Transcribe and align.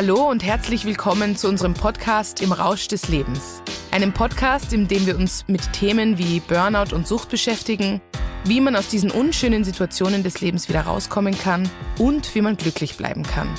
Hallo 0.00 0.30
und 0.30 0.44
herzlich 0.44 0.84
willkommen 0.84 1.34
zu 1.34 1.48
unserem 1.48 1.74
Podcast 1.74 2.40
Im 2.40 2.52
Rausch 2.52 2.86
des 2.86 3.08
Lebens. 3.08 3.60
Einem 3.90 4.12
Podcast, 4.12 4.72
in 4.72 4.86
dem 4.86 5.06
wir 5.06 5.16
uns 5.16 5.44
mit 5.48 5.72
Themen 5.72 6.18
wie 6.18 6.38
Burnout 6.38 6.94
und 6.94 7.08
Sucht 7.08 7.30
beschäftigen, 7.30 8.00
wie 8.44 8.60
man 8.60 8.76
aus 8.76 8.86
diesen 8.86 9.10
unschönen 9.10 9.64
Situationen 9.64 10.22
des 10.22 10.40
Lebens 10.40 10.68
wieder 10.68 10.82
rauskommen 10.82 11.36
kann 11.36 11.68
und 11.98 12.32
wie 12.36 12.42
man 12.42 12.56
glücklich 12.56 12.96
bleiben 12.96 13.24
kann. 13.24 13.52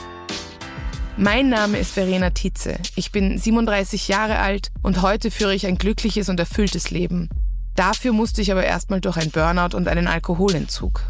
Mein 1.17 1.49
Name 1.49 1.77
ist 1.77 1.91
Verena 1.91 2.29
Tietze. 2.29 2.77
Ich 2.95 3.11
bin 3.11 3.37
37 3.37 4.07
Jahre 4.07 4.39
alt 4.39 4.69
und 4.81 5.01
heute 5.01 5.31
führe 5.31 5.53
ich 5.53 5.67
ein 5.67 5.77
glückliches 5.77 6.29
und 6.29 6.39
erfülltes 6.39 6.89
Leben. 6.89 7.27
Dafür 7.75 8.13
musste 8.13 8.41
ich 8.41 8.53
aber 8.53 8.63
erstmal 8.63 9.01
durch 9.01 9.17
ein 9.17 9.31
Burnout 9.31 9.75
und 9.75 9.89
einen 9.89 10.07
Alkoholentzug. 10.07 11.03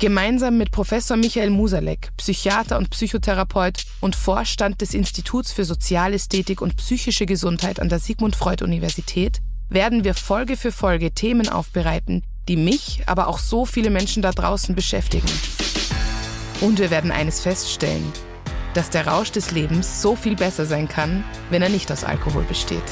Gemeinsam 0.00 0.56
mit 0.58 0.70
Professor 0.70 1.16
Michael 1.16 1.50
Musalek, 1.50 2.10
Psychiater 2.16 2.78
und 2.78 2.90
Psychotherapeut 2.90 3.84
und 4.00 4.14
Vorstand 4.14 4.80
des 4.80 4.94
Instituts 4.94 5.50
für 5.50 5.64
Sozialästhetik 5.64 6.60
und 6.60 6.76
psychische 6.76 7.26
Gesundheit 7.26 7.80
an 7.80 7.88
der 7.88 7.98
Sigmund 7.98 8.36
Freud 8.36 8.62
Universität, 8.62 9.40
werden 9.68 10.04
wir 10.04 10.14
Folge 10.14 10.56
für 10.56 10.70
Folge 10.70 11.10
Themen 11.10 11.48
aufbereiten, 11.48 12.22
die 12.48 12.56
mich, 12.56 13.02
aber 13.06 13.26
auch 13.26 13.40
so 13.40 13.66
viele 13.66 13.90
Menschen 13.90 14.22
da 14.22 14.30
draußen 14.30 14.76
beschäftigen. 14.76 15.28
Und 16.60 16.78
wir 16.78 16.90
werden 16.90 17.10
eines 17.10 17.40
feststellen, 17.40 18.12
dass 18.74 18.90
der 18.90 19.08
Rausch 19.08 19.32
des 19.32 19.50
Lebens 19.50 20.00
so 20.00 20.14
viel 20.14 20.36
besser 20.36 20.64
sein 20.64 20.86
kann, 20.86 21.24
wenn 21.50 21.62
er 21.62 21.70
nicht 21.70 21.90
aus 21.90 22.04
Alkohol 22.04 22.44
besteht. 22.44 22.84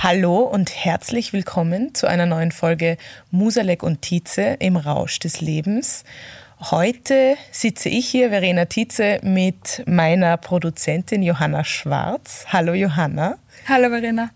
Hallo 0.00 0.42
und 0.42 0.84
herzlich 0.84 1.32
willkommen 1.32 1.92
zu 1.92 2.06
einer 2.06 2.24
neuen 2.24 2.52
Folge 2.52 2.98
Musalek 3.32 3.82
und 3.82 4.00
Tietze 4.00 4.56
im 4.60 4.76
Rausch 4.76 5.18
des 5.18 5.40
Lebens. 5.40 6.04
Heute 6.60 7.34
sitze 7.50 7.88
ich 7.88 8.06
hier, 8.06 8.30
Verena 8.30 8.66
Tietze, 8.66 9.18
mit 9.22 9.82
meiner 9.86 10.36
Produzentin 10.36 11.24
Johanna 11.24 11.64
Schwarz. 11.64 12.46
Hallo 12.46 12.74
Johanna. 12.74 13.38
Hallo 13.68 13.88
Verena. 13.88 14.30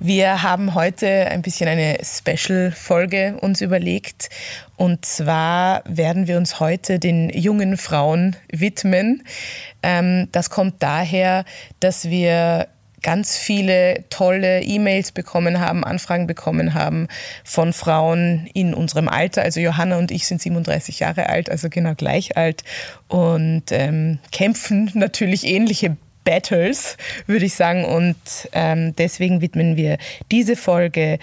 Wir 0.00 0.42
haben 0.42 0.74
heute 0.74 1.06
ein 1.28 1.42
bisschen 1.42 1.68
eine 1.68 1.98
Special-Folge 2.02 3.38
uns 3.40 3.60
überlegt. 3.60 4.28
Und 4.74 5.04
zwar 5.04 5.82
werden 5.86 6.26
wir 6.26 6.36
uns 6.36 6.58
heute 6.58 6.98
den 6.98 7.30
jungen 7.30 7.76
Frauen 7.76 8.34
widmen. 8.50 9.22
Ähm, 9.84 10.28
das 10.32 10.50
kommt 10.50 10.82
daher, 10.82 11.44
dass 11.78 12.10
wir 12.10 12.66
ganz 13.04 13.36
viele 13.36 14.02
tolle 14.10 14.62
E-Mails 14.62 15.12
bekommen 15.12 15.60
haben, 15.60 15.84
Anfragen 15.84 16.26
bekommen 16.26 16.74
haben 16.74 17.06
von 17.44 17.72
Frauen 17.72 18.48
in 18.54 18.74
unserem 18.74 19.08
Alter. 19.08 19.42
Also 19.42 19.60
Johanna 19.60 19.98
und 19.98 20.10
ich 20.10 20.26
sind 20.26 20.40
37 20.40 21.00
Jahre 21.00 21.28
alt, 21.28 21.50
also 21.50 21.68
genau 21.68 21.94
gleich 21.94 22.36
alt 22.36 22.64
und 23.06 23.64
ähm, 23.70 24.18
kämpfen 24.32 24.90
natürlich 24.94 25.46
ähnliche 25.46 25.96
Battles, 26.24 26.96
würde 27.26 27.44
ich 27.44 27.54
sagen. 27.54 27.84
Und 27.84 28.16
ähm, 28.52 28.96
deswegen 28.96 29.42
widmen 29.42 29.76
wir 29.76 29.98
diese 30.32 30.56
Folge 30.56 31.18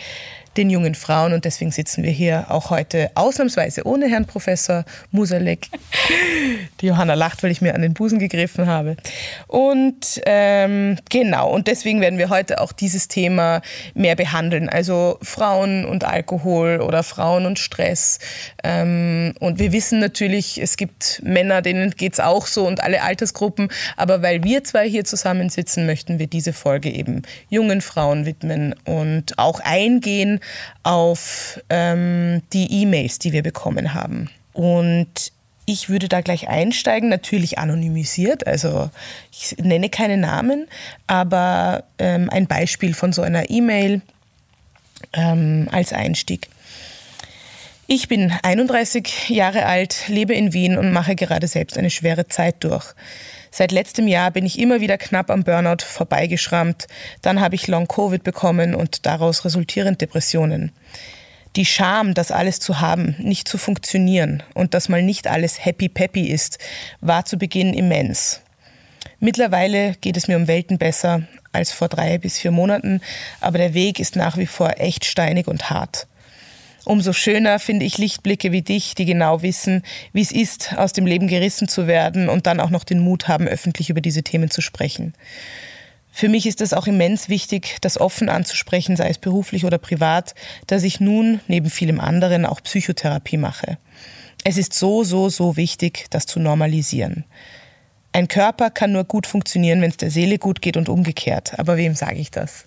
den 0.57 0.69
jungen 0.69 0.95
Frauen 0.95 1.31
und 1.33 1.45
deswegen 1.45 1.71
sitzen 1.71 2.03
wir 2.03 2.11
hier 2.11 2.45
auch 2.49 2.69
heute 2.71 3.09
ausnahmsweise 3.15 3.85
ohne 3.85 4.09
Herrn 4.09 4.25
Professor 4.25 4.83
Musalek. 5.11 5.67
Die 6.81 6.87
Johanna 6.87 7.13
lacht, 7.13 7.41
weil 7.43 7.51
ich 7.51 7.61
mir 7.61 7.73
an 7.73 7.81
den 7.81 7.93
Busen 7.93 8.19
gegriffen 8.19 8.67
habe. 8.67 8.97
Und 9.47 10.21
ähm, 10.25 10.97
genau, 11.09 11.49
und 11.51 11.67
deswegen 11.67 12.01
werden 12.01 12.19
wir 12.19 12.29
heute 12.29 12.59
auch 12.59 12.73
dieses 12.73 13.07
Thema 13.07 13.61
mehr 13.93 14.15
behandeln. 14.15 14.67
Also 14.67 15.17
Frauen 15.21 15.85
und 15.85 16.03
Alkohol 16.03 16.81
oder 16.81 17.03
Frauen 17.03 17.45
und 17.45 17.57
Stress. 17.57 18.19
Ähm, 18.63 19.33
und 19.39 19.59
wir 19.59 19.71
wissen 19.71 19.99
natürlich, 19.99 20.61
es 20.61 20.75
gibt 20.75 21.21
Männer, 21.23 21.61
denen 21.61 21.91
geht 21.91 22.13
es 22.13 22.19
auch 22.19 22.45
so 22.45 22.67
und 22.67 22.83
alle 22.83 23.03
Altersgruppen. 23.03 23.69
Aber 23.95 24.21
weil 24.21 24.43
wir 24.43 24.65
zwei 24.65 24.89
hier 24.89 25.05
zusammensitzen, 25.05 25.85
möchten 25.85 26.19
wir 26.19 26.27
diese 26.27 26.51
Folge 26.51 26.89
eben 26.89 27.21
jungen 27.49 27.79
Frauen 27.79 28.25
widmen 28.25 28.75
und 28.85 29.39
auch 29.39 29.61
eingehen 29.61 30.40
auf 30.83 31.59
ähm, 31.69 32.41
die 32.53 32.81
E-Mails, 32.81 33.19
die 33.19 33.31
wir 33.31 33.43
bekommen 33.43 33.93
haben. 33.93 34.29
Und 34.53 35.31
ich 35.65 35.89
würde 35.89 36.09
da 36.09 36.21
gleich 36.21 36.49
einsteigen, 36.49 37.09
natürlich 37.09 37.57
anonymisiert, 37.59 38.45
also 38.47 38.89
ich 39.31 39.55
nenne 39.57 39.89
keine 39.89 40.17
Namen, 40.17 40.67
aber 41.07 41.83
ähm, 41.99 42.29
ein 42.29 42.47
Beispiel 42.47 42.93
von 42.93 43.13
so 43.13 43.21
einer 43.21 43.49
E-Mail 43.49 44.01
ähm, 45.13 45.69
als 45.71 45.93
Einstieg. 45.93 46.49
Ich 47.87 48.07
bin 48.07 48.31
31 48.43 49.29
Jahre 49.29 49.65
alt, 49.65 50.07
lebe 50.07 50.33
in 50.33 50.53
Wien 50.53 50.77
und 50.77 50.93
mache 50.93 51.15
gerade 51.15 51.47
selbst 51.47 51.77
eine 51.77 51.89
schwere 51.89 52.27
Zeit 52.27 52.55
durch. 52.63 52.93
Seit 53.51 53.73
letztem 53.73 54.07
Jahr 54.07 54.31
bin 54.31 54.45
ich 54.45 54.57
immer 54.57 54.79
wieder 54.79 54.97
knapp 54.97 55.29
am 55.29 55.43
Burnout 55.43 55.83
vorbeigeschrammt. 55.85 56.87
Dann 57.21 57.41
habe 57.41 57.55
ich 57.55 57.67
Long-Covid 57.67 58.23
bekommen 58.23 58.73
und 58.73 59.05
daraus 59.05 59.43
resultierend 59.43 59.99
Depressionen. 59.99 60.71
Die 61.57 61.65
Scham, 61.65 62.13
das 62.13 62.31
alles 62.31 62.61
zu 62.61 62.79
haben, 62.79 63.15
nicht 63.19 63.49
zu 63.49 63.57
funktionieren 63.57 64.41
und 64.53 64.73
dass 64.73 64.87
mal 64.87 65.03
nicht 65.03 65.27
alles 65.27 65.65
happy-peppy 65.65 66.27
ist, 66.27 66.59
war 67.01 67.25
zu 67.25 67.37
Beginn 67.37 67.73
immens. 67.73 68.39
Mittlerweile 69.19 69.95
geht 69.99 70.15
es 70.15 70.29
mir 70.29 70.37
um 70.37 70.47
Welten 70.47 70.77
besser 70.77 71.23
als 71.51 71.73
vor 71.73 71.89
drei 71.89 72.17
bis 72.17 72.39
vier 72.39 72.51
Monaten, 72.51 73.01
aber 73.41 73.57
der 73.57 73.73
Weg 73.73 73.99
ist 73.99 74.15
nach 74.15 74.37
wie 74.37 74.45
vor 74.45 74.75
echt 74.77 75.03
steinig 75.03 75.47
und 75.47 75.69
hart. 75.69 76.07
Umso 76.83 77.13
schöner 77.13 77.59
finde 77.59 77.85
ich 77.85 77.97
Lichtblicke 77.97 78.51
wie 78.51 78.63
dich, 78.63 78.95
die 78.95 79.05
genau 79.05 79.41
wissen, 79.41 79.83
wie 80.13 80.21
es 80.21 80.31
ist, 80.31 80.73
aus 80.77 80.93
dem 80.93 81.05
Leben 81.05 81.27
gerissen 81.27 81.67
zu 81.67 81.85
werden 81.85 82.27
und 82.27 82.47
dann 82.47 82.59
auch 82.59 82.71
noch 82.71 82.83
den 82.83 82.99
Mut 82.99 83.27
haben, 83.27 83.47
öffentlich 83.47 83.89
über 83.89 84.01
diese 84.01 84.23
Themen 84.23 84.49
zu 84.49 84.61
sprechen. 84.61 85.13
Für 86.11 86.27
mich 86.27 86.45
ist 86.45 86.59
es 86.59 86.73
auch 86.73 86.87
immens 86.87 87.29
wichtig, 87.29 87.77
das 87.81 87.99
offen 87.99 88.29
anzusprechen, 88.29 88.97
sei 88.97 89.09
es 89.09 89.17
beruflich 89.17 89.63
oder 89.63 89.77
privat, 89.77 90.35
dass 90.67 90.83
ich 90.83 90.99
nun 90.99 91.39
neben 91.47 91.69
vielem 91.69 91.99
anderen 91.99 92.45
auch 92.45 92.61
Psychotherapie 92.61 93.37
mache. 93.37 93.77
Es 94.43 94.57
ist 94.57 94.73
so, 94.73 95.03
so, 95.03 95.29
so 95.29 95.55
wichtig, 95.55 96.07
das 96.09 96.25
zu 96.25 96.39
normalisieren. 96.39 97.25
Ein 98.11 98.27
Körper 98.27 98.71
kann 98.71 98.91
nur 98.91 99.05
gut 99.05 99.25
funktionieren, 99.25 99.81
wenn 99.81 99.91
es 99.91 99.97
der 99.97 100.11
Seele 100.11 100.37
gut 100.37 100.61
geht 100.61 100.75
und 100.75 100.89
umgekehrt. 100.89 101.57
Aber 101.57 101.77
wem 101.77 101.95
sage 101.95 102.17
ich 102.17 102.29
das? 102.29 102.65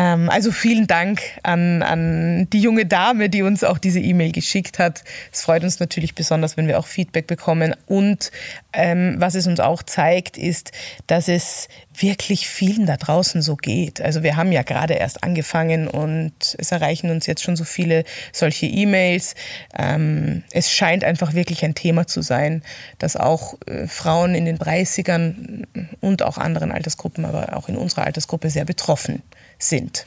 Ähm, 0.00 0.30
also 0.30 0.50
vielen 0.50 0.86
Dank 0.86 1.20
an, 1.42 1.82
an 1.82 2.48
die 2.48 2.60
junge 2.62 2.86
Dame, 2.86 3.28
die 3.28 3.42
uns 3.42 3.62
auch 3.62 3.76
diese 3.76 4.00
E-Mail 4.00 4.32
geschickt 4.32 4.78
hat. 4.78 5.04
Es 5.30 5.42
freut 5.42 5.62
uns 5.62 5.78
natürlich 5.78 6.14
besonders, 6.14 6.56
wenn 6.56 6.66
wir 6.66 6.78
auch 6.78 6.86
Feedback 6.86 7.26
bekommen. 7.26 7.76
Und 7.86 8.30
ähm, 8.72 9.16
was 9.18 9.34
es 9.34 9.46
uns 9.46 9.60
auch 9.60 9.82
zeigt, 9.82 10.38
ist, 10.38 10.72
dass 11.06 11.28
es 11.28 11.68
wirklich 11.92 12.48
vielen 12.48 12.86
da 12.86 12.96
draußen 12.96 13.42
so 13.42 13.56
geht. 13.56 14.00
Also 14.00 14.22
wir 14.22 14.36
haben 14.36 14.52
ja 14.52 14.62
gerade 14.62 14.94
erst 14.94 15.22
angefangen 15.22 15.86
und 15.86 16.32
es 16.56 16.72
erreichen 16.72 17.10
uns 17.10 17.26
jetzt 17.26 17.42
schon 17.42 17.56
so 17.56 17.64
viele 17.64 18.04
solche 18.32 18.64
E-Mails. 18.64 19.34
Ähm, 19.78 20.44
es 20.50 20.72
scheint 20.72 21.04
einfach 21.04 21.34
wirklich 21.34 21.62
ein 21.62 21.74
Thema 21.74 22.06
zu 22.06 22.22
sein, 22.22 22.62
dass 22.98 23.16
auch 23.16 23.58
äh, 23.66 23.86
Frauen 23.86 24.34
in 24.34 24.46
den 24.46 24.56
30ern 24.56 25.66
und 26.00 26.22
auch 26.22 26.38
anderen 26.38 26.72
Altersgruppen, 26.72 27.26
aber 27.26 27.54
auch 27.54 27.68
in 27.68 27.76
unserer 27.76 28.04
Altersgruppe 28.04 28.48
sehr 28.48 28.64
betroffen 28.64 29.22
sind. 29.62 30.06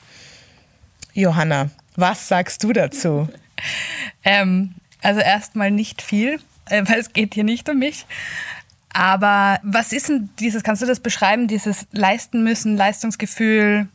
Johanna, 1.13 1.69
was 1.95 2.27
sagst 2.27 2.63
du 2.63 2.73
dazu? 2.73 3.29
ähm, 4.23 4.75
also 5.01 5.19
erstmal 5.19 5.71
nicht 5.71 6.01
viel, 6.01 6.39
äh, 6.65 6.83
weil 6.85 6.99
es 6.99 7.13
geht 7.13 7.33
hier 7.33 7.43
nicht 7.43 7.69
um 7.69 7.79
mich. 7.79 8.05
Aber 8.93 9.59
was 9.63 9.91
ist 9.91 10.09
denn 10.09 10.29
dieses, 10.39 10.63
kannst 10.63 10.81
du 10.81 10.85
das 10.85 10.99
beschreiben, 10.99 11.47
dieses 11.47 11.87
Leisten 11.91 12.43
müssen, 12.43 12.77
Leistungsgefühl? 12.77 13.87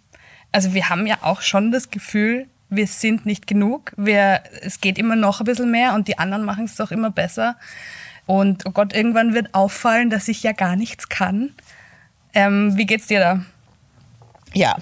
Also 0.51 0.75
wir 0.75 0.89
haben 0.89 1.07
ja 1.07 1.19
auch 1.23 1.41
schon 1.41 1.71
das 1.71 1.91
Gefühl, 1.91 2.49
wir 2.71 2.87
sind 2.87 3.25
nicht 3.25 3.47
genug, 3.47 3.93
wir, 3.97 4.43
es 4.61 4.81
geht 4.81 4.99
immer 4.99 5.17
noch 5.17 5.41
ein 5.41 5.45
bisschen 5.45 5.71
mehr 5.71 5.95
und 5.95 6.09
die 6.09 6.19
anderen 6.19 6.45
machen 6.45 6.65
es 6.65 6.77
doch 6.77 6.91
immer 6.91 7.11
besser. 7.11 7.57
Und 8.27 8.67
oh 8.67 8.71
Gott, 8.73 8.93
irgendwann 8.93 9.33
wird 9.33 9.55
auffallen, 9.55 10.11
dass 10.11 10.29
ich 10.29 10.43
ja 10.43 10.53
gar 10.53 10.77
nichts 10.77 11.09
kann. 11.09 11.55
Ähm, 12.35 12.77
wie 12.77 12.85
geht's 12.85 13.07
dir 13.07 13.21
da? 13.21 13.41
Ja, 14.55 14.77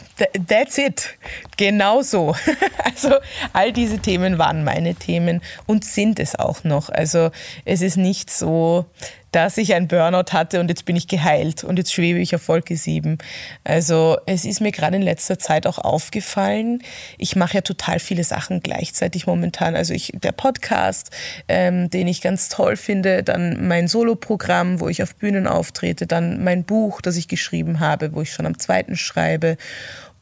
that's 0.47 0.79
it. 0.79 1.17
Genau 1.57 2.03
so. 2.03 2.35
Also 2.85 3.17
all 3.53 3.73
diese 3.73 3.99
Themen 3.99 4.39
waren 4.39 4.65
meine 4.65 4.95
Themen 4.95 5.43
und 5.67 5.85
sind 5.85 6.19
es 6.19 6.35
auch 6.35 6.65
noch. 6.65 6.89
Also 6.89 7.31
es 7.65 7.83
ist 7.83 7.97
nicht 7.97 8.31
so, 8.31 8.87
dass 9.33 9.59
ich 9.59 9.75
ein 9.75 9.89
Burnout 9.89 10.33
hatte 10.33 10.61
und 10.61 10.69
jetzt 10.69 10.85
bin 10.85 10.97
ich 10.97 11.09
geheilt 11.09 11.65
und 11.65 11.79
jetzt 11.79 11.93
schwebe 11.93 12.19
ich 12.19 12.35
auf 12.35 12.49
Wolke 12.49 12.77
7. 12.77 13.19
Also 13.65 14.17
es 14.27 14.45
ist 14.45 14.61
mir 14.61 14.73
gerade 14.73 14.97
in 14.97 15.03
letzter 15.03 15.39
Zeit 15.39 15.67
auch 15.67 15.79
aufgefallen, 15.79 16.83
ich 17.19 17.37
mache 17.37 17.55
ja 17.55 17.61
total 17.61 17.99
viele 17.99 18.25
Sachen 18.25 18.61
gleichzeitig 18.61 19.27
momentan. 19.27 19.77
Also 19.77 19.95
ich, 19.95 20.13
der 20.15 20.33
Podcast, 20.33 21.11
ähm, 21.49 21.91
den 21.91 22.09
ich 22.09 22.21
ganz 22.21 22.49
toll 22.49 22.77
finde, 22.77 23.23
dann 23.23 23.69
mein 23.69 23.89
Soloprogramm, 23.89 24.81
wo 24.81 24.89
ich 24.89 25.03
auf 25.03 25.15
Bühnen 25.17 25.47
auftrete, 25.47 26.07
dann 26.07 26.43
mein 26.43 26.65
Buch, 26.65 27.01
das 27.01 27.17
ich 27.17 27.29
geschrieben 27.29 27.81
habe, 27.81 28.15
wo 28.15 28.23
ich 28.23 28.33
schon 28.33 28.47
am 28.47 28.59
zweiten 28.59 28.97
schreibe 28.97 29.57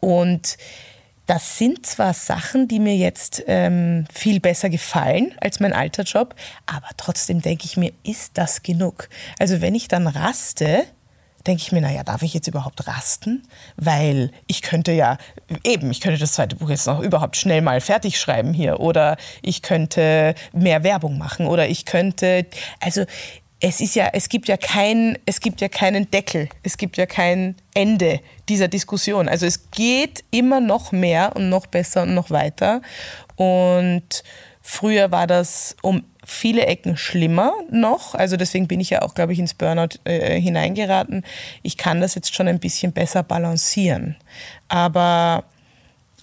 und 0.00 0.56
das 1.26 1.58
sind 1.58 1.86
zwar 1.86 2.12
Sachen, 2.12 2.68
die 2.68 2.80
mir 2.80 2.96
jetzt 2.96 3.42
ähm, 3.46 4.06
viel 4.12 4.40
besser 4.40 4.68
gefallen 4.68 5.34
als 5.40 5.60
mein 5.60 5.72
alter 5.72 6.02
Job, 6.02 6.34
aber 6.66 6.88
trotzdem 6.96 7.40
denke 7.40 7.64
ich 7.64 7.76
mir, 7.76 7.92
ist 8.02 8.36
das 8.36 8.62
genug? 8.62 9.08
Also 9.38 9.60
wenn 9.60 9.74
ich 9.74 9.88
dann 9.88 10.06
raste, 10.06 10.84
denke 11.46 11.62
ich 11.62 11.72
mir, 11.72 11.80
naja, 11.80 12.02
darf 12.02 12.22
ich 12.22 12.34
jetzt 12.34 12.48
überhaupt 12.48 12.86
rasten? 12.86 13.42
Weil 13.76 14.30
ich 14.46 14.62
könnte 14.62 14.92
ja, 14.92 15.18
eben, 15.62 15.90
ich 15.90 16.00
könnte 16.00 16.18
das 16.18 16.32
zweite 16.32 16.56
Buch 16.56 16.70
jetzt 16.70 16.86
noch 16.86 17.00
überhaupt 17.00 17.36
schnell 17.36 17.62
mal 17.62 17.80
fertig 17.80 18.18
schreiben 18.18 18.54
hier 18.54 18.80
oder 18.80 19.16
ich 19.42 19.62
könnte 19.62 20.34
mehr 20.52 20.84
Werbung 20.84 21.18
machen 21.18 21.46
oder 21.46 21.68
ich 21.68 21.84
könnte, 21.84 22.46
also 22.80 23.04
es 23.66 23.80
ist 23.80 23.94
ja, 23.94 24.10
es 24.12 24.28
gibt 24.28 24.48
ja 24.48 24.58
kein, 24.58 25.16
es 25.24 25.40
gibt 25.40 25.62
ja 25.62 25.68
keinen 25.68 26.10
Deckel, 26.10 26.50
es 26.62 26.76
gibt 26.76 26.98
ja 26.98 27.06
kein 27.06 27.56
Ende 27.72 28.20
dieser 28.50 28.68
Diskussion. 28.68 29.26
Also 29.26 29.46
es 29.46 29.70
geht 29.70 30.22
immer 30.30 30.60
noch 30.60 30.92
mehr 30.92 31.34
und 31.34 31.48
noch 31.48 31.66
besser 31.66 32.02
und 32.02 32.12
noch 32.12 32.30
weiter. 32.30 32.82
Und 33.36 34.22
früher 34.60 35.10
war 35.12 35.26
das 35.26 35.76
um 35.80 36.04
viele 36.26 36.66
Ecken 36.66 36.98
schlimmer 36.98 37.54
noch. 37.70 38.14
Also 38.14 38.36
deswegen 38.36 38.68
bin 38.68 38.80
ich 38.80 38.90
ja 38.90 39.00
auch, 39.00 39.14
glaube 39.14 39.32
ich, 39.32 39.38
ins 39.38 39.54
Burnout 39.54 39.98
äh, 40.04 40.38
hineingeraten. 40.38 41.24
Ich 41.62 41.78
kann 41.78 42.02
das 42.02 42.14
jetzt 42.14 42.34
schon 42.34 42.48
ein 42.48 42.60
bisschen 42.60 42.92
besser 42.92 43.22
balancieren. 43.22 44.16
Aber 44.68 45.44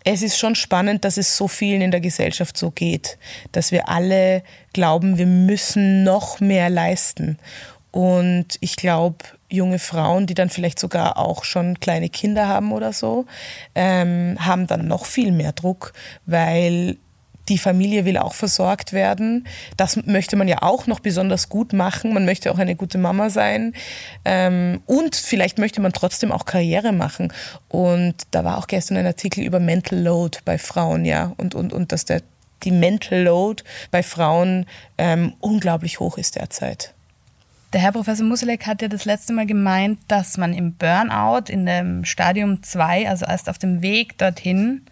es 0.04 0.22
ist 0.22 0.38
schon 0.38 0.56
spannend, 0.56 1.06
dass 1.06 1.18
es 1.18 1.38
so 1.38 1.48
vielen 1.48 1.82
in 1.82 1.92
der 1.92 2.02
Gesellschaft 2.02 2.58
so 2.58 2.72
geht, 2.72 3.18
dass 3.52 3.72
wir 3.72 3.90
alle 3.90 4.44
glauben, 4.74 5.18
wir 5.18 5.28
müssen 5.28 6.04
noch 6.04 6.40
mehr 6.40 6.70
leisten. 6.70 7.38
Und 7.92 8.58
ich 8.62 8.78
glaube, 8.78 9.18
junge 9.50 9.80
Frauen, 9.80 10.26
die 10.26 10.34
dann 10.34 10.50
vielleicht 10.50 10.80
sogar 10.80 11.18
auch 11.18 11.44
schon 11.44 11.80
kleine 11.80 12.10
Kinder 12.10 12.48
haben 12.48 12.72
oder 12.72 12.94
so, 12.94 13.26
ähm, 13.76 14.38
haben 14.40 14.66
dann 14.68 14.88
noch 14.88 15.06
viel 15.06 15.32
mehr 15.32 15.52
Druck, 15.52 15.94
weil 16.26 16.98
die 17.52 17.58
Familie 17.58 18.06
will 18.06 18.18
auch 18.18 18.34
versorgt 18.34 18.94
werden. 18.94 19.46
Das 19.76 19.98
möchte 20.06 20.38
man 20.38 20.48
ja 20.48 20.62
auch 20.62 20.88
noch 20.88 21.02
besonders 21.02 21.50
gut 21.50 21.74
machen. 21.74 22.14
Man 22.14 22.24
möchte 22.24 22.50
auch 22.50 22.58
eine 22.58 22.78
gute 22.78 22.98
Mama 22.98 23.30
sein. 23.30 23.74
Ähm, 24.24 24.82
und 24.86 25.18
vielleicht 25.18 25.58
möchte 25.58 25.82
man 25.82 25.92
trotzdem 25.92 26.32
auch 26.32 26.46
Karriere 26.46 26.94
machen. 26.94 27.34
Und 27.68 28.16
da 28.32 28.46
war 28.46 28.58
auch 28.58 28.68
gestern 28.68 28.96
ein 28.96 29.06
Artikel 29.06 29.44
über 29.44 29.60
Mental 29.60 30.00
Load 30.00 30.40
bei 30.46 30.58
Frauen, 30.58 31.04
ja. 31.04 31.34
Und, 31.36 31.54
und, 31.54 31.74
und 31.74 31.92
dass 31.92 32.06
der, 32.06 32.22
die 32.64 32.72
Mental 32.72 33.22
Load 33.22 33.64
bei 33.92 34.02
Frauen 34.02 34.66
ähm, 34.98 35.34
unglaublich 35.42 36.00
hoch 36.00 36.18
ist 36.18 36.38
derzeit. 36.38 36.94
Der 37.74 37.82
Herr 37.82 37.92
Professor 37.92 38.26
Muselek 38.26 38.66
hat 38.66 38.82
ja 38.82 38.88
das 38.88 39.04
letzte 39.04 39.34
Mal 39.34 39.46
gemeint, 39.46 40.00
dass 40.08 40.38
man 40.38 40.54
im 40.54 40.76
Burnout 40.76 41.50
in 41.52 41.66
dem 41.66 42.06
Stadium 42.06 42.64
2, 42.64 43.10
also 43.10 43.26
erst 43.26 43.50
auf 43.50 43.58
dem 43.58 43.82
Weg 43.82 44.18
dorthin, 44.18 44.86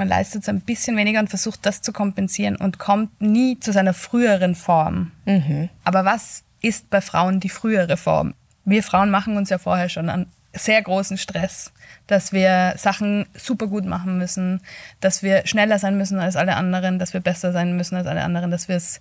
man 0.00 0.08
leistet 0.08 0.42
es 0.42 0.48
ein 0.48 0.62
bisschen 0.62 0.96
weniger 0.96 1.20
und 1.20 1.28
versucht 1.28 1.66
das 1.66 1.82
zu 1.82 1.92
kompensieren 1.92 2.56
und 2.56 2.78
kommt 2.78 3.20
nie 3.20 3.60
zu 3.60 3.70
seiner 3.70 3.92
früheren 3.92 4.54
Form. 4.54 5.12
Mhm. 5.26 5.68
Aber 5.84 6.06
was 6.06 6.42
ist 6.62 6.88
bei 6.88 7.02
Frauen 7.02 7.38
die 7.38 7.50
frühere 7.50 7.98
Form? 7.98 8.32
Wir 8.64 8.82
Frauen 8.82 9.10
machen 9.10 9.36
uns 9.36 9.50
ja 9.50 9.58
vorher 9.58 9.90
schon 9.90 10.08
einen 10.08 10.32
sehr 10.54 10.80
großen 10.80 11.18
Stress, 11.18 11.70
dass 12.06 12.32
wir 12.32 12.72
Sachen 12.78 13.26
super 13.34 13.66
gut 13.66 13.84
machen 13.84 14.16
müssen, 14.16 14.62
dass 15.00 15.22
wir 15.22 15.46
schneller 15.46 15.78
sein 15.78 15.98
müssen 15.98 16.18
als 16.18 16.34
alle 16.34 16.56
anderen, 16.56 16.98
dass 16.98 17.12
wir 17.12 17.20
besser 17.20 17.52
sein 17.52 17.76
müssen 17.76 17.96
als 17.96 18.06
alle 18.06 18.24
anderen, 18.24 18.50
dass 18.50 18.68
wir 18.68 18.76
es 18.76 19.00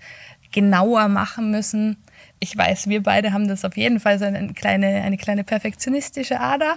genauer 0.51 1.07
machen 1.07 1.49
müssen. 1.49 1.95
Ich 2.41 2.57
weiß, 2.57 2.89
wir 2.89 3.03
beide 3.03 3.31
haben 3.31 3.47
das 3.47 3.63
auf 3.63 3.77
jeden 3.77 4.01
Fall 4.01 4.19
so 4.19 4.25
eine 4.25 4.51
kleine, 4.51 5.01
eine 5.01 5.17
kleine 5.17 5.45
perfektionistische 5.45 6.41
Ader. 6.41 6.75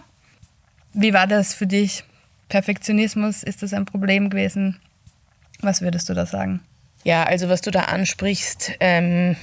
Wie 0.92 1.12
war 1.12 1.26
das 1.26 1.54
für 1.54 1.66
dich? 1.66 2.04
Perfektionismus, 2.52 3.42
ist 3.42 3.62
das 3.62 3.72
ein 3.72 3.86
Problem 3.86 4.28
gewesen? 4.28 4.78
Was 5.62 5.80
würdest 5.80 6.10
du 6.10 6.12
da 6.12 6.26
sagen? 6.26 6.60
Ja, 7.02 7.24
also 7.24 7.48
was 7.48 7.62
du 7.62 7.70
da 7.70 7.84
ansprichst, 7.84 8.72
ähm, 8.78 9.36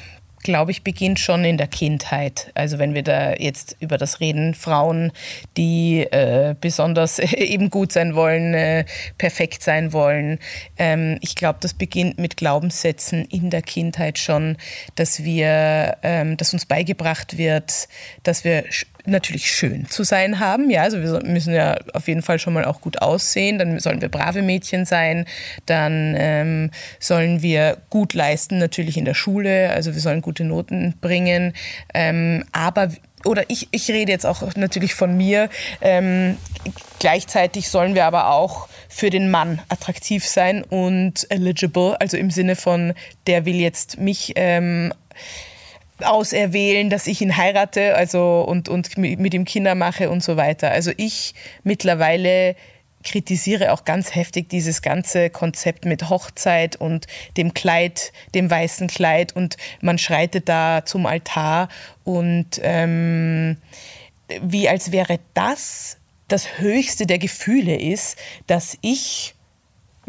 glaube 0.43 0.69
ich, 0.69 0.83
beginnt 0.83 1.17
schon 1.19 1.43
in 1.43 1.57
der 1.57 1.65
Kindheit. 1.65 2.51
Also 2.53 2.77
wenn 2.77 2.93
wir 2.93 3.01
da 3.01 3.33
jetzt 3.33 3.75
über 3.79 3.97
das 3.97 4.19
reden, 4.19 4.53
Frauen, 4.53 5.11
die 5.57 6.01
äh, 6.01 6.53
besonders 6.61 7.17
eben 7.33 7.71
gut 7.71 7.91
sein 7.91 8.13
wollen, 8.13 8.53
äh, 8.53 8.85
perfekt 9.17 9.63
sein 9.63 9.91
wollen. 9.91 10.37
Ähm, 10.77 11.17
ich 11.21 11.35
glaube, 11.35 11.57
das 11.61 11.73
beginnt 11.73 12.19
mit 12.19 12.37
Glaubenssätzen 12.37 13.25
in 13.25 13.49
der 13.49 13.63
Kindheit 13.63 14.19
schon, 14.19 14.55
dass 14.93 15.23
wir, 15.23 15.97
ähm, 16.03 16.37
dass 16.37 16.53
uns 16.53 16.67
beigebracht 16.67 17.39
wird, 17.39 17.87
dass 18.21 18.43
wir 18.43 18.65
natürlich 19.09 19.51
schön 19.51 19.87
zu 19.89 20.03
sein 20.03 20.39
haben. 20.39 20.69
Ja, 20.69 20.83
also 20.83 21.01
wir 21.01 21.23
müssen 21.23 21.53
ja 21.53 21.77
auf 21.93 22.07
jeden 22.07 22.21
Fall 22.21 22.39
schon 22.39 22.53
mal 22.53 22.65
auch 22.65 22.81
gut 22.81 23.01
aussehen. 23.01 23.57
Dann 23.57 23.79
sollen 23.79 24.01
wir 24.01 24.09
brave 24.09 24.41
Mädchen 24.41 24.85
sein. 24.85 25.25
Dann 25.65 26.15
ähm, 26.17 26.71
sollen 26.99 27.41
wir 27.41 27.77
gut 27.89 28.13
leisten, 28.13 28.57
natürlich 28.57 28.97
in 28.97 29.05
der 29.05 29.13
Schule. 29.13 29.69
Also 29.71 29.93
wir 29.93 30.01
sollen 30.01 30.21
gute 30.21 30.43
Noten 30.43 30.95
bringen. 31.01 31.53
Ähm, 31.93 32.45
aber 32.51 32.89
oder 33.25 33.43
ich, 33.49 33.67
ich 33.71 33.89
rede 33.89 34.11
jetzt 34.11 34.25
auch 34.25 34.55
natürlich 34.55 34.93
von 34.93 35.15
mir. 35.17 35.49
Ähm, 35.81 36.37
gleichzeitig 36.99 37.69
sollen 37.69 37.95
wir 37.95 38.05
aber 38.05 38.29
auch 38.31 38.69
für 38.87 39.09
den 39.09 39.29
Mann 39.29 39.61
attraktiv 39.69 40.25
sein 40.25 40.63
und 40.63 41.27
eligible, 41.29 41.99
also 41.99 42.17
im 42.17 42.31
Sinne 42.31 42.55
von, 42.55 42.93
der 43.27 43.45
will 43.45 43.57
jetzt 43.57 43.99
mich 43.99 44.33
ähm, 44.35 44.93
auserwählen, 46.03 46.89
dass 46.89 47.07
ich 47.07 47.21
ihn 47.21 47.37
heirate 47.37 47.95
also 47.95 48.45
und, 48.47 48.69
und 48.69 48.97
mit 48.97 49.33
ihm 49.33 49.45
Kinder 49.45 49.75
mache 49.75 50.09
und 50.09 50.23
so 50.23 50.37
weiter. 50.37 50.71
Also 50.71 50.91
ich 50.97 51.33
mittlerweile 51.63 52.55
kritisiere 53.03 53.71
auch 53.71 53.85
ganz 53.85 54.13
heftig 54.15 54.49
dieses 54.49 54.81
ganze 54.81 55.29
Konzept 55.29 55.85
mit 55.85 56.09
Hochzeit 56.09 56.75
und 56.75 57.07
dem 57.37 57.53
Kleid, 57.53 58.11
dem 58.35 58.49
weißen 58.49 58.87
Kleid 58.87 59.35
und 59.35 59.57
man 59.81 59.97
schreitet 59.97 60.49
da 60.49 60.83
zum 60.85 61.05
Altar 61.05 61.69
und 62.03 62.59
ähm, 62.61 63.57
wie 64.41 64.67
als 64.67 64.91
wäre 64.91 65.19
das 65.33 65.97
das 66.27 66.59
höchste 66.59 67.07
der 67.07 67.19
Gefühle 67.19 67.79
ist, 67.79 68.17
dass 68.47 68.77
ich 68.81 69.33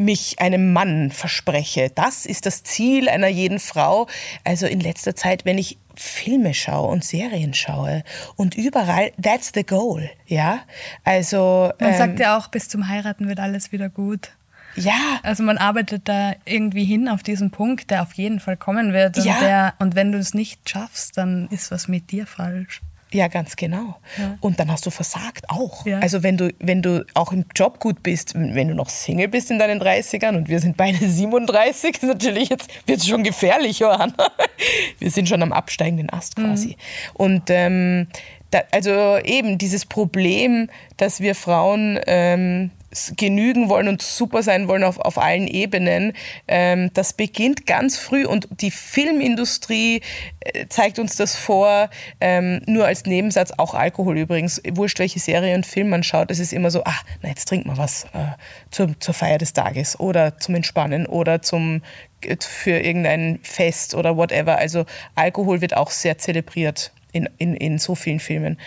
mich 0.01 0.39
einem 0.39 0.73
Mann 0.73 1.11
verspreche. 1.11 1.91
Das 1.93 2.25
ist 2.25 2.45
das 2.45 2.63
Ziel 2.63 3.09
einer 3.09 3.27
jeden 3.27 3.59
Frau. 3.59 4.07
Also 4.43 4.65
in 4.65 4.79
letzter 4.79 5.15
Zeit, 5.15 5.45
wenn 5.45 5.57
ich 5.57 5.77
Filme 5.95 6.53
schaue 6.53 6.89
und 6.89 7.03
Serien 7.03 7.53
schaue 7.53 8.03
und 8.35 8.55
überall, 8.55 9.11
that's 9.21 9.51
the 9.53 9.63
goal, 9.63 10.09
ja. 10.25 10.59
Also 11.03 11.71
man 11.79 11.91
ähm, 11.91 11.97
sagt 11.97 12.19
ja 12.19 12.37
auch, 12.37 12.47
bis 12.47 12.69
zum 12.69 12.87
Heiraten 12.87 13.27
wird 13.27 13.39
alles 13.39 13.71
wieder 13.71 13.89
gut. 13.89 14.31
Ja. 14.75 15.19
Also 15.23 15.43
man 15.43 15.57
arbeitet 15.57 16.07
da 16.07 16.33
irgendwie 16.45 16.85
hin 16.85 17.09
auf 17.09 17.23
diesen 17.23 17.51
Punkt, 17.51 17.91
der 17.91 18.01
auf 18.03 18.13
jeden 18.13 18.39
Fall 18.39 18.57
kommen 18.57 18.93
wird. 18.93 19.17
Und, 19.17 19.25
ja. 19.25 19.39
der, 19.39 19.73
und 19.79 19.95
wenn 19.95 20.11
du 20.11 20.17
es 20.17 20.33
nicht 20.33 20.69
schaffst, 20.69 21.17
dann 21.17 21.47
ist 21.49 21.71
was 21.71 21.87
mit 21.87 22.11
dir 22.11 22.25
falsch. 22.25 22.81
Ja, 23.13 23.27
ganz 23.27 23.55
genau. 23.55 23.95
Ja. 24.17 24.37
Und 24.39 24.59
dann 24.59 24.71
hast 24.71 24.85
du 24.85 24.89
versagt 24.89 25.49
auch. 25.49 25.85
Ja. 25.85 25.99
Also 25.99 26.23
wenn 26.23 26.37
du, 26.37 26.53
wenn 26.59 26.81
du 26.81 27.05
auch 27.13 27.33
im 27.33 27.45
Job 27.55 27.79
gut 27.79 28.03
bist, 28.03 28.35
wenn 28.35 28.67
du 28.67 28.73
noch 28.73 28.89
Single 28.89 29.27
bist 29.27 29.51
in 29.51 29.59
deinen 29.59 29.81
30ern 29.81 30.37
und 30.37 30.47
wir 30.47 30.59
sind 30.59 30.77
beide 30.77 30.97
37, 31.09 31.95
ist 31.95 32.03
natürlich 32.03 32.49
jetzt 32.49 32.69
wird 32.87 32.99
es 32.99 33.07
schon 33.07 33.23
gefährlich, 33.23 33.79
Johanna. 33.79 34.13
Wir 34.99 35.09
sind 35.09 35.27
schon 35.27 35.41
am 35.41 35.51
absteigenden 35.51 36.09
Ast 36.11 36.35
quasi. 36.35 36.67
Mhm. 36.67 36.75
Und 37.13 37.43
ähm, 37.49 38.07
da, 38.51 38.61
also 38.71 39.17
eben 39.23 39.57
dieses 39.57 39.85
Problem, 39.85 40.69
dass 40.97 41.19
wir 41.21 41.33
Frauen 41.33 41.99
ähm, 42.05 42.69
genügen 43.15 43.69
wollen 43.69 43.87
und 43.87 44.01
super 44.01 44.43
sein 44.43 44.67
wollen 44.67 44.83
auf, 44.83 44.99
auf 44.99 45.17
allen 45.17 45.47
Ebenen. 45.47 46.13
Ähm, 46.47 46.91
das 46.93 47.13
beginnt 47.13 47.65
ganz 47.65 47.97
früh 47.97 48.25
und 48.25 48.47
die 48.51 48.71
Filmindustrie 48.71 50.01
äh, 50.41 50.67
zeigt 50.67 50.99
uns 50.99 51.15
das 51.15 51.35
vor, 51.35 51.89
ähm, 52.19 52.61
nur 52.65 52.85
als 52.85 53.05
Nebensatz, 53.05 53.53
auch 53.57 53.73
Alkohol 53.73 54.17
übrigens, 54.17 54.61
wurscht 54.69 54.99
welche 54.99 55.19
Serie 55.19 55.55
und 55.55 55.65
Film 55.65 55.89
man 55.89 56.03
schaut, 56.03 56.31
es 56.31 56.39
ist 56.39 56.53
immer 56.53 56.71
so, 56.71 56.83
ah, 56.83 56.99
na 57.21 57.29
jetzt 57.29 57.47
trinkt 57.47 57.65
man 57.65 57.77
was 57.77 58.05
äh, 58.13 58.35
zur, 58.71 58.99
zur 58.99 59.13
Feier 59.13 59.37
des 59.37 59.53
Tages 59.53 59.99
oder 59.99 60.37
zum 60.37 60.55
Entspannen 60.55 61.05
oder 61.05 61.41
zum 61.41 61.81
äh, 62.21 62.35
für 62.41 62.79
irgendein 62.79 63.39
Fest 63.41 63.95
oder 63.95 64.17
whatever. 64.17 64.57
Also 64.57 64.85
Alkohol 65.15 65.61
wird 65.61 65.77
auch 65.77 65.91
sehr 65.91 66.17
zelebriert 66.17 66.91
in, 67.13 67.29
in, 67.37 67.55
in 67.55 67.79
so 67.79 67.95
vielen 67.95 68.19
Filmen. 68.19 68.57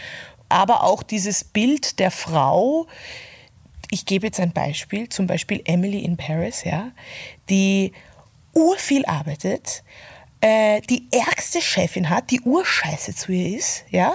Aber 0.49 0.85
auch 0.85 1.02
dieses 1.02 1.45
Bild 1.45 1.99
der 1.99 2.11
Frau, 2.11 2.87
ich 3.91 4.07
gebe 4.07 4.26
jetzt 4.26 4.41
ein 4.41 4.53
Beispiel, 4.53 5.09
zum 5.09 5.26
Beispiel 5.26 5.62
Emily 5.64 6.00
in 6.00 6.17
Paris, 6.17 6.64
ja, 6.64 6.93
die 7.49 7.93
urviel 8.55 9.05
arbeitet, 9.07 9.83
äh, 10.41 10.81
die 10.83 11.09
ärgste 11.11 11.61
Chefin 11.61 12.11
hat, 12.11 12.31
die 12.31 12.41
urscheiße 12.43 13.14
zu 13.14 13.33
ihr 13.33 13.57
ist, 13.57 13.85
ja, 13.91 14.14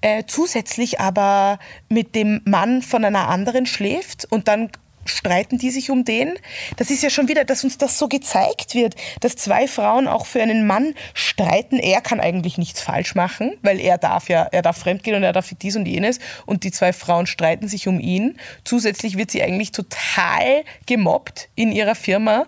äh, 0.00 0.24
zusätzlich 0.26 1.00
aber 1.00 1.58
mit 1.88 2.14
dem 2.14 2.40
Mann 2.44 2.82
von 2.82 3.04
einer 3.04 3.28
anderen 3.28 3.66
schläft 3.66 4.26
und 4.30 4.48
dann 4.48 4.70
streiten 5.10 5.58
die 5.58 5.70
sich 5.70 5.90
um 5.90 6.04
den. 6.04 6.34
Das 6.76 6.90
ist 6.90 7.02
ja 7.02 7.10
schon 7.10 7.28
wieder, 7.28 7.44
dass 7.44 7.64
uns 7.64 7.78
das 7.78 7.98
so 7.98 8.08
gezeigt 8.08 8.74
wird, 8.74 8.94
dass 9.20 9.36
zwei 9.36 9.66
Frauen 9.66 10.08
auch 10.08 10.26
für 10.26 10.42
einen 10.42 10.66
Mann 10.66 10.94
streiten. 11.14 11.78
Er 11.78 12.00
kann 12.00 12.20
eigentlich 12.20 12.58
nichts 12.58 12.80
falsch 12.80 13.14
machen, 13.14 13.56
weil 13.62 13.80
er 13.80 13.98
darf 13.98 14.28
ja, 14.28 14.44
er 14.50 14.62
darf 14.62 14.78
fremdgehen 14.78 15.16
und 15.16 15.22
er 15.22 15.32
darf 15.32 15.52
dies 15.60 15.76
und 15.76 15.86
jenes. 15.86 16.18
Und 16.46 16.64
die 16.64 16.70
zwei 16.70 16.92
Frauen 16.92 17.26
streiten 17.26 17.68
sich 17.68 17.88
um 17.88 18.00
ihn. 18.00 18.38
Zusätzlich 18.64 19.16
wird 19.16 19.30
sie 19.30 19.42
eigentlich 19.42 19.72
total 19.72 20.64
gemobbt 20.86 21.48
in 21.54 21.72
ihrer 21.72 21.94
Firma 21.94 22.46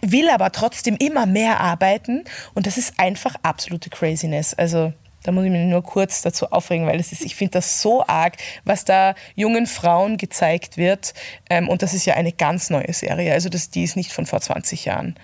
will 0.00 0.30
aber 0.30 0.50
trotzdem 0.50 0.96
immer 0.96 1.26
mehr 1.26 1.60
arbeiten 1.60 2.24
und 2.54 2.66
das 2.66 2.78
ist 2.78 2.98
einfach 2.98 3.34
absolute 3.42 3.90
Craziness. 3.90 4.54
Also 4.54 4.94
da 5.24 5.32
muss 5.32 5.44
ich 5.44 5.50
mich 5.50 5.66
nur 5.66 5.82
kurz 5.82 6.22
dazu 6.22 6.52
aufregen, 6.52 6.86
weil 6.86 6.98
das 6.98 7.10
ist, 7.10 7.24
ich 7.24 7.34
finde 7.34 7.52
das 7.52 7.80
so 7.80 8.06
arg, 8.06 8.36
was 8.64 8.84
da 8.84 9.14
jungen 9.34 9.66
Frauen 9.66 10.18
gezeigt 10.18 10.76
wird. 10.76 11.14
Ähm, 11.50 11.68
und 11.68 11.82
das 11.82 11.94
ist 11.94 12.04
ja 12.04 12.14
eine 12.14 12.32
ganz 12.32 12.70
neue 12.70 12.92
Serie. 12.92 13.32
Also 13.32 13.48
das, 13.48 13.70
die 13.70 13.82
ist 13.84 13.96
nicht 13.96 14.12
von 14.12 14.26
vor 14.26 14.40
20 14.40 14.84
Jahren. 14.84 15.16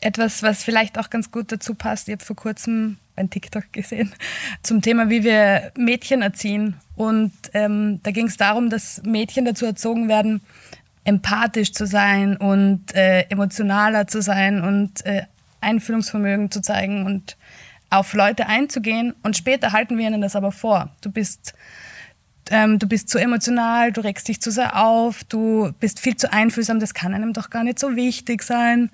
Etwas, 0.00 0.42
was 0.42 0.64
vielleicht 0.64 0.98
auch 0.98 1.10
ganz 1.10 1.30
gut 1.30 1.52
dazu 1.52 1.74
passt, 1.74 2.08
ich 2.08 2.12
habe 2.12 2.24
vor 2.24 2.36
kurzem 2.36 2.96
ein 3.14 3.30
TikTok 3.30 3.72
gesehen 3.72 4.12
zum 4.62 4.80
Thema, 4.80 5.10
wie 5.10 5.22
wir 5.22 5.70
Mädchen 5.76 6.22
erziehen. 6.22 6.76
Und 6.96 7.32
ähm, 7.52 8.00
da 8.02 8.12
ging 8.12 8.26
es 8.26 8.38
darum, 8.38 8.70
dass 8.70 9.02
Mädchen 9.04 9.44
dazu 9.44 9.66
erzogen 9.66 10.08
werden, 10.08 10.40
empathisch 11.04 11.72
zu 11.72 11.86
sein 11.86 12.38
und 12.38 12.94
äh, 12.94 13.22
emotionaler 13.28 14.06
zu 14.06 14.22
sein 14.22 14.62
und 14.62 15.04
äh, 15.04 15.22
Einfühlungsvermögen 15.60 16.50
zu 16.50 16.62
zeigen 16.62 17.04
und 17.04 17.36
auf 17.90 18.14
Leute 18.14 18.46
einzugehen 18.46 19.14
und 19.22 19.36
später 19.36 19.72
halten 19.72 19.98
wir 19.98 20.06
ihnen 20.06 20.20
das 20.20 20.36
aber 20.36 20.52
vor. 20.52 20.90
Du 21.00 21.10
bist, 21.10 21.54
ähm, 22.50 22.78
du 22.78 22.86
bist 22.86 23.08
zu 23.08 23.18
emotional, 23.18 23.92
du 23.92 24.00
regst 24.02 24.28
dich 24.28 24.40
zu 24.40 24.50
sehr 24.50 24.84
auf, 24.84 25.24
du 25.24 25.72
bist 25.80 26.00
viel 26.00 26.16
zu 26.16 26.32
einfühlsam, 26.32 26.80
das 26.80 26.94
kann 26.94 27.14
einem 27.14 27.32
doch 27.32 27.50
gar 27.50 27.64
nicht 27.64 27.78
so 27.78 27.96
wichtig 27.96 28.42
sein. 28.42 28.90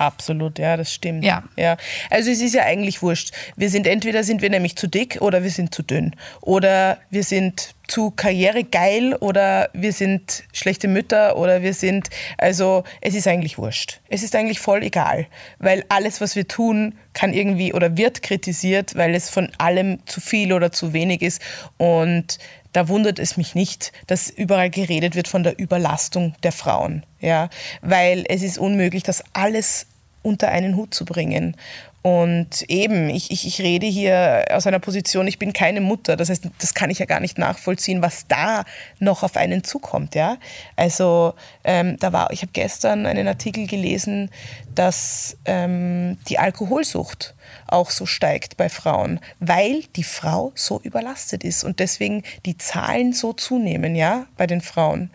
Absolut, 0.00 0.58
ja, 0.58 0.78
das 0.78 0.94
stimmt. 0.94 1.24
Ja. 1.24 1.44
ja. 1.58 1.76
Also 2.08 2.30
es 2.30 2.40
ist 2.40 2.54
ja 2.54 2.62
eigentlich 2.62 3.02
wurscht. 3.02 3.34
Wir 3.56 3.68
sind 3.68 3.86
entweder 3.86 4.24
sind 4.24 4.40
wir 4.40 4.48
nämlich 4.48 4.74
zu 4.76 4.86
dick 4.86 5.18
oder 5.20 5.42
wir 5.42 5.50
sind 5.50 5.74
zu 5.74 5.82
dünn. 5.82 6.16
Oder 6.40 6.96
wir 7.10 7.22
sind 7.22 7.74
zu 7.86 8.10
karrieregeil 8.10 9.14
oder 9.16 9.68
wir 9.74 9.92
sind 9.92 10.44
schlechte 10.54 10.88
Mütter 10.88 11.36
oder 11.36 11.60
wir 11.60 11.74
sind, 11.74 12.08
also 12.38 12.84
es 13.02 13.14
ist 13.14 13.28
eigentlich 13.28 13.58
wurscht. 13.58 14.00
Es 14.08 14.22
ist 14.22 14.34
eigentlich 14.34 14.60
voll 14.60 14.82
egal, 14.82 15.26
weil 15.58 15.84
alles, 15.90 16.22
was 16.22 16.34
wir 16.34 16.48
tun, 16.48 16.94
kann 17.12 17.34
irgendwie 17.34 17.74
oder 17.74 17.98
wird 17.98 18.22
kritisiert, 18.22 18.94
weil 18.94 19.14
es 19.14 19.28
von 19.28 19.50
allem 19.58 19.98
zu 20.06 20.22
viel 20.22 20.54
oder 20.54 20.72
zu 20.72 20.94
wenig 20.94 21.20
ist. 21.20 21.42
Und 21.76 22.38
da 22.72 22.88
wundert 22.88 23.18
es 23.18 23.36
mich 23.36 23.54
nicht, 23.54 23.92
dass 24.06 24.30
überall 24.30 24.70
geredet 24.70 25.16
wird 25.16 25.28
von 25.28 25.42
der 25.42 25.58
Überlastung 25.58 26.34
der 26.42 26.52
Frauen, 26.52 27.04
ja, 27.20 27.50
weil 27.82 28.24
es 28.28 28.42
ist 28.42 28.58
unmöglich, 28.58 29.02
das 29.02 29.24
alles 29.32 29.86
unter 30.22 30.48
einen 30.48 30.76
Hut 30.76 30.94
zu 30.94 31.04
bringen. 31.04 31.56
Und 32.02 32.62
eben, 32.68 33.10
ich, 33.10 33.30
ich, 33.30 33.46
ich 33.46 33.60
rede 33.60 33.86
hier 33.86 34.46
aus 34.52 34.66
einer 34.66 34.78
Position, 34.78 35.26
ich 35.26 35.38
bin 35.38 35.52
keine 35.52 35.82
Mutter. 35.82 36.16
Das 36.16 36.30
heißt, 36.30 36.48
das 36.58 36.72
kann 36.72 36.88
ich 36.88 36.98
ja 36.98 37.04
gar 37.04 37.20
nicht 37.20 37.36
nachvollziehen, 37.36 38.00
was 38.00 38.26
da 38.26 38.64
noch 39.00 39.22
auf 39.22 39.36
einen 39.36 39.64
zukommt. 39.64 40.14
Ja? 40.14 40.38
Also 40.76 41.34
ähm, 41.62 41.98
da 41.98 42.12
war, 42.14 42.30
ich 42.30 42.40
habe 42.40 42.52
gestern 42.52 43.04
einen 43.04 43.28
Artikel 43.28 43.66
gelesen, 43.66 44.30
dass 44.74 45.36
ähm, 45.44 46.16
die 46.28 46.38
Alkoholsucht 46.38 47.34
auch 47.66 47.90
so 47.90 48.06
steigt 48.06 48.56
bei 48.56 48.70
Frauen, 48.70 49.20
weil 49.38 49.82
die 49.96 50.04
Frau 50.04 50.52
so 50.54 50.80
überlastet 50.82 51.44
ist 51.44 51.64
und 51.64 51.80
deswegen 51.80 52.22
die 52.46 52.56
Zahlen 52.56 53.12
so 53.12 53.32
zunehmen, 53.34 53.94
ja, 53.94 54.26
bei 54.36 54.46
den 54.46 54.62
Frauen. 54.62 55.10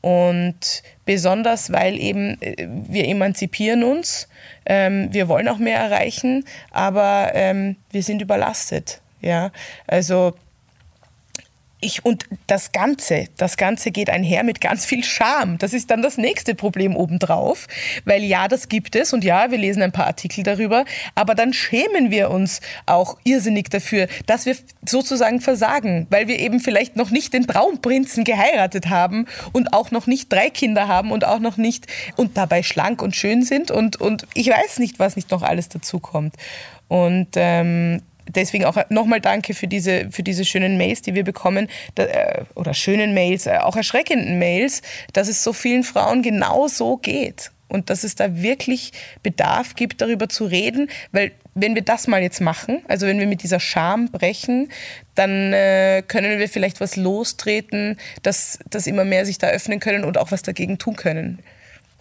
Und 0.00 0.82
besonders, 1.04 1.72
weil 1.72 1.98
eben 1.98 2.40
äh, 2.40 2.66
wir 2.68 3.06
emanzipieren 3.06 3.84
uns, 3.84 4.28
ähm, 4.66 5.08
wir 5.12 5.28
wollen 5.28 5.48
auch 5.48 5.58
mehr 5.58 5.78
erreichen, 5.78 6.44
aber 6.70 7.32
ähm, 7.34 7.76
wir 7.90 8.02
sind 8.02 8.22
überlastet. 8.22 9.00
Ja, 9.20 9.52
also 9.86 10.34
ich, 11.80 12.04
und 12.04 12.26
das 12.46 12.72
Ganze, 12.72 13.28
das 13.36 13.56
Ganze 13.56 13.90
geht 13.90 14.10
einher 14.10 14.44
mit 14.44 14.60
ganz 14.60 14.84
viel 14.84 15.02
Scham. 15.02 15.58
Das 15.58 15.72
ist 15.72 15.90
dann 15.90 16.02
das 16.02 16.18
nächste 16.18 16.54
Problem 16.54 16.94
obendrauf. 16.94 17.66
Weil 18.04 18.22
ja, 18.22 18.48
das 18.48 18.68
gibt 18.68 18.96
es 18.96 19.12
und 19.12 19.24
ja, 19.24 19.50
wir 19.50 19.58
lesen 19.58 19.82
ein 19.82 19.92
paar 19.92 20.06
Artikel 20.06 20.44
darüber, 20.44 20.84
aber 21.14 21.34
dann 21.34 21.52
schämen 21.52 22.10
wir 22.10 22.30
uns 22.30 22.60
auch 22.86 23.16
irrsinnig 23.24 23.70
dafür, 23.70 24.08
dass 24.26 24.46
wir 24.46 24.56
sozusagen 24.86 25.40
versagen, 25.40 26.06
weil 26.10 26.28
wir 26.28 26.38
eben 26.38 26.60
vielleicht 26.60 26.96
noch 26.96 27.10
nicht 27.10 27.32
den 27.32 27.46
Traumprinzen 27.46 28.24
geheiratet 28.24 28.88
haben 28.88 29.26
und 29.52 29.72
auch 29.72 29.90
noch 29.90 30.06
nicht 30.06 30.32
drei 30.32 30.50
Kinder 30.50 30.88
haben 30.88 31.10
und 31.10 31.24
auch 31.24 31.40
noch 31.40 31.56
nicht 31.56 31.86
und 32.16 32.36
dabei 32.36 32.62
schlank 32.62 33.02
und 33.02 33.16
schön 33.16 33.42
sind 33.42 33.70
und, 33.70 33.96
und 33.96 34.26
ich 34.34 34.48
weiß 34.48 34.78
nicht, 34.78 34.98
was 34.98 35.16
nicht 35.16 35.30
noch 35.30 35.42
alles 35.42 35.68
dazu 35.68 35.98
kommt. 35.98 36.34
Und 36.88 37.28
ähm, 37.36 38.02
deswegen 38.34 38.64
auch 38.64 38.76
nochmal 38.88 39.20
danke 39.20 39.54
für 39.54 39.66
diese, 39.66 40.10
für 40.10 40.22
diese 40.22 40.44
schönen 40.44 40.76
Mails, 40.76 41.02
die 41.02 41.14
wir 41.14 41.24
bekommen, 41.24 41.68
da, 41.94 42.04
äh, 42.04 42.44
oder 42.54 42.74
schönen 42.74 43.14
Mails, 43.14 43.46
äh, 43.46 43.58
auch 43.58 43.76
erschreckenden 43.76 44.38
Mails, 44.38 44.82
dass 45.12 45.28
es 45.28 45.42
so 45.44 45.52
vielen 45.52 45.84
Frauen 45.84 46.22
genau 46.22 46.68
so 46.68 46.96
geht. 46.96 47.50
Und 47.68 47.88
dass 47.88 48.02
es 48.02 48.16
da 48.16 48.42
wirklich 48.42 48.92
Bedarf 49.22 49.76
gibt, 49.76 50.00
darüber 50.00 50.28
zu 50.28 50.44
reden, 50.44 50.90
weil 51.12 51.30
wenn 51.54 51.76
wir 51.76 51.82
das 51.82 52.08
mal 52.08 52.20
jetzt 52.20 52.40
machen, 52.40 52.82
also 52.88 53.06
wenn 53.06 53.20
wir 53.20 53.28
mit 53.28 53.44
dieser 53.44 53.60
Scham 53.60 54.10
brechen, 54.10 54.70
dann 55.14 55.52
äh, 55.52 56.02
können 56.06 56.38
wir 56.40 56.48
vielleicht 56.48 56.80
was 56.80 56.96
lostreten, 56.96 57.96
dass, 58.22 58.58
dass 58.68 58.88
immer 58.88 59.04
mehr 59.04 59.24
sich 59.24 59.38
da 59.38 59.48
öffnen 59.48 59.78
können 59.78 60.04
und 60.04 60.18
auch 60.18 60.32
was 60.32 60.42
dagegen 60.42 60.78
tun 60.78 60.96
können. 60.96 61.38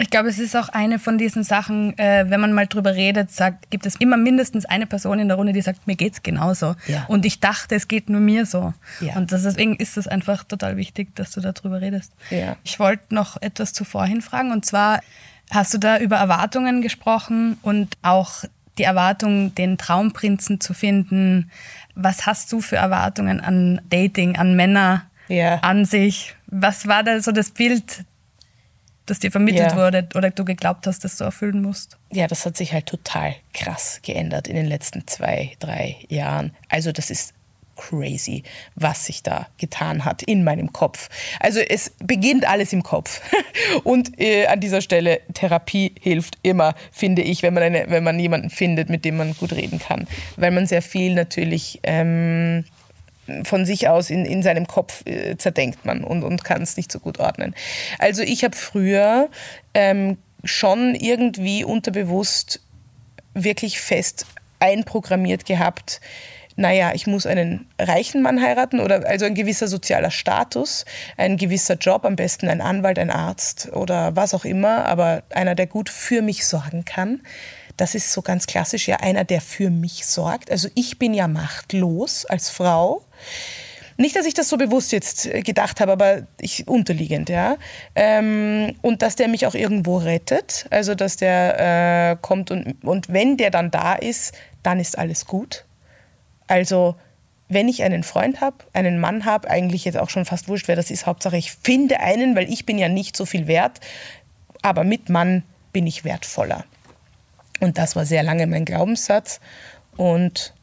Ich 0.01 0.09
glaube, 0.09 0.29
es 0.29 0.39
ist 0.39 0.55
auch 0.55 0.69
eine 0.69 0.97
von 0.97 1.17
diesen 1.17 1.43
Sachen, 1.43 1.97
äh, 1.97 2.25
wenn 2.29 2.39
man 2.39 2.53
mal 2.53 2.67
drüber 2.67 2.95
redet, 2.95 3.31
sagt, 3.31 3.69
gibt 3.69 3.85
es 3.85 3.97
immer 3.97 4.15
mindestens 4.15 4.65
eine 4.65 4.87
Person 4.87 5.19
in 5.19 5.27
der 5.27 5.35
Runde, 5.35 5.51
die 5.51 5.61
sagt, 5.61 5.87
mir 5.87 5.97
geht's 5.97 6.23
genauso. 6.23 6.75
Ja. 6.87 7.05
Und 7.09 7.25
ich 7.25 7.41
dachte, 7.41 7.75
es 7.75 7.89
geht 7.89 8.09
nur 8.09 8.21
mir 8.21 8.45
so. 8.45 8.73
Ja. 9.01 9.17
Und 9.17 9.31
deswegen 9.31 9.75
ist 9.75 9.97
es 9.97 10.07
einfach 10.07 10.45
total 10.45 10.77
wichtig, 10.77 11.13
dass 11.15 11.31
du 11.31 11.41
darüber 11.41 11.81
redest. 11.81 12.13
Ja. 12.29 12.55
Ich 12.63 12.79
wollte 12.79 13.13
noch 13.13 13.41
etwas 13.41 13.73
zuvor 13.73 14.05
hinfragen 14.05 14.53
und 14.53 14.65
zwar 14.65 15.01
hast 15.51 15.73
du 15.73 15.77
da 15.77 15.97
über 15.97 16.15
Erwartungen 16.15 16.81
gesprochen 16.81 17.57
und 17.61 17.97
auch 18.01 18.45
die 18.77 18.83
Erwartung, 18.83 19.53
den 19.55 19.77
Traumprinzen 19.77 20.61
zu 20.61 20.73
finden. 20.73 21.51
Was 21.95 22.25
hast 22.25 22.51
du 22.53 22.61
für 22.61 22.77
Erwartungen 22.77 23.41
an 23.41 23.81
Dating, 23.89 24.37
an 24.37 24.55
Männer, 24.55 25.03
an 25.61 25.83
sich? 25.83 26.35
Was 26.47 26.87
war 26.87 27.03
da 27.03 27.19
so 27.19 27.31
das 27.31 27.51
Bild, 27.51 28.05
das 29.09 29.19
dir 29.19 29.31
vermittelt 29.31 29.71
ja. 29.71 29.77
wurde 29.77 30.07
oder 30.15 30.29
du 30.29 30.45
geglaubt 30.45 30.87
hast, 30.87 31.03
dass 31.03 31.17
du 31.17 31.23
erfüllen 31.23 31.61
musst? 31.61 31.97
Ja, 32.11 32.27
das 32.27 32.45
hat 32.45 32.57
sich 32.57 32.73
halt 32.73 32.85
total 32.85 33.35
krass 33.53 33.99
geändert 34.03 34.47
in 34.47 34.55
den 34.55 34.65
letzten 34.65 35.07
zwei, 35.07 35.51
drei 35.59 35.97
Jahren. 36.09 36.51
Also 36.69 36.91
das 36.91 37.09
ist 37.09 37.33
crazy, 37.79 38.43
was 38.75 39.05
sich 39.05 39.23
da 39.23 39.47
getan 39.57 40.03
hat 40.03 40.21
in 40.23 40.43
meinem 40.43 40.73
Kopf. 40.73 41.09
Also 41.39 41.61
es 41.61 41.91
beginnt 41.99 42.47
alles 42.47 42.73
im 42.73 42.83
Kopf. 42.83 43.21
Und 43.83 44.19
äh, 44.19 44.47
an 44.47 44.59
dieser 44.59 44.81
Stelle, 44.81 45.21
Therapie 45.33 45.95
hilft 45.99 46.37
immer, 46.43 46.75
finde 46.91 47.21
ich, 47.21 47.41
wenn 47.41 47.53
man, 47.53 47.63
eine, 47.63 47.85
wenn 47.89 48.03
man 48.03 48.19
jemanden 48.19 48.49
findet, 48.49 48.89
mit 48.89 49.05
dem 49.05 49.17
man 49.17 49.33
gut 49.33 49.53
reden 49.53 49.79
kann. 49.79 50.07
Weil 50.35 50.51
man 50.51 50.67
sehr 50.67 50.81
viel 50.81 51.15
natürlich... 51.15 51.79
Ähm, 51.83 52.65
von 53.43 53.65
sich 53.65 53.87
aus 53.87 54.09
in, 54.09 54.25
in 54.25 54.43
seinem 54.43 54.67
Kopf 54.67 55.05
äh, 55.05 55.37
zerdenkt 55.37 55.85
man 55.85 56.03
und, 56.03 56.23
und 56.23 56.43
kann 56.43 56.61
es 56.61 56.77
nicht 56.77 56.91
so 56.91 56.99
gut 56.99 57.19
ordnen. 57.19 57.55
Also 57.97 58.21
ich 58.21 58.43
habe 58.43 58.55
früher 58.55 59.29
ähm, 59.73 60.17
schon 60.43 60.95
irgendwie 60.95 61.63
unterbewusst 61.63 62.61
wirklich 63.33 63.79
fest 63.79 64.25
einprogrammiert 64.59 65.45
gehabt, 65.45 66.01
naja, 66.59 66.91
ich 66.93 67.07
muss 67.07 67.25
einen 67.25 67.69
reichen 67.79 68.21
Mann 68.21 68.41
heiraten 68.41 68.81
oder 68.81 69.07
also 69.07 69.23
ein 69.23 69.33
gewisser 69.33 69.69
sozialer 69.69 70.11
Status, 70.11 70.83
ein 71.15 71.37
gewisser 71.37 71.75
Job, 71.75 72.03
am 72.03 72.17
besten 72.17 72.49
ein 72.49 72.59
Anwalt, 72.59 72.99
ein 72.99 73.11
Arzt 73.11 73.69
oder 73.71 74.17
was 74.17 74.33
auch 74.33 74.43
immer, 74.43 74.85
aber 74.85 75.23
einer, 75.29 75.55
der 75.55 75.67
gut 75.67 75.87
für 75.87 76.21
mich 76.21 76.45
sorgen 76.45 76.83
kann. 76.83 77.21
Das 77.77 77.95
ist 77.95 78.11
so 78.11 78.21
ganz 78.21 78.45
klassisch, 78.45 78.89
ja, 78.89 78.97
einer, 78.97 79.23
der 79.23 79.39
für 79.39 79.69
mich 79.69 80.05
sorgt. 80.05 80.51
Also 80.51 80.67
ich 80.75 80.99
bin 80.99 81.13
ja 81.13 81.29
machtlos 81.29 82.25
als 82.25 82.49
Frau. 82.49 83.05
Nicht, 83.97 84.15
dass 84.15 84.25
ich 84.25 84.33
das 84.33 84.47
so 84.47 84.55
bewusst 84.55 84.93
jetzt 84.93 85.25
äh, 85.25 85.41
gedacht 85.41 85.81
habe, 85.81 85.91
aber 85.91 86.21
ich 86.39 86.67
unterliegend, 86.69 87.27
ja. 87.27 87.57
Ähm, 87.95 88.75
und 88.81 89.01
dass 89.01 89.17
der 89.17 89.27
mich 89.27 89.45
auch 89.45 89.55
irgendwo 89.55 89.97
rettet. 89.97 90.67
Also, 90.69 90.95
dass 90.95 91.17
der 91.17 92.11
äh, 92.11 92.17
kommt 92.21 92.49
und, 92.49 92.81
und 92.83 93.11
wenn 93.11 93.35
der 93.35 93.51
dann 93.51 93.71
da 93.71 93.95
ist, 93.95 94.33
dann 94.63 94.79
ist 94.79 94.97
alles 94.97 95.25
gut. 95.25 95.65
Also, 96.47 96.95
wenn 97.49 97.67
ich 97.67 97.83
einen 97.83 98.03
Freund 98.03 98.39
habe, 98.39 98.57
einen 98.71 99.01
Mann 99.01 99.25
habe, 99.25 99.49
eigentlich 99.49 99.83
jetzt 99.83 99.97
auch 99.97 100.09
schon 100.09 100.23
fast 100.23 100.47
wurscht, 100.47 100.69
wer 100.69 100.77
das 100.77 100.91
ist, 100.91 101.05
Hauptsache 101.05 101.35
ich 101.35 101.51
finde 101.51 101.99
einen, 101.99 102.37
weil 102.37 102.49
ich 102.49 102.65
bin 102.65 102.77
ja 102.77 102.87
nicht 102.87 103.17
so 103.17 103.25
viel 103.25 103.47
wert, 103.47 103.81
aber 104.61 104.85
mit 104.85 105.09
Mann 105.09 105.43
bin 105.73 105.87
ich 105.87 106.05
wertvoller. 106.05 106.63
Und 107.59 107.77
das 107.77 107.97
war 107.97 108.05
sehr 108.05 108.23
lange 108.23 108.47
mein 108.47 108.63
Glaubenssatz. 108.63 109.41
Und 109.97 110.53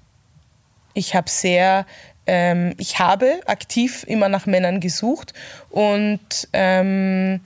ich 0.95 1.15
habe 1.15 1.29
sehr 1.29 1.85
ähm, 2.27 2.75
ich 2.79 2.99
habe 2.99 3.41
aktiv 3.47 4.05
immer 4.07 4.29
nach 4.29 4.47
Männern 4.47 4.81
gesucht 4.81 5.33
und 5.71 6.49
ähm, 6.53 7.41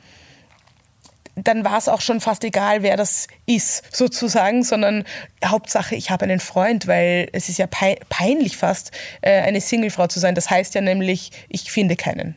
dann 1.37 1.65
war 1.65 1.79
es 1.79 1.89
auch 1.89 2.01
schon 2.01 2.21
fast 2.21 2.45
egal, 2.45 2.83
wer 2.83 2.97
das 2.97 3.27
ist, 3.47 3.85
sozusagen, 3.95 4.63
sondern 4.63 5.05
Hauptsache, 5.45 5.95
ich 5.95 6.11
habe 6.11 6.25
einen 6.25 6.41
Freund, 6.41 6.87
weil 6.87 7.29
es 7.33 7.49
ist 7.49 7.59
ja 7.59 7.67
peinlich 7.67 8.57
fast, 8.57 8.93
äh, 9.21 9.41
eine 9.43 9.61
Singlefrau 9.61 10.07
zu 10.07 10.21
sein. 10.21 10.35
Das 10.35 10.51
heißt 10.51 10.75
ja 10.75 10.81
nämlich, 10.81 11.31
ich 11.49 11.71
finde 11.71 11.97
keinen. 11.97 12.37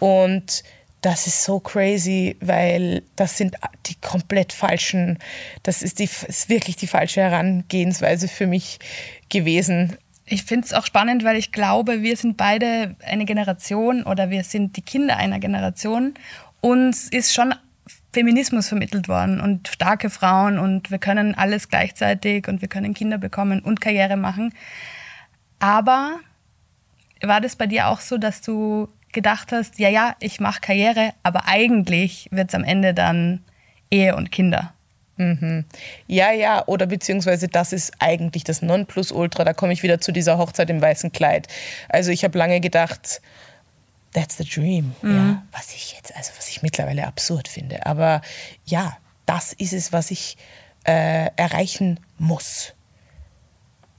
Und 0.00 0.64
das 1.00 1.26
ist 1.26 1.44
so 1.44 1.60
crazy, 1.60 2.36
weil 2.40 3.02
das 3.14 3.36
sind 3.36 3.56
die 3.86 3.94
komplett 3.96 4.54
falschen, 4.54 5.18
das 5.62 5.82
ist, 5.82 5.98
die, 5.98 6.04
ist 6.04 6.48
wirklich 6.48 6.76
die 6.76 6.86
falsche 6.86 7.20
Herangehensweise 7.20 8.26
für 8.26 8.46
mich 8.46 8.78
gewesen. 9.28 9.98
Ich 10.26 10.44
finde 10.44 10.66
es 10.66 10.72
auch 10.72 10.86
spannend, 10.86 11.22
weil 11.24 11.36
ich 11.36 11.52
glaube, 11.52 12.02
wir 12.02 12.16
sind 12.16 12.36
beide 12.36 12.96
eine 13.04 13.26
Generation 13.26 14.04
oder 14.04 14.30
wir 14.30 14.42
sind 14.44 14.76
die 14.76 14.82
Kinder 14.82 15.16
einer 15.16 15.38
Generation. 15.38 16.14
Uns 16.60 17.08
ist 17.08 17.34
schon 17.34 17.54
Feminismus 18.12 18.68
vermittelt 18.68 19.08
worden 19.08 19.40
und 19.40 19.68
starke 19.68 20.08
Frauen 20.08 20.58
und 20.58 20.90
wir 20.90 20.98
können 20.98 21.34
alles 21.34 21.68
gleichzeitig 21.68 22.48
und 22.48 22.62
wir 22.62 22.68
können 22.68 22.94
Kinder 22.94 23.18
bekommen 23.18 23.60
und 23.60 23.80
Karriere 23.80 24.16
machen. 24.16 24.54
Aber 25.58 26.20
war 27.20 27.40
das 27.40 27.56
bei 27.56 27.66
dir 27.66 27.88
auch 27.88 28.00
so, 28.00 28.16
dass 28.16 28.40
du 28.40 28.88
gedacht 29.12 29.52
hast, 29.52 29.78
ja, 29.78 29.88
ja, 29.88 30.16
ich 30.20 30.40
mache 30.40 30.60
Karriere, 30.60 31.12
aber 31.22 31.46
eigentlich 31.46 32.28
wird 32.30 32.48
es 32.48 32.54
am 32.54 32.64
Ende 32.64 32.94
dann 32.94 33.42
Ehe 33.90 34.16
und 34.16 34.32
Kinder? 34.32 34.72
Mhm. 35.16 35.64
Ja, 36.06 36.32
ja, 36.32 36.66
oder 36.66 36.86
beziehungsweise 36.86 37.48
das 37.48 37.72
ist 37.72 37.92
eigentlich 37.98 38.44
das 38.44 38.62
Nonplusultra. 38.62 39.44
Da 39.44 39.52
komme 39.52 39.72
ich 39.72 39.82
wieder 39.82 40.00
zu 40.00 40.12
dieser 40.12 40.38
Hochzeit 40.38 40.70
im 40.70 40.80
weißen 40.80 41.12
Kleid. 41.12 41.48
Also 41.88 42.10
ich 42.10 42.24
habe 42.24 42.36
lange 42.38 42.60
gedacht, 42.60 43.20
that's 44.12 44.36
the 44.36 44.44
dream. 44.44 44.94
Mhm. 45.02 45.16
Ja, 45.16 45.42
was 45.52 45.74
ich 45.74 45.94
jetzt, 45.94 46.14
also 46.16 46.32
was 46.36 46.48
ich 46.48 46.62
mittlerweile 46.62 47.06
absurd 47.06 47.48
finde. 47.48 47.86
Aber 47.86 48.22
ja, 48.64 48.96
das 49.26 49.52
ist 49.52 49.72
es, 49.72 49.92
was 49.92 50.10
ich 50.10 50.36
äh, 50.84 51.30
erreichen 51.36 52.00
muss. 52.18 52.74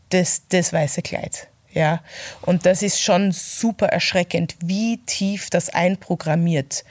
Das, 0.10 0.44
das 0.50 0.74
weiße 0.74 1.02
Kleid. 1.02 1.48
Ja, 1.72 2.02
und 2.42 2.66
das 2.66 2.82
ist 2.82 3.02
schon 3.02 3.34
super 3.34 3.88
erschreckend, 3.88 4.56
wie 4.64 4.98
tief 5.06 5.50
das 5.50 5.70
einprogrammiert 5.70 6.86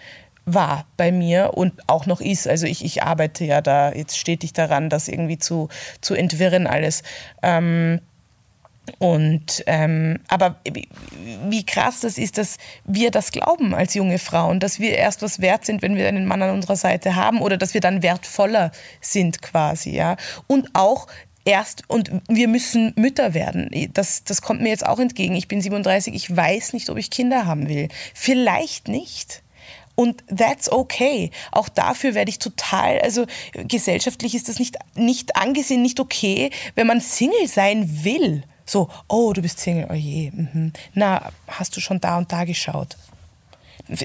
war 0.47 0.87
bei 0.97 1.13
mir 1.13 1.53
und 1.55 1.73
auch 1.89 2.07
noch 2.07 2.21
ist. 2.21 2.47
Also 2.47 2.67
ich, 2.67 2.85
ich 2.85 3.03
arbeite 3.03 3.45
ja 3.45 3.61
da 3.61 3.93
jetzt 3.93 4.19
stetig 4.19 4.53
daran, 4.53 4.91
das 4.91 5.09
irgendwie 5.09 5.39
zu, 5.39 5.69
zu 6.01 6.15
entwirren 6.15 6.67
alles. 6.67 7.03
Ähm, 7.43 8.01
und 8.99 9.65
ähm, 9.67 10.21
aber 10.29 10.57
wie 11.49 11.65
krass 11.65 12.01
das 12.01 12.19
ist, 12.19 12.37
dass 12.37 12.59
wir 12.85 13.11
das 13.11 13.33
glauben 13.33 13.75
als 13.75 13.95
junge 13.95 14.19
Frauen, 14.19 14.61
dass 14.61 14.79
wir 14.79 14.97
erst 14.99 15.23
was 15.23 15.41
wert 15.41 15.65
sind, 15.65 15.81
wenn 15.81 15.97
wir 15.97 16.07
einen 16.07 16.27
Mann 16.27 16.43
an 16.43 16.51
unserer 16.51 16.77
Seite 16.77 17.17
haben 17.17 17.41
oder 17.41 17.57
dass 17.57 17.73
wir 17.73 17.81
dann 17.81 18.03
wertvoller 18.03 18.73
sind 19.01 19.41
quasi, 19.41 19.91
ja. 19.91 20.17
Und 20.49 20.69
auch 20.75 21.07
erst 21.47 21.89
und 21.89 22.11
wir 22.29 22.49
müssen 22.49 22.93
Mütter 22.97 23.33
werden. 23.33 23.71
Das, 23.95 24.25
das 24.25 24.43
kommt 24.43 24.61
mir 24.61 24.69
jetzt 24.69 24.87
auch 24.87 24.99
entgegen. 24.99 25.35
Ich 25.35 25.49
bin 25.49 25.63
37, 25.63 26.15
ich 26.15 26.35
weiß 26.35 26.75
nicht, 26.75 26.91
ob 26.91 26.99
ich 26.99 27.11
Kinder 27.11 27.47
haben 27.47 27.69
will. 27.69 27.89
Vielleicht 28.13 28.89
nicht. 28.89 29.44
Und 29.95 30.25
that's 30.35 30.71
okay. 30.71 31.31
Auch 31.53 31.69
dafür 31.69 32.15
werde 32.15 32.31
ich 32.31 32.39
total, 32.39 33.01
also 33.01 33.27
gesellschaftlich 33.53 34.35
ist 34.35 34.49
das 34.49 34.59
nicht, 34.59 34.77
nicht 34.95 35.37
angesehen, 35.37 35.83
nicht 35.83 36.01
okay, 36.01 36.51
wenn 36.75 36.87
man 36.87 37.01
Single 37.01 37.47
sein 37.47 38.05
will. 38.05 38.43
So, 38.67 38.89
oh, 39.09 39.33
du 39.33 39.43
bist 39.43 39.61
Single, 39.61 39.89
oh 39.91 39.95
je. 39.95 40.31
Mhm. 40.31 40.73
Na, 40.95 41.31
hast 41.49 41.77
du 41.77 41.81
schon 41.81 42.01
da 42.01 42.19
und 42.19 42.33
da 42.33 42.45
geschaut? 42.45 42.97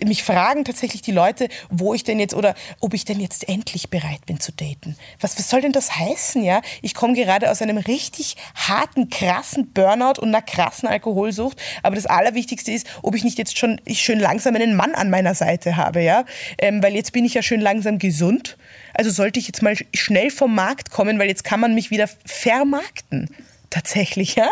Mich 0.05 0.23
fragen 0.23 0.65
tatsächlich 0.65 1.01
die 1.01 1.11
Leute, 1.11 1.47
wo 1.69 1.93
ich 1.93 2.03
denn 2.03 2.19
jetzt 2.19 2.33
oder 2.33 2.55
ob 2.81 2.93
ich 2.93 3.05
denn 3.05 3.19
jetzt 3.19 3.47
endlich 3.47 3.89
bereit 3.89 4.25
bin 4.25 4.39
zu 4.39 4.51
daten. 4.51 4.97
Was, 5.19 5.37
was 5.37 5.49
soll 5.49 5.61
denn 5.61 5.71
das 5.71 5.95
heißen, 5.95 6.43
ja? 6.43 6.61
Ich 6.81 6.93
komme 6.93 7.13
gerade 7.13 7.49
aus 7.49 7.61
einem 7.61 7.77
richtig 7.77 8.35
harten, 8.55 9.09
krassen 9.09 9.71
Burnout 9.71 10.21
und 10.21 10.29
einer 10.29 10.41
krassen 10.41 10.89
Alkoholsucht. 10.89 11.57
Aber 11.83 11.95
das 11.95 12.05
Allerwichtigste 12.05 12.71
ist, 12.71 12.87
ob 13.01 13.15
ich 13.15 13.23
nicht 13.23 13.37
jetzt 13.37 13.57
schon 13.57 13.79
ich 13.85 14.01
schön 14.01 14.19
langsam 14.19 14.55
einen 14.55 14.75
Mann 14.75 14.95
an 14.95 15.09
meiner 15.09 15.33
Seite 15.33 15.77
habe, 15.77 16.01
ja? 16.01 16.25
Ähm, 16.57 16.83
weil 16.83 16.95
jetzt 16.95 17.13
bin 17.13 17.23
ich 17.23 17.33
ja 17.33 17.41
schön 17.41 17.61
langsam 17.61 17.99
gesund. 17.99 18.57
Also 18.93 19.11
sollte 19.11 19.39
ich 19.39 19.47
jetzt 19.47 19.61
mal 19.61 19.75
schnell 19.93 20.29
vom 20.29 20.53
Markt 20.55 20.91
kommen, 20.91 21.19
weil 21.19 21.27
jetzt 21.27 21.43
kann 21.43 21.59
man 21.59 21.73
mich 21.73 21.89
wieder 21.89 22.09
vermarkten 22.25 23.29
tatsächlich, 23.69 24.35
ja. 24.35 24.49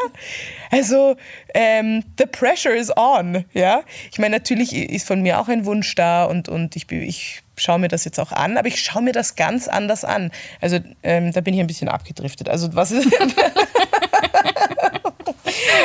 Also 0.71 1.15
ähm, 1.53 2.03
the 2.17 2.25
pressure 2.25 2.75
is 2.75 2.95
on, 2.95 3.45
ja. 3.53 3.83
Ich 4.11 4.19
meine, 4.19 4.37
natürlich 4.37 4.73
ist 4.73 5.07
von 5.07 5.21
mir 5.21 5.39
auch 5.39 5.47
ein 5.47 5.65
Wunsch 5.65 5.95
da 5.95 6.25
und, 6.25 6.49
und 6.49 6.75
ich, 6.75 6.91
ich 6.91 7.41
schaue 7.57 7.79
mir 7.79 7.87
das 7.87 8.05
jetzt 8.05 8.19
auch 8.19 8.31
an, 8.31 8.57
aber 8.57 8.67
ich 8.67 8.81
schaue 8.81 9.01
mir 9.01 9.13
das 9.13 9.35
ganz 9.35 9.67
anders 9.67 10.05
an. 10.05 10.31
Also 10.61 10.79
ähm, 11.03 11.31
da 11.33 11.41
bin 11.41 11.53
ich 11.53 11.59
ein 11.59 11.67
bisschen 11.67 11.89
abgedriftet. 11.89 12.49
Also 12.49 12.73
was 12.75 12.91
ist 12.91 13.07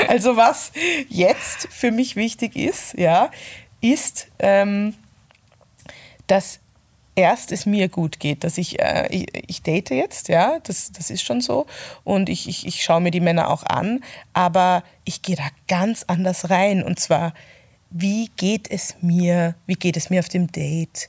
also 0.08 0.36
was 0.36 0.72
jetzt 1.08 1.68
für 1.70 1.90
mich 1.90 2.16
wichtig 2.16 2.56
ist, 2.56 2.94
ja, 2.98 3.30
ist, 3.80 4.28
ähm, 4.38 4.94
dass 6.26 6.60
erst 7.14 7.52
es 7.52 7.66
mir 7.66 7.88
gut 7.88 8.20
geht, 8.20 8.44
dass 8.44 8.58
ich, 8.58 8.80
äh, 8.80 9.06
ich, 9.10 9.26
ich, 9.48 9.62
date 9.62 9.90
jetzt, 9.90 10.28
ja, 10.28 10.58
das, 10.62 10.92
das 10.92 11.10
ist 11.10 11.22
schon 11.22 11.40
so. 11.40 11.66
Und 12.04 12.28
ich, 12.28 12.48
ich, 12.48 12.66
ich 12.66 12.82
schaue 12.82 13.00
mir 13.00 13.10
die 13.10 13.20
Männer 13.20 13.50
auch 13.50 13.64
an, 13.64 14.02
aber 14.32 14.82
ich 15.04 15.22
gehe 15.22 15.36
da 15.36 15.48
ganz 15.68 16.04
anders 16.06 16.50
rein. 16.50 16.82
Und 16.82 16.98
zwar, 16.98 17.34
wie 17.90 18.30
geht 18.36 18.70
es 18.70 18.96
mir, 19.00 19.54
wie 19.66 19.74
geht 19.74 19.96
es 19.96 20.10
mir 20.10 20.20
auf 20.20 20.28
dem 20.28 20.50
Date, 20.50 21.08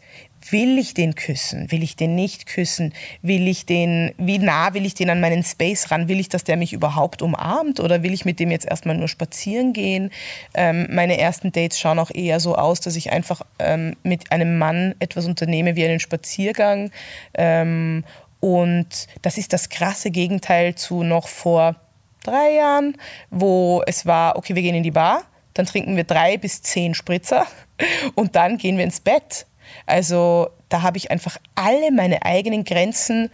will 0.51 0.77
ich 0.77 0.93
den 0.93 1.15
küssen? 1.15 1.71
Will 1.71 1.83
ich 1.83 1.95
den 1.95 2.15
nicht 2.15 2.45
küssen? 2.45 2.93
Will 3.21 3.47
ich 3.47 3.65
den, 3.65 4.13
wie 4.17 4.39
nah 4.39 4.73
will 4.73 4.85
ich 4.85 4.93
den 4.93 5.09
an 5.09 5.21
meinen 5.21 5.43
Space 5.43 5.91
ran? 5.91 6.07
Will 6.07 6.19
ich, 6.19 6.29
dass 6.29 6.43
der 6.43 6.57
mich 6.57 6.73
überhaupt 6.73 7.21
umarmt 7.21 7.79
oder 7.79 8.03
will 8.03 8.13
ich 8.13 8.25
mit 8.25 8.39
dem 8.39 8.51
jetzt 8.51 8.65
erstmal 8.65 8.97
nur 8.97 9.07
spazieren 9.07 9.73
gehen? 9.73 10.11
Ähm, 10.53 10.87
meine 10.89 11.17
ersten 11.17 11.51
Dates 11.51 11.79
schauen 11.79 11.99
auch 11.99 12.11
eher 12.11 12.39
so 12.39 12.55
aus, 12.55 12.81
dass 12.81 12.95
ich 12.95 13.11
einfach 13.11 13.41
ähm, 13.59 13.95
mit 14.03 14.31
einem 14.31 14.57
Mann 14.57 14.95
etwas 14.99 15.25
unternehme 15.25 15.75
wie 15.75 15.85
einen 15.85 15.99
Spaziergang. 15.99 16.91
Ähm, 17.33 18.03
und 18.39 19.07
das 19.21 19.37
ist 19.37 19.53
das 19.53 19.69
krasse 19.69 20.11
Gegenteil 20.11 20.75
zu 20.75 21.03
noch 21.03 21.27
vor 21.27 21.75
drei 22.23 22.55
Jahren, 22.55 22.97
wo 23.29 23.83
es 23.85 24.05
war, 24.05 24.35
okay, 24.35 24.55
wir 24.55 24.61
gehen 24.61 24.75
in 24.75 24.83
die 24.83 24.91
Bar, 24.91 25.23
dann 25.53 25.65
trinken 25.65 25.95
wir 25.95 26.03
drei 26.03 26.37
bis 26.37 26.61
zehn 26.61 26.93
Spritzer 26.93 27.45
und 28.15 28.35
dann 28.35 28.57
gehen 28.57 28.77
wir 28.77 28.83
ins 28.83 28.99
Bett. 28.99 29.45
Also 29.85 30.49
da 30.69 30.81
habe 30.81 30.97
ich 30.97 31.11
einfach 31.11 31.37
alle 31.55 31.91
meine 31.91 32.23
eigenen 32.23 32.63
Grenzen 32.63 33.29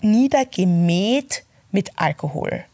niedergemäht 0.00 1.44
mit 1.70 1.92
Alkohol. 1.96 2.64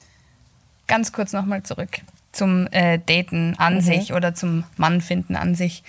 Ganz 0.87 1.12
kurz 1.12 1.33
nochmal 1.33 1.62
zurück 1.62 2.01
zum 2.35 2.67
äh, 2.73 2.99
Daten 2.99 3.55
an 3.59 3.77
mhm. 3.77 3.81
sich 3.81 4.12
oder 4.12 4.35
zum 4.35 4.64
Mannfinden 4.77 5.37
an 5.37 5.55
sich. 5.55 5.83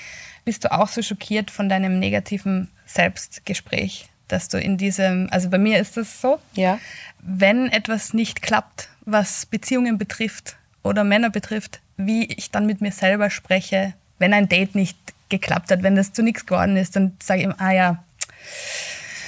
Bist 0.45 0.63
du 0.63 0.71
auch 0.71 0.87
so 0.87 1.01
schockiert 1.01 1.51
von 1.51 1.69
deinem 1.69 1.99
negativen 1.99 2.69
Selbstgespräch, 2.85 4.07
dass 4.27 4.47
du 4.47 4.59
in 4.59 4.77
diesem, 4.77 5.27
also 5.31 5.49
bei 5.49 5.57
mir 5.57 5.79
ist 5.79 5.97
das 5.97 6.21
so, 6.21 6.39
ja. 6.53 6.79
wenn 7.19 7.67
etwas 7.69 8.13
nicht 8.13 8.41
klappt, 8.41 8.89
was 9.05 9.45
Beziehungen 9.47 9.97
betrifft 9.97 10.55
oder 10.83 11.03
Männer 11.03 11.31
betrifft, 11.31 11.81
wie 11.97 12.25
ich 12.25 12.51
dann 12.51 12.65
mit 12.65 12.79
mir 12.81 12.91
selber 12.91 13.29
spreche, 13.29 13.93
wenn 14.19 14.33
ein 14.33 14.47
Date 14.47 14.75
nicht 14.75 14.97
geklappt 15.29 15.71
hat. 15.71 15.83
Wenn 15.83 15.95
das 15.95 16.13
zu 16.13 16.23
nichts 16.23 16.45
geworden 16.45 16.77
ist, 16.77 16.95
dann 16.95 17.17
sage 17.21 17.41
ich 17.41 17.45
ihm, 17.45 17.55
ah 17.57 17.71
ja. 17.71 18.03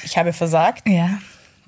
Ich 0.03 0.17
habe 0.17 0.33
versagt. 0.33 0.88
Ja. 0.88 1.19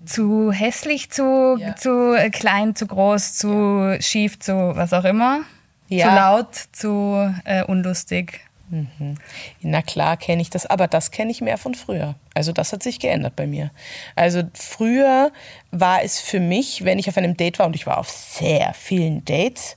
Zu 0.05 0.51
hässlich, 0.51 1.11
zu, 1.11 1.57
ja. 1.59 1.75
zu 1.75 2.15
klein, 2.31 2.75
zu 2.75 2.87
groß, 2.87 3.35
zu 3.35 3.47
ja. 3.93 4.01
schief, 4.01 4.39
zu 4.39 4.53
was 4.75 4.93
auch 4.93 5.03
immer. 5.03 5.41
Ja. 5.89 6.09
Zu 6.09 6.15
laut, 6.15 6.55
zu 6.71 7.35
äh, 7.45 7.63
unlustig. 7.63 8.41
Mhm. 8.69 9.15
Na 9.61 9.81
klar 9.81 10.15
kenne 10.15 10.41
ich 10.41 10.49
das, 10.49 10.65
aber 10.67 10.87
das 10.87 11.11
kenne 11.11 11.31
ich 11.31 11.41
mehr 11.41 11.57
von 11.57 11.73
früher. 11.73 12.15
Also 12.35 12.51
das 12.51 12.71
hat 12.71 12.83
sich 12.83 12.99
geändert 12.99 13.35
bei 13.35 13.47
mir. 13.47 13.71
Also 14.15 14.43
früher 14.53 15.31
war 15.71 16.03
es 16.03 16.19
für 16.19 16.39
mich, 16.39 16.85
wenn 16.85 16.99
ich 16.99 17.09
auf 17.09 17.17
einem 17.17 17.35
Date 17.35 17.59
war, 17.59 17.65
und 17.65 17.75
ich 17.75 17.87
war 17.87 17.97
auf 17.97 18.09
sehr 18.09 18.73
vielen 18.75 19.25
Dates, 19.25 19.75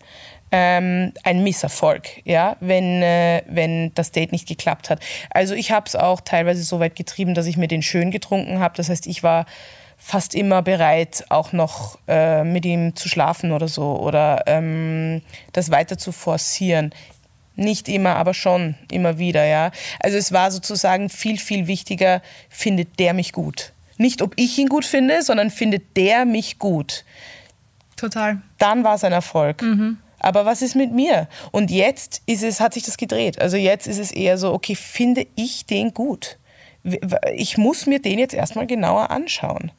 ähm, 0.52 1.12
ein 1.24 1.42
Misserfolg, 1.42 2.08
ja, 2.24 2.56
wenn, 2.60 3.02
äh, 3.02 3.42
wenn 3.48 3.92
das 3.94 4.12
Date 4.12 4.32
nicht 4.32 4.46
geklappt 4.46 4.90
hat. 4.90 5.00
Also 5.30 5.54
ich 5.54 5.72
habe 5.72 5.86
es 5.86 5.96
auch 5.96 6.20
teilweise 6.20 6.62
so 6.62 6.78
weit 6.78 6.94
getrieben, 6.94 7.34
dass 7.34 7.46
ich 7.46 7.56
mir 7.56 7.68
den 7.68 7.82
schön 7.82 8.10
getrunken 8.10 8.60
habe. 8.60 8.76
Das 8.76 8.90
heißt, 8.90 9.06
ich 9.06 9.22
war 9.22 9.46
fast 9.96 10.34
immer 10.34 10.62
bereit, 10.62 11.24
auch 11.30 11.52
noch 11.52 11.98
äh, 12.06 12.44
mit 12.44 12.66
ihm 12.66 12.94
zu 12.94 13.08
schlafen 13.08 13.52
oder 13.52 13.68
so 13.68 13.98
oder 13.98 14.42
ähm, 14.46 15.22
das 15.52 15.70
weiter 15.70 15.96
zu 15.96 16.12
forcieren. 16.12 16.92
Nicht 17.54 17.88
immer, 17.88 18.16
aber 18.16 18.34
schon 18.34 18.74
immer 18.90 19.18
wieder, 19.18 19.44
ja. 19.44 19.70
Also 20.00 20.18
es 20.18 20.32
war 20.32 20.50
sozusagen 20.50 21.08
viel, 21.08 21.38
viel 21.38 21.66
wichtiger, 21.66 22.20
findet 22.48 22.98
der 22.98 23.14
mich 23.14 23.32
gut. 23.32 23.72
Nicht, 23.96 24.20
ob 24.20 24.34
ich 24.36 24.58
ihn 24.58 24.68
gut 24.68 24.84
finde, 24.84 25.22
sondern 25.22 25.50
findet 25.50 25.96
der 25.96 26.24
mich 26.24 26.58
gut. 26.58 27.04
Total. 27.96 28.42
Dann 28.58 28.84
war 28.84 28.96
es 28.96 29.04
ein 29.04 29.12
Erfolg. 29.12 29.62
Mhm. 29.62 29.98
Aber 30.22 30.46
was 30.46 30.62
ist 30.62 30.76
mit 30.76 30.92
mir? 30.92 31.28
Und 31.50 31.70
jetzt 31.70 32.22
ist 32.26 32.42
es, 32.42 32.60
hat 32.60 32.74
sich 32.74 32.84
das 32.84 32.96
gedreht. 32.96 33.40
Also 33.40 33.56
jetzt 33.56 33.86
ist 33.86 33.98
es 33.98 34.12
eher 34.12 34.38
so, 34.38 34.52
okay, 34.52 34.76
finde 34.76 35.26
ich 35.34 35.66
den 35.66 35.92
gut? 35.92 36.38
Ich 37.34 37.58
muss 37.58 37.86
mir 37.86 38.00
den 38.00 38.18
jetzt 38.18 38.34
erstmal 38.34 38.66
genauer 38.66 39.10
anschauen. 39.10 39.72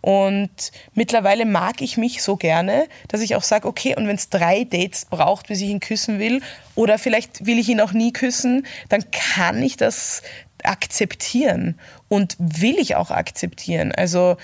Und 0.00 0.72
mittlerweile 0.94 1.44
mag 1.44 1.82
ich 1.82 1.98
mich 1.98 2.22
so 2.22 2.36
gerne, 2.36 2.88
dass 3.08 3.20
ich 3.20 3.36
auch 3.36 3.42
sage, 3.42 3.68
okay, 3.68 3.94
und 3.94 4.08
wenn 4.08 4.16
es 4.16 4.30
drei 4.30 4.64
Dates 4.64 5.04
braucht, 5.04 5.48
bis 5.48 5.60
ich 5.60 5.68
ihn 5.68 5.80
küssen 5.80 6.18
will, 6.18 6.40
oder 6.74 6.98
vielleicht 6.98 7.44
will 7.44 7.58
ich 7.58 7.68
ihn 7.68 7.80
auch 7.80 7.92
nie 7.92 8.12
küssen, 8.12 8.66
dann 8.88 9.04
kann 9.10 9.62
ich 9.62 9.76
das 9.76 10.22
akzeptieren 10.62 11.78
und 12.08 12.36
will 12.38 12.78
ich 12.78 12.96
auch 12.96 13.10
akzeptieren. 13.10 13.92
Also 13.92 14.36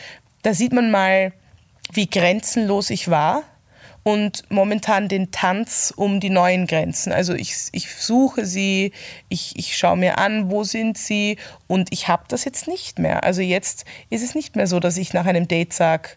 da 0.42 0.53
sieht 0.53 0.73
man 0.73 0.90
mal, 0.90 1.33
wie 1.92 2.09
grenzenlos 2.09 2.90
ich 2.90 3.11
war 3.11 3.42
und 4.07 4.45
momentan 4.51 5.09
den 5.09 5.33
Tanz 5.33 5.92
um 5.97 6.21
die 6.21 6.31
neuen 6.31 6.69
Grenzen. 6.69 7.12
Also 7.12 7.35
ich, 7.35 7.57
ich 7.73 7.92
suche 7.92 8.47
sie, 8.47 8.92
ich, 9.29 9.57
ich 9.57 9.77
schaue 9.77 9.97
mir 9.97 10.19
an, 10.19 10.49
wo 10.49 10.62
sind 10.62 10.97
sie 10.97 11.38
und 11.66 11.88
ich 11.92 12.07
habe 12.07 12.23
das 12.29 12.45
jetzt 12.45 12.69
nicht 12.69 13.01
mehr. 13.01 13.25
Also 13.25 13.42
jetzt 13.42 13.85
ist 14.09 14.23
es 14.23 14.37
nicht 14.37 14.55
mehr 14.55 14.69
so, 14.69 14.79
dass 14.79 14.97
ich 14.97 15.12
nach 15.12 15.27
einem 15.27 15.49
Date 15.49 15.73
sage, 15.73 16.11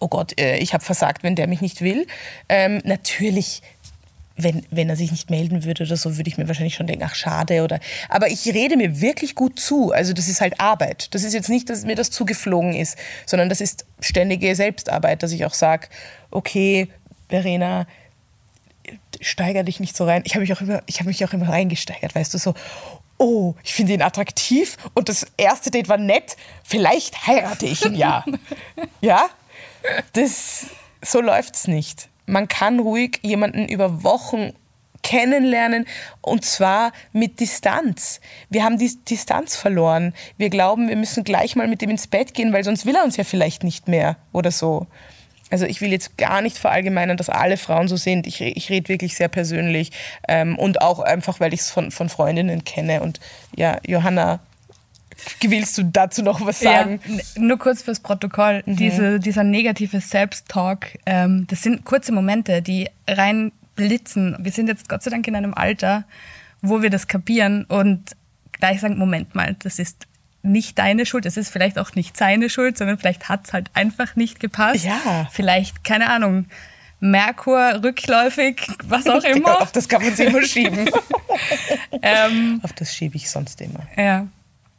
oh 0.00 0.08
Gott, 0.08 0.38
äh, 0.38 0.58
ich 0.58 0.74
habe 0.74 0.84
versagt, 0.84 1.22
wenn 1.22 1.34
der 1.34 1.46
mich 1.46 1.62
nicht 1.62 1.80
will. 1.80 2.06
Ähm, 2.50 2.82
natürlich 2.84 3.62
wenn, 4.36 4.66
wenn 4.70 4.88
er 4.88 4.96
sich 4.96 5.10
nicht 5.10 5.30
melden 5.30 5.64
würde 5.64 5.84
oder 5.84 5.96
so, 5.96 6.16
würde 6.16 6.28
ich 6.28 6.36
mir 6.36 6.46
wahrscheinlich 6.46 6.74
schon 6.74 6.86
denken, 6.86 7.04
ach 7.06 7.14
schade 7.14 7.62
oder. 7.62 7.80
Aber 8.08 8.28
ich 8.28 8.46
rede 8.46 8.76
mir 8.76 9.00
wirklich 9.00 9.34
gut 9.34 9.58
zu. 9.58 9.92
Also 9.92 10.12
das 10.12 10.28
ist 10.28 10.40
halt 10.40 10.60
Arbeit. 10.60 11.14
Das 11.14 11.24
ist 11.24 11.32
jetzt 11.32 11.48
nicht, 11.48 11.70
dass 11.70 11.84
mir 11.84 11.96
das 11.96 12.10
zugeflogen 12.10 12.74
ist, 12.74 12.98
sondern 13.24 13.48
das 13.48 13.60
ist 13.60 13.86
ständige 14.00 14.54
Selbstarbeit, 14.54 15.22
dass 15.22 15.32
ich 15.32 15.46
auch 15.46 15.54
sage, 15.54 15.88
okay, 16.30 16.88
Verena, 17.28 17.86
steiger 19.20 19.62
dich 19.62 19.80
nicht 19.80 19.96
so 19.96 20.04
rein. 20.04 20.22
Ich 20.26 20.34
habe 20.34 20.42
mich 20.42 20.52
auch 20.52 20.60
immer, 20.60 20.82
ich 20.86 21.00
habe 21.00 21.08
mich 21.08 21.24
auch 21.24 21.32
immer 21.32 21.48
reingesteigert, 21.48 22.14
weißt 22.14 22.34
du, 22.34 22.38
so, 22.38 22.54
oh, 23.16 23.54
ich 23.64 23.72
finde 23.72 23.94
ihn 23.94 24.02
attraktiv 24.02 24.76
und 24.92 25.08
das 25.08 25.26
erste 25.38 25.70
Date 25.70 25.88
war 25.88 25.96
nett, 25.96 26.36
vielleicht 26.62 27.26
heirate 27.26 27.64
ich 27.64 27.84
ihn 27.86 27.94
ja. 27.94 28.24
ja? 29.00 29.30
Das, 30.12 30.66
so 31.02 31.22
läuft's 31.22 31.66
nicht 31.66 32.10
man 32.26 32.48
kann 32.48 32.80
ruhig 32.80 33.20
jemanden 33.22 33.68
über 33.68 34.02
Wochen 34.04 34.52
kennenlernen 35.02 35.86
und 36.20 36.44
zwar 36.44 36.92
mit 37.12 37.38
Distanz. 37.38 38.20
Wir 38.50 38.64
haben 38.64 38.76
die 38.76 38.90
Distanz 39.08 39.54
verloren. 39.56 40.14
Wir 40.36 40.50
glauben, 40.50 40.88
wir 40.88 40.96
müssen 40.96 41.22
gleich 41.22 41.54
mal 41.54 41.68
mit 41.68 41.80
dem 41.80 41.90
ins 41.90 42.08
Bett 42.08 42.34
gehen, 42.34 42.52
weil 42.52 42.64
sonst 42.64 42.86
will 42.86 42.96
er 42.96 43.04
uns 43.04 43.16
ja 43.16 43.22
vielleicht 43.22 43.62
nicht 43.62 43.86
mehr 43.86 44.16
oder 44.32 44.50
so. 44.50 44.88
Also 45.48 45.64
ich 45.64 45.80
will 45.80 45.92
jetzt 45.92 46.18
gar 46.18 46.40
nicht 46.40 46.58
verallgemeinern, 46.58 47.16
dass 47.16 47.28
alle 47.28 47.56
Frauen 47.56 47.86
so 47.86 47.96
sind. 47.96 48.26
Ich, 48.26 48.40
ich 48.40 48.68
rede 48.68 48.88
wirklich 48.88 49.14
sehr 49.14 49.28
persönlich 49.28 49.92
ähm, 50.26 50.58
und 50.58 50.80
auch 50.82 50.98
einfach, 50.98 51.38
weil 51.38 51.54
ich 51.54 51.60
es 51.60 51.70
von, 51.70 51.92
von 51.92 52.08
Freundinnen 52.08 52.64
kenne. 52.64 53.00
Und 53.00 53.20
ja, 53.54 53.78
Johanna 53.86 54.40
Willst 55.40 55.78
du 55.78 55.84
dazu 55.84 56.22
noch 56.22 56.44
was 56.44 56.60
sagen? 56.60 57.00
Ja, 57.06 57.22
nur 57.36 57.58
kurz 57.58 57.82
fürs 57.82 58.00
Protokoll. 58.00 58.62
Mhm. 58.66 58.76
Diese, 58.76 59.20
dieser 59.20 59.44
negative 59.44 60.00
Selbsttalk, 60.00 60.98
ähm, 61.06 61.46
das 61.48 61.62
sind 61.62 61.84
kurze 61.84 62.12
Momente, 62.12 62.62
die 62.62 62.88
rein 63.08 63.52
blitzen. 63.76 64.36
Wir 64.38 64.52
sind 64.52 64.68
jetzt 64.68 64.88
Gott 64.88 65.02
sei 65.02 65.10
Dank 65.10 65.26
in 65.28 65.36
einem 65.36 65.54
Alter, 65.54 66.04
wo 66.62 66.82
wir 66.82 66.90
das 66.90 67.08
kapieren 67.08 67.64
und 67.64 68.16
gleich 68.52 68.80
sagen, 68.80 68.98
Moment 68.98 69.34
mal, 69.34 69.56
das 69.58 69.78
ist 69.78 70.06
nicht 70.42 70.78
deine 70.78 71.06
Schuld, 71.06 71.26
es 71.26 71.36
ist 71.36 71.50
vielleicht 71.50 71.78
auch 71.78 71.94
nicht 71.94 72.16
seine 72.16 72.48
Schuld, 72.48 72.78
sondern 72.78 72.98
vielleicht 72.98 73.28
hat 73.28 73.46
es 73.46 73.52
halt 73.52 73.70
einfach 73.74 74.16
nicht 74.16 74.40
gepasst. 74.40 74.84
Ja. 74.84 75.28
Vielleicht, 75.32 75.84
keine 75.84 76.08
Ahnung, 76.08 76.46
Merkur 77.00 77.82
rückläufig, 77.82 78.66
was 78.84 79.06
auch 79.06 79.24
immer. 79.24 79.60
Auf 79.60 79.72
das 79.72 79.88
kann 79.88 80.02
man 80.02 80.14
sich 80.14 80.28
immer 80.28 80.42
schieben. 80.42 80.88
ähm, 82.02 82.60
Auf 82.62 82.72
das 82.72 82.94
schiebe 82.94 83.16
ich 83.16 83.28
sonst 83.28 83.60
immer. 83.60 83.86
Ja. 83.96 84.26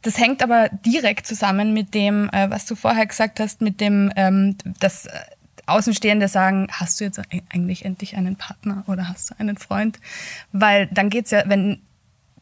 Das 0.02 0.18
hängt 0.18 0.42
aber 0.42 0.68
direkt 0.68 1.26
zusammen 1.26 1.72
mit 1.72 1.94
dem, 1.94 2.28
äh, 2.30 2.50
was 2.50 2.66
du 2.66 2.74
vorher 2.74 3.06
gesagt 3.06 3.40
hast, 3.40 3.60
mit 3.60 3.80
dem, 3.80 4.12
ähm, 4.16 4.56
dass 4.80 5.06
äh, 5.06 5.10
Außenstehende 5.66 6.28
sagen, 6.28 6.68
hast 6.70 7.00
du 7.00 7.04
jetzt 7.04 7.20
eigentlich 7.52 7.84
endlich 7.84 8.16
einen 8.16 8.36
Partner 8.36 8.84
oder 8.86 9.08
hast 9.08 9.30
du 9.30 9.34
einen 9.38 9.58
Freund? 9.58 10.00
Weil 10.52 10.86
dann 10.86 11.10
geht 11.10 11.26
es 11.26 11.30
ja, 11.32 11.42
wenn 11.46 11.80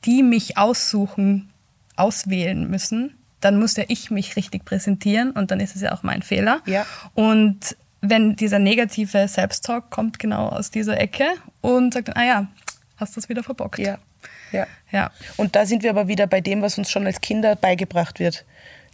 die 0.05 0.23
mich 0.23 0.57
aussuchen, 0.57 1.51
auswählen 1.97 2.71
müssen, 2.71 3.15
dann 3.41 3.59
muss 3.59 3.77
ja 3.77 3.85
ich 3.89 4.11
mich 4.11 4.37
richtig 4.37 4.65
präsentieren 4.65 5.33
und 5.33 5.51
dann 5.51 5.61
ist 5.61 5.75
es 5.75 5.83
ja 5.83 5.93
auch 5.93 6.03
mein 6.03 6.23
Fehler. 6.23 6.61
Ja. 6.67 6.87
Und 7.15 7.77
wenn 8.01 8.37
dieser 8.37 8.59
negative 8.59 9.27
Selbsttalk 9.29 9.91
kommt 9.91 10.19
genau 10.19 10.49
aus 10.49 10.71
dieser 10.71 11.01
Ecke 11.01 11.27
und 11.61 11.95
sagt, 11.95 12.17
ah 12.17 12.25
ja, 12.25 12.47
hast 12.97 13.17
du 13.17 13.21
es 13.21 13.29
wieder 13.29 13.43
verbockt. 13.43 13.79
Ja. 13.79 13.99
Ja. 14.57 14.67
ja. 14.93 15.11
Und 15.37 15.57
da 15.57 15.67
sind 15.67 15.83
wir 15.83 15.91
aber 15.91 16.09
wieder 16.09 16.27
bei 16.27 16.41
dem, 16.41 16.63
was 16.63 16.79
uns 16.79 16.91
schon 16.91 17.07
als 17.07 17.21
Kinder 17.21 17.57
beigebracht 17.57 18.19
wird. 18.19 18.45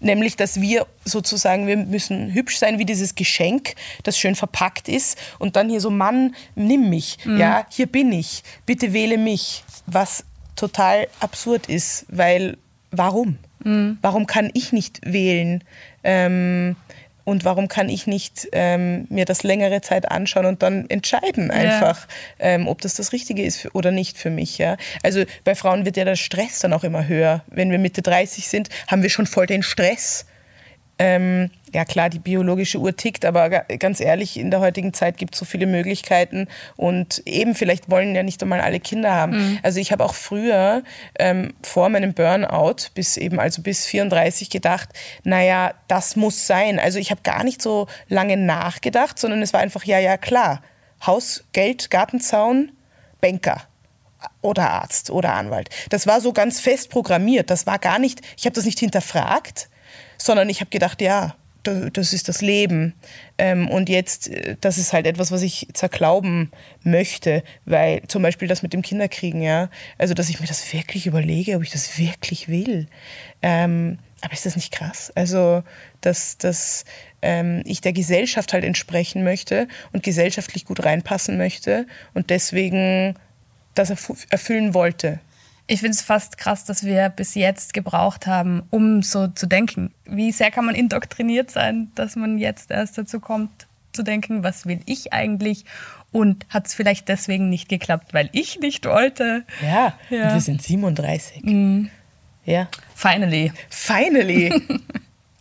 Nämlich, 0.00 0.34
dass 0.34 0.60
wir 0.60 0.86
sozusagen, 1.04 1.68
wir 1.68 1.76
müssen 1.76 2.32
hübsch 2.32 2.58
sein 2.58 2.80
wie 2.80 2.84
dieses 2.84 3.14
Geschenk, 3.14 3.74
das 4.02 4.18
schön 4.18 4.34
verpackt 4.34 4.88
ist. 4.88 5.16
Und 5.38 5.54
dann 5.54 5.68
hier 5.68 5.80
so, 5.80 5.90
Mann, 5.90 6.34
nimm 6.56 6.90
mich. 6.90 7.18
Mhm. 7.24 7.38
Ja, 7.38 7.66
hier 7.70 7.86
bin 7.86 8.12
ich. 8.12 8.42
Bitte 8.66 8.92
wähle 8.92 9.16
mich. 9.16 9.62
Was 9.86 10.24
total 10.56 11.06
absurd 11.20 11.68
ist, 11.68 12.06
weil 12.08 12.56
warum? 12.90 13.38
Mhm. 13.64 13.98
Warum 14.02 14.26
kann 14.26 14.50
ich 14.54 14.72
nicht 14.72 15.00
wählen? 15.04 15.62
Ähm, 16.02 16.76
und 17.24 17.44
warum 17.44 17.68
kann 17.68 17.88
ich 17.88 18.06
nicht 18.06 18.48
ähm, 18.52 19.06
mir 19.08 19.24
das 19.24 19.42
längere 19.42 19.80
Zeit 19.80 20.10
anschauen 20.10 20.46
und 20.46 20.62
dann 20.62 20.88
entscheiden 20.90 21.50
einfach, 21.50 22.06
ja. 22.38 22.46
ähm, 22.46 22.68
ob 22.68 22.80
das 22.80 22.94
das 22.94 23.12
Richtige 23.12 23.42
ist 23.42 23.58
für, 23.58 23.70
oder 23.72 23.90
nicht 23.90 24.18
für 24.18 24.30
mich. 24.30 24.58
Ja? 24.58 24.76
Also 25.02 25.24
bei 25.44 25.54
Frauen 25.54 25.84
wird 25.84 25.96
ja 25.96 26.04
der 26.04 26.16
Stress 26.16 26.60
dann 26.60 26.72
auch 26.72 26.84
immer 26.84 27.06
höher. 27.06 27.44
Wenn 27.46 27.70
wir 27.70 27.78
Mitte 27.78 28.02
30 28.02 28.48
sind, 28.48 28.68
haben 28.88 29.02
wir 29.02 29.10
schon 29.10 29.26
voll 29.26 29.46
den 29.46 29.62
Stress. 29.62 30.26
Ähm, 30.98 31.50
ja 31.74 31.84
klar, 31.84 32.10
die 32.10 32.18
biologische 32.18 32.78
Uhr 32.78 32.94
tickt, 32.94 33.24
aber 33.24 33.48
ganz 33.50 34.00
ehrlich, 34.00 34.38
in 34.38 34.50
der 34.50 34.60
heutigen 34.60 34.92
Zeit 34.92 35.16
gibt 35.16 35.34
es 35.34 35.38
so 35.38 35.44
viele 35.44 35.66
Möglichkeiten 35.66 36.48
und 36.76 37.22
eben 37.26 37.54
vielleicht 37.54 37.90
wollen 37.90 38.14
ja 38.14 38.22
nicht 38.22 38.42
einmal 38.42 38.60
alle 38.60 38.78
Kinder 38.78 39.12
haben. 39.12 39.32
Mhm. 39.32 39.58
Also 39.62 39.80
ich 39.80 39.90
habe 39.90 40.04
auch 40.04 40.14
früher 40.14 40.82
ähm, 41.18 41.54
vor 41.62 41.88
meinem 41.88 42.12
Burnout 42.12 42.90
bis 42.94 43.16
eben 43.16 43.40
also 43.40 43.62
bis 43.62 43.86
34 43.86 44.50
gedacht, 44.50 44.90
naja, 45.24 45.72
das 45.88 46.14
muss 46.14 46.46
sein. 46.46 46.78
Also 46.78 46.98
ich 46.98 47.10
habe 47.10 47.22
gar 47.22 47.42
nicht 47.42 47.62
so 47.62 47.86
lange 48.08 48.36
nachgedacht, 48.36 49.18
sondern 49.18 49.40
es 49.42 49.52
war 49.52 49.60
einfach, 49.60 49.84
ja, 49.84 49.98
ja, 49.98 50.18
klar, 50.18 50.62
Haus, 51.06 51.44
Geld, 51.52 51.90
Gartenzaun, 51.90 52.72
Banker 53.20 53.62
oder 54.40 54.70
Arzt 54.70 55.10
oder 55.10 55.34
Anwalt. 55.34 55.70
Das 55.88 56.06
war 56.06 56.20
so 56.20 56.32
ganz 56.32 56.60
fest 56.60 56.90
programmiert. 56.90 57.50
Das 57.50 57.66
war 57.66 57.78
gar 57.78 57.98
nicht, 57.98 58.20
ich 58.36 58.44
habe 58.44 58.54
das 58.54 58.66
nicht 58.66 58.78
hinterfragt, 58.78 59.68
sondern 60.24 60.48
ich 60.48 60.60
habe 60.60 60.70
gedacht, 60.70 61.00
ja, 61.02 61.34
das 61.62 62.12
ist 62.12 62.28
das 62.28 62.42
Leben. 62.42 62.94
Ähm, 63.38 63.68
und 63.68 63.88
jetzt, 63.88 64.28
äh, 64.28 64.56
das 64.60 64.78
ist 64.78 64.92
halt 64.92 65.06
etwas, 65.06 65.30
was 65.30 65.42
ich 65.42 65.68
zerklauben 65.72 66.50
möchte, 66.82 67.42
weil 67.64 68.02
zum 68.08 68.22
Beispiel 68.22 68.48
das 68.48 68.62
mit 68.62 68.72
dem 68.72 68.82
Kinderkriegen, 68.82 69.42
ja, 69.42 69.70
also 69.98 70.14
dass 70.14 70.28
ich 70.28 70.40
mir 70.40 70.46
das 70.46 70.72
wirklich 70.72 71.06
überlege, 71.06 71.56
ob 71.56 71.62
ich 71.62 71.70
das 71.70 71.98
wirklich 71.98 72.48
will. 72.48 72.86
Ähm, 73.42 73.98
aber 74.20 74.32
ist 74.34 74.46
das 74.46 74.56
nicht 74.56 74.72
krass? 74.72 75.12
Also, 75.14 75.62
dass, 76.00 76.38
dass 76.38 76.84
ähm, 77.22 77.62
ich 77.64 77.80
der 77.80 77.92
Gesellschaft 77.92 78.52
halt 78.52 78.64
entsprechen 78.64 79.24
möchte 79.24 79.66
und 79.92 80.04
gesellschaftlich 80.04 80.64
gut 80.64 80.84
reinpassen 80.84 81.36
möchte 81.36 81.86
und 82.14 82.30
deswegen 82.30 83.14
das 83.74 83.90
erfüllen 84.30 84.74
wollte. 84.74 85.20
Ich 85.72 85.80
finde 85.80 85.94
es 85.94 86.02
fast 86.02 86.36
krass, 86.36 86.66
dass 86.66 86.84
wir 86.84 87.08
bis 87.08 87.34
jetzt 87.34 87.72
gebraucht 87.72 88.26
haben, 88.26 88.62
um 88.68 89.02
so 89.02 89.28
zu 89.28 89.46
denken. 89.46 89.90
Wie 90.04 90.30
sehr 90.30 90.50
kann 90.50 90.66
man 90.66 90.74
indoktriniert 90.74 91.50
sein, 91.50 91.90
dass 91.94 92.14
man 92.14 92.36
jetzt 92.36 92.70
erst 92.70 92.98
dazu 92.98 93.20
kommt, 93.20 93.66
zu 93.94 94.02
denken, 94.02 94.44
was 94.44 94.66
will 94.66 94.80
ich 94.84 95.14
eigentlich? 95.14 95.64
Und 96.10 96.44
hat 96.50 96.66
es 96.66 96.74
vielleicht 96.74 97.08
deswegen 97.08 97.48
nicht 97.48 97.70
geklappt, 97.70 98.12
weil 98.12 98.28
ich 98.32 98.60
nicht 98.60 98.84
wollte? 98.84 99.44
Ja, 99.62 99.94
ja. 100.10 100.34
wir 100.34 100.40
sind 100.42 100.60
37. 100.60 101.42
Mhm. 101.42 101.88
Ja. 102.44 102.68
Finally. 102.94 103.50
Finally. 103.70 104.52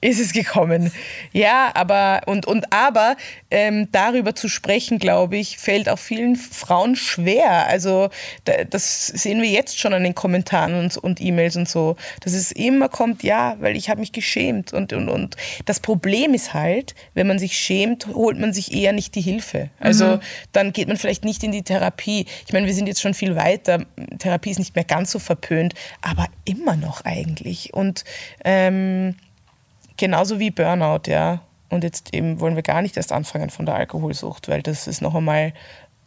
ist 0.01 0.19
es 0.19 0.33
gekommen. 0.33 0.91
Ja, 1.31 1.71
aber 1.75 2.21
und, 2.25 2.47
und 2.47 2.73
aber 2.73 3.15
ähm, 3.51 3.87
darüber 3.91 4.35
zu 4.35 4.49
sprechen, 4.49 4.97
glaube 4.97 5.37
ich, 5.37 5.59
fällt 5.59 5.87
auch 5.87 5.99
vielen 5.99 6.35
Frauen 6.35 6.95
schwer. 6.95 7.67
Also 7.67 8.09
da, 8.45 8.63
das 8.63 9.07
sehen 9.07 9.41
wir 9.41 9.49
jetzt 9.49 9.79
schon 9.79 9.93
an 9.93 10.03
den 10.03 10.15
Kommentaren 10.15 10.73
und, 10.73 10.97
und 10.97 11.21
E-Mails 11.21 11.55
und 11.55 11.69
so, 11.69 11.95
dass 12.21 12.33
es 12.33 12.51
immer 12.51 12.89
kommt, 12.89 13.21
ja, 13.21 13.55
weil 13.59 13.75
ich 13.75 13.89
habe 13.89 13.99
mich 13.99 14.11
geschämt 14.11 14.73
und, 14.73 14.91
und, 14.91 15.07
und 15.07 15.37
das 15.65 15.79
Problem 15.79 16.33
ist 16.33 16.55
halt, 16.55 16.95
wenn 17.13 17.27
man 17.27 17.37
sich 17.37 17.57
schämt, 17.57 18.07
holt 18.07 18.39
man 18.39 18.53
sich 18.53 18.73
eher 18.73 18.93
nicht 18.93 19.13
die 19.13 19.21
Hilfe. 19.21 19.69
Also 19.79 20.17
mhm. 20.17 20.19
dann 20.51 20.73
geht 20.73 20.87
man 20.87 20.97
vielleicht 20.97 21.23
nicht 21.23 21.43
in 21.43 21.51
die 21.51 21.63
Therapie. 21.63 22.25
Ich 22.47 22.53
meine, 22.53 22.65
wir 22.65 22.73
sind 22.73 22.87
jetzt 22.87 23.01
schon 23.01 23.13
viel 23.13 23.35
weiter. 23.35 23.85
Therapie 24.17 24.49
ist 24.49 24.59
nicht 24.59 24.75
mehr 24.75 24.83
ganz 24.83 25.11
so 25.11 25.19
verpönt, 25.19 25.75
aber 26.01 26.27
immer 26.45 26.75
noch 26.75 27.05
eigentlich. 27.05 27.73
Und 27.73 28.03
ähm, 28.43 29.15
Genauso 30.01 30.39
wie 30.39 30.49
Burnout, 30.49 31.01
ja. 31.05 31.41
Und 31.69 31.83
jetzt 31.83 32.11
eben 32.15 32.39
wollen 32.39 32.55
wir 32.55 32.63
gar 32.63 32.81
nicht 32.81 32.97
erst 32.97 33.11
anfangen 33.11 33.51
von 33.51 33.67
der 33.67 33.75
Alkoholsucht, 33.75 34.49
weil 34.49 34.63
das 34.63 34.87
ist 34.87 34.99
noch 34.99 35.13
einmal 35.13 35.53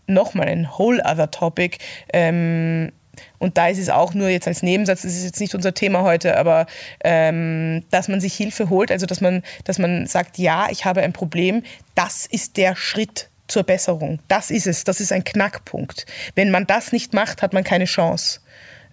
nochmal 0.08 0.48
ein 0.48 0.76
whole 0.76 1.00
other 1.04 1.30
topic. 1.30 1.78
Ähm, 2.12 2.90
und 3.38 3.56
da 3.56 3.68
ist 3.68 3.78
es 3.78 3.90
auch 3.90 4.12
nur 4.12 4.28
jetzt 4.30 4.48
als 4.48 4.64
Nebensatz, 4.64 5.02
das 5.02 5.14
ist 5.14 5.22
jetzt 5.22 5.38
nicht 5.38 5.54
unser 5.54 5.74
Thema 5.74 6.02
heute, 6.02 6.36
aber 6.36 6.66
ähm, 7.04 7.84
dass 7.92 8.08
man 8.08 8.20
sich 8.20 8.34
Hilfe 8.34 8.68
holt, 8.68 8.90
also 8.90 9.06
dass 9.06 9.20
man, 9.20 9.44
dass 9.62 9.78
man 9.78 10.08
sagt, 10.08 10.38
ja, 10.38 10.66
ich 10.70 10.84
habe 10.84 11.02
ein 11.02 11.12
Problem, 11.12 11.62
das 11.94 12.26
ist 12.26 12.56
der 12.56 12.74
Schritt 12.74 13.28
zur 13.46 13.62
Besserung. 13.62 14.18
Das 14.26 14.50
ist 14.50 14.66
es, 14.66 14.82
das 14.82 15.00
ist 15.00 15.12
ein 15.12 15.22
Knackpunkt. 15.22 16.04
Wenn 16.34 16.50
man 16.50 16.66
das 16.66 16.90
nicht 16.90 17.14
macht, 17.14 17.42
hat 17.42 17.52
man 17.52 17.62
keine 17.62 17.84
Chance. 17.84 18.40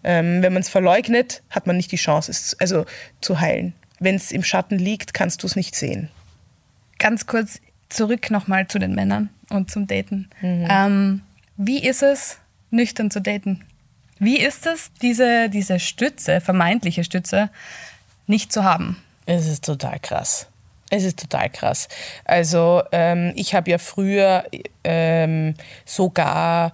Ähm, 0.03 0.43
wenn 0.43 0.53
man 0.53 0.61
es 0.61 0.69
verleugnet, 0.69 1.41
hat 1.49 1.65
man 1.65 1.75
nicht 1.75 1.91
die 1.91 1.97
Chance, 1.97 2.29
es 2.29 2.55
also 2.59 2.85
zu 3.19 3.39
heilen. 3.39 3.73
Wenn 4.01 4.15
es 4.15 4.31
im 4.31 4.43
Schatten 4.43 4.79
liegt, 4.79 5.13
kannst 5.13 5.43
du 5.43 5.47
es 5.47 5.55
nicht 5.55 5.75
sehen. 5.75 6.09
Ganz 6.97 7.27
kurz 7.27 7.61
zurück 7.87 8.31
nochmal 8.31 8.67
zu 8.67 8.79
den 8.79 8.95
Männern 8.95 9.29
und 9.51 9.69
zum 9.69 9.85
Daten. 9.85 10.27
Mhm. 10.41 10.67
Ähm, 10.67 11.21
wie 11.55 11.85
ist 11.85 12.01
es, 12.01 12.39
nüchtern 12.71 13.11
zu 13.11 13.21
daten? 13.21 13.63
Wie 14.17 14.39
ist 14.39 14.65
es, 14.65 14.91
diese, 15.03 15.49
diese 15.49 15.79
Stütze, 15.79 16.41
vermeintliche 16.41 17.03
Stütze, 17.03 17.51
nicht 18.25 18.51
zu 18.51 18.63
haben? 18.63 18.97
Es 19.27 19.45
ist 19.45 19.65
total 19.65 19.99
krass. 19.99 20.47
Es 20.89 21.03
ist 21.03 21.19
total 21.19 21.51
krass. 21.51 21.87
Also 22.25 22.81
ähm, 22.91 23.33
ich 23.35 23.53
habe 23.53 23.69
ja 23.69 23.77
früher 23.77 24.45
ähm, 24.83 25.53
sogar, 25.85 26.73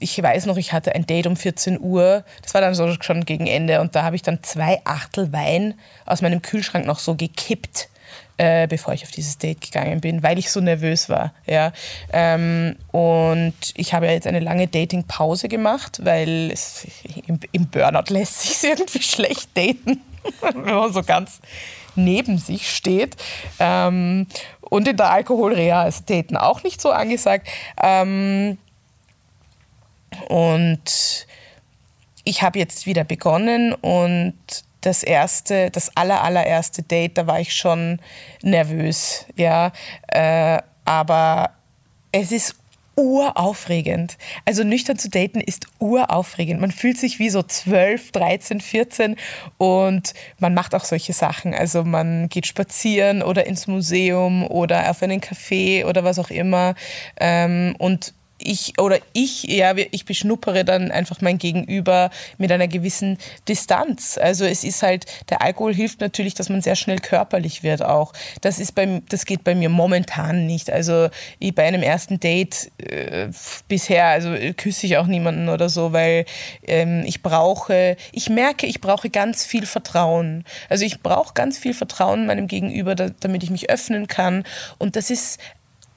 ich 0.00 0.22
weiß 0.22 0.46
noch, 0.46 0.56
ich 0.56 0.72
hatte 0.72 0.94
ein 0.94 1.06
Date 1.06 1.26
um 1.26 1.36
14 1.36 1.80
Uhr. 1.80 2.24
Das 2.42 2.54
war 2.54 2.60
dann 2.60 2.74
so 2.74 2.94
schon 3.00 3.24
gegen 3.24 3.46
Ende 3.46 3.80
und 3.80 3.94
da 3.94 4.02
habe 4.02 4.16
ich 4.16 4.22
dann 4.22 4.42
zwei 4.42 4.80
Achtel 4.84 5.32
Wein 5.32 5.74
aus 6.06 6.22
meinem 6.22 6.42
Kühlschrank 6.42 6.86
noch 6.86 6.98
so 6.98 7.14
gekippt 7.14 7.88
äh, 8.36 8.66
bevor 8.66 8.94
ich 8.94 9.04
auf 9.04 9.10
dieses 9.10 9.38
Date 9.38 9.60
gegangen 9.60 10.00
bin, 10.00 10.22
weil 10.22 10.38
ich 10.38 10.50
so 10.50 10.60
nervös 10.60 11.08
war. 11.08 11.32
Ja. 11.46 11.72
Ähm, 12.12 12.76
und 12.90 13.54
ich 13.76 13.94
habe 13.94 14.06
ja 14.06 14.12
jetzt 14.12 14.26
eine 14.26 14.40
lange 14.40 14.66
Dating-Pause 14.66 15.48
gemacht, 15.48 16.00
weil 16.04 16.50
es, 16.52 16.86
im, 17.26 17.38
im 17.52 17.68
Burnout 17.68 18.12
lässt 18.12 18.42
sich 18.42 18.70
irgendwie 18.70 19.02
schlecht 19.02 19.50
daten, 19.56 20.00
wenn 20.40 20.74
man 20.74 20.92
so 20.92 21.02
ganz 21.02 21.40
neben 21.94 22.38
sich 22.38 22.74
steht. 22.74 23.16
Ähm, 23.60 24.26
und 24.60 24.88
in 24.88 24.96
der 24.96 25.10
Alkoholreha 25.10 25.86
ist 25.86 26.10
Daten 26.10 26.36
auch 26.36 26.64
nicht 26.64 26.80
so 26.80 26.90
angesagt. 26.90 27.46
Ähm, 27.80 28.58
und 30.28 31.26
ich 32.24 32.42
habe 32.42 32.58
jetzt 32.58 32.86
wieder 32.86 33.04
begonnen 33.04 33.74
und 33.74 34.34
das 34.80 35.02
erste, 35.02 35.70
das 35.70 35.96
aller, 35.96 36.22
allererste 36.22 36.82
Date, 36.82 37.16
da 37.18 37.26
war 37.26 37.40
ich 37.40 37.54
schon 37.54 38.00
nervös, 38.42 39.26
ja. 39.36 39.72
Äh, 40.08 40.60
aber 40.84 41.50
es 42.12 42.32
ist 42.32 42.56
uraufregend. 42.96 44.16
Also 44.44 44.62
nüchtern 44.62 44.98
zu 44.98 45.08
daten 45.08 45.40
ist 45.40 45.66
uraufregend. 45.78 46.60
Man 46.60 46.70
fühlt 46.70 46.98
sich 46.98 47.18
wie 47.18 47.30
so 47.30 47.42
12, 47.42 48.12
13, 48.12 48.60
14 48.60 49.16
und 49.58 50.14
man 50.38 50.54
macht 50.54 50.74
auch 50.74 50.84
solche 50.84 51.12
Sachen. 51.12 51.54
Also 51.54 51.84
man 51.84 52.28
geht 52.28 52.46
spazieren 52.46 53.22
oder 53.22 53.46
ins 53.46 53.66
Museum 53.66 54.46
oder 54.46 54.90
auf 54.90 55.02
einen 55.02 55.20
Café 55.20 55.84
oder 55.86 56.04
was 56.04 56.18
auch 56.18 56.30
immer. 56.30 56.74
Ähm, 57.18 57.74
und 57.78 58.14
ich 58.44 58.78
oder 58.78 58.98
ich, 59.12 59.44
ja, 59.44 59.74
ich 59.76 60.04
beschnuppere 60.04 60.64
dann 60.64 60.90
einfach 60.90 61.20
mein 61.20 61.38
Gegenüber 61.38 62.10
mit 62.38 62.52
einer 62.52 62.68
gewissen 62.68 63.18
Distanz. 63.48 64.18
Also 64.18 64.44
es 64.44 64.64
ist 64.64 64.82
halt, 64.82 65.06
der 65.30 65.42
Alkohol 65.42 65.74
hilft 65.74 66.00
natürlich, 66.00 66.34
dass 66.34 66.48
man 66.48 66.62
sehr 66.62 66.76
schnell 66.76 66.98
körperlich 66.98 67.62
wird 67.62 67.82
auch. 67.82 68.12
Das 68.40 68.58
ist 68.58 68.74
beim, 68.74 69.04
das 69.08 69.26
geht 69.26 69.44
bei 69.44 69.54
mir 69.54 69.68
momentan 69.68 70.46
nicht. 70.46 70.70
Also 70.70 71.08
ich, 71.38 71.54
bei 71.54 71.64
einem 71.64 71.82
ersten 71.82 72.20
Date 72.20 72.70
äh, 72.78 73.28
bisher, 73.68 74.06
also 74.06 74.34
küsse 74.56 74.86
ich 74.86 74.96
auch 74.96 75.06
niemanden 75.06 75.48
oder 75.48 75.68
so, 75.68 75.92
weil 75.92 76.26
ähm, 76.66 77.02
ich 77.06 77.22
brauche, 77.22 77.96
ich 78.12 78.28
merke, 78.28 78.66
ich 78.66 78.80
brauche 78.80 79.10
ganz 79.10 79.44
viel 79.44 79.66
Vertrauen. 79.66 80.44
Also 80.68 80.84
ich 80.84 81.00
brauche 81.00 81.34
ganz 81.34 81.58
viel 81.58 81.74
Vertrauen 81.74 82.26
meinem 82.26 82.46
Gegenüber, 82.46 82.94
da, 82.94 83.08
damit 83.20 83.42
ich 83.42 83.50
mich 83.50 83.70
öffnen 83.70 84.06
kann. 84.06 84.44
Und 84.78 84.96
das 84.96 85.10
ist 85.10 85.38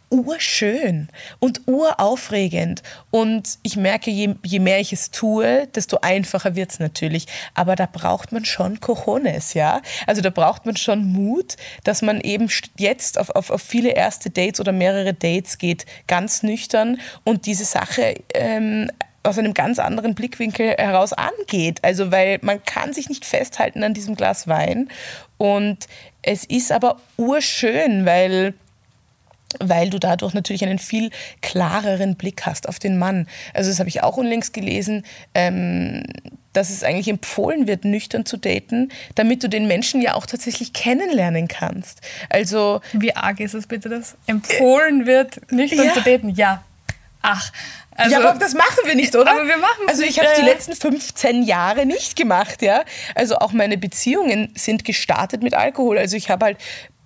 urschön 0.09 1.09
und 1.39 1.61
uraufregend. 1.67 2.83
Und 3.11 3.59
ich 3.63 3.75
merke, 3.75 4.11
je, 4.11 4.35
je 4.43 4.59
mehr 4.59 4.79
ich 4.79 4.93
es 4.93 5.11
tue, 5.11 5.67
desto 5.67 5.99
einfacher 6.01 6.55
wird 6.55 6.71
es 6.71 6.79
natürlich. 6.79 7.27
Aber 7.53 7.75
da 7.75 7.85
braucht 7.85 8.31
man 8.31 8.45
schon 8.45 8.79
Cojones, 8.79 9.53
ja. 9.53 9.81
Also 10.05 10.21
da 10.21 10.29
braucht 10.29 10.65
man 10.65 10.77
schon 10.77 11.05
Mut, 11.11 11.57
dass 11.83 12.01
man 12.01 12.21
eben 12.21 12.49
jetzt 12.77 13.19
auf, 13.19 13.29
auf, 13.31 13.49
auf 13.49 13.61
viele 13.61 13.89
erste 13.91 14.29
Dates 14.29 14.59
oder 14.59 14.71
mehrere 14.71 15.13
Dates 15.13 15.57
geht, 15.57 15.85
ganz 16.07 16.43
nüchtern 16.43 16.99
und 17.23 17.45
diese 17.45 17.65
Sache 17.65 18.15
ähm, 18.33 18.89
aus 19.23 19.37
einem 19.37 19.53
ganz 19.53 19.77
anderen 19.77 20.15
Blickwinkel 20.15 20.69
heraus 20.77 21.13
angeht. 21.13 21.79
Also 21.83 22.11
weil 22.11 22.39
man 22.41 22.63
kann 22.63 22.93
sich 22.93 23.09
nicht 23.09 23.25
festhalten 23.25 23.83
an 23.83 23.93
diesem 23.93 24.15
Glas 24.15 24.47
Wein. 24.47 24.89
Und 25.37 25.87
es 26.21 26.45
ist 26.45 26.71
aber 26.71 26.97
urschön, 27.17 28.05
weil 28.05 28.53
weil 29.59 29.89
du 29.89 29.99
dadurch 29.99 30.33
natürlich 30.33 30.63
einen 30.63 30.79
viel 30.79 31.09
klareren 31.41 32.15
Blick 32.15 32.45
hast 32.45 32.67
auf 32.67 32.79
den 32.79 32.97
Mann. 32.97 33.27
Also 33.53 33.69
das 33.69 33.79
habe 33.79 33.89
ich 33.89 34.03
auch 34.03 34.17
unlängst 34.17 34.53
gelesen, 34.53 35.05
ähm, 35.33 36.03
dass 36.53 36.69
es 36.69 36.83
eigentlich 36.83 37.07
empfohlen 37.07 37.67
wird, 37.67 37.85
nüchtern 37.85 38.25
zu 38.25 38.37
daten, 38.37 38.89
damit 39.15 39.43
du 39.43 39.47
den 39.47 39.67
Menschen 39.67 40.01
ja 40.01 40.15
auch 40.15 40.25
tatsächlich 40.25 40.73
kennenlernen 40.73 41.47
kannst. 41.47 42.01
Also 42.29 42.81
wie 42.93 43.15
arg 43.15 43.39
ist 43.39 43.53
es 43.53 43.67
bitte, 43.67 43.89
dass 43.89 44.15
empfohlen 44.25 45.05
wird, 45.05 45.51
nüchtern 45.51 45.85
ja. 45.85 45.93
zu 45.93 46.01
daten? 46.01 46.29
Ja. 46.29 46.63
Ach, 47.21 47.51
also, 47.95 48.11
ja, 48.11 48.29
aber 48.29 48.39
das 48.39 48.53
machen 48.53 48.77
wir 48.85 48.95
nicht, 48.95 49.15
oder? 49.15 49.31
Aber 49.31 49.47
wir 49.47 49.57
machen 49.57 49.85
Also 49.87 50.03
ich 50.03 50.19
habe 50.19 50.29
die 50.37 50.43
letzten 50.43 50.75
15 50.75 51.43
Jahre 51.43 51.85
nicht 51.85 52.15
gemacht, 52.15 52.61
ja. 52.61 52.83
Also 53.15 53.37
auch 53.37 53.53
meine 53.53 53.77
Beziehungen 53.77 54.51
sind 54.55 54.85
gestartet 54.85 55.41
mit 55.41 55.55
Alkohol. 55.55 55.97
Also 55.97 56.15
ich 56.15 56.29
habe 56.29 56.45
halt 56.45 56.57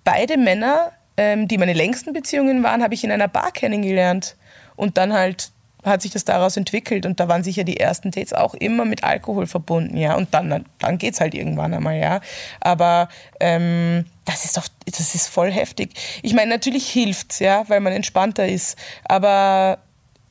beide 0.04 0.36
Männer 0.36 0.92
ähm, 1.16 1.48
die 1.48 1.58
meine 1.58 1.72
längsten 1.72 2.12
Beziehungen 2.12 2.62
waren, 2.62 2.82
habe 2.82 2.94
ich 2.94 3.04
in 3.04 3.10
einer 3.10 3.28
Bar 3.28 3.52
kennengelernt. 3.52 4.36
Und 4.76 4.96
dann 4.96 5.12
halt 5.12 5.52
hat 5.84 6.02
sich 6.02 6.12
das 6.12 6.24
daraus 6.24 6.56
entwickelt 6.56 7.06
und 7.06 7.18
da 7.18 7.28
waren 7.28 7.42
sicher 7.42 7.64
die 7.64 7.80
ersten 7.80 8.12
Dates 8.12 8.32
auch 8.32 8.54
immer 8.54 8.84
mit 8.84 9.02
Alkohol 9.02 9.46
verbunden, 9.46 9.96
ja. 9.96 10.14
Und 10.14 10.32
dann, 10.32 10.64
dann 10.78 10.98
geht 10.98 11.14
es 11.14 11.20
halt 11.20 11.34
irgendwann 11.34 11.74
einmal, 11.74 11.96
ja. 11.96 12.20
Aber 12.60 13.08
ähm, 13.40 14.04
das 14.24 14.44
ist 14.44 14.56
doch, 14.56 14.66
das 14.86 15.14
ist 15.14 15.28
voll 15.28 15.50
heftig. 15.50 15.94
Ich 16.22 16.34
meine, 16.34 16.50
natürlich 16.50 16.88
hilft's, 16.88 17.40
ja, 17.40 17.68
weil 17.68 17.80
man 17.80 17.92
entspannter 17.92 18.46
ist. 18.46 18.78
Aber 19.04 19.78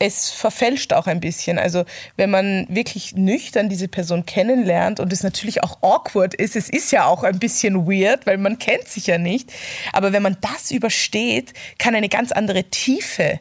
es 0.02 0.30
verfälscht 0.30 0.92
auch 0.92 1.06
ein 1.06 1.20
bisschen. 1.20 1.60
Also 1.60 1.84
wenn 2.16 2.28
man 2.28 2.66
wirklich 2.68 3.14
nüchtern 3.14 3.68
diese 3.68 3.86
Person 3.86 4.26
kennenlernt 4.26 4.98
und 4.98 5.12
es 5.12 5.22
natürlich 5.22 5.62
auch 5.62 5.80
awkward 5.80 6.34
ist, 6.34 6.56
es 6.56 6.68
ist 6.68 6.90
ja 6.90 7.06
auch 7.06 7.22
ein 7.22 7.38
bisschen 7.38 7.86
weird, 7.86 8.26
weil 8.26 8.36
man 8.36 8.58
kennt 8.58 8.88
sich 8.88 9.06
ja 9.06 9.16
nicht. 9.16 9.52
Aber 9.92 10.12
wenn 10.12 10.22
man 10.22 10.36
das 10.40 10.72
übersteht, 10.72 11.52
kann 11.78 11.94
eine 11.94 12.08
ganz 12.08 12.32
andere 12.32 12.64
Tiefe 12.64 13.38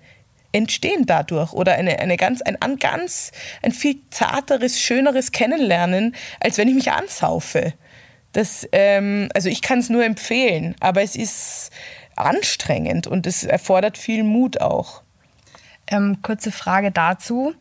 entstehen 0.51 1.07
dadurch 1.07 1.51
oder 1.53 1.73
eine, 1.73 1.97
eine 1.99 2.15
ganz, 2.15 2.43
ein, 2.43 2.61
ein 2.61 2.77
ganz, 2.77 3.31
ein 3.63 3.71
viel 3.71 3.95
zarteres, 4.11 4.79
schöneres 4.79 5.31
Kennenlernen, 5.31 6.15
als 6.39 6.59
wenn 6.59 6.67
ich 6.67 6.75
mich 6.75 6.91
ansaufe. 6.91 7.73
Das, 8.33 8.67
ähm, 8.71 9.29
also 9.33 9.49
ich 9.49 9.63
kann 9.63 9.79
es 9.79 9.89
nur 9.89 10.05
empfehlen, 10.05 10.75
aber 10.79 11.01
es 11.01 11.15
ist 11.15 11.71
anstrengend 12.15 13.07
und 13.07 13.25
es 13.25 13.43
erfordert 13.43 13.97
viel 13.97 14.23
Mut 14.23 14.61
auch. 14.61 15.01
Ähm, 15.91 16.21
kurze 16.21 16.51
Frage 16.51 16.89
dazu. 16.91 17.53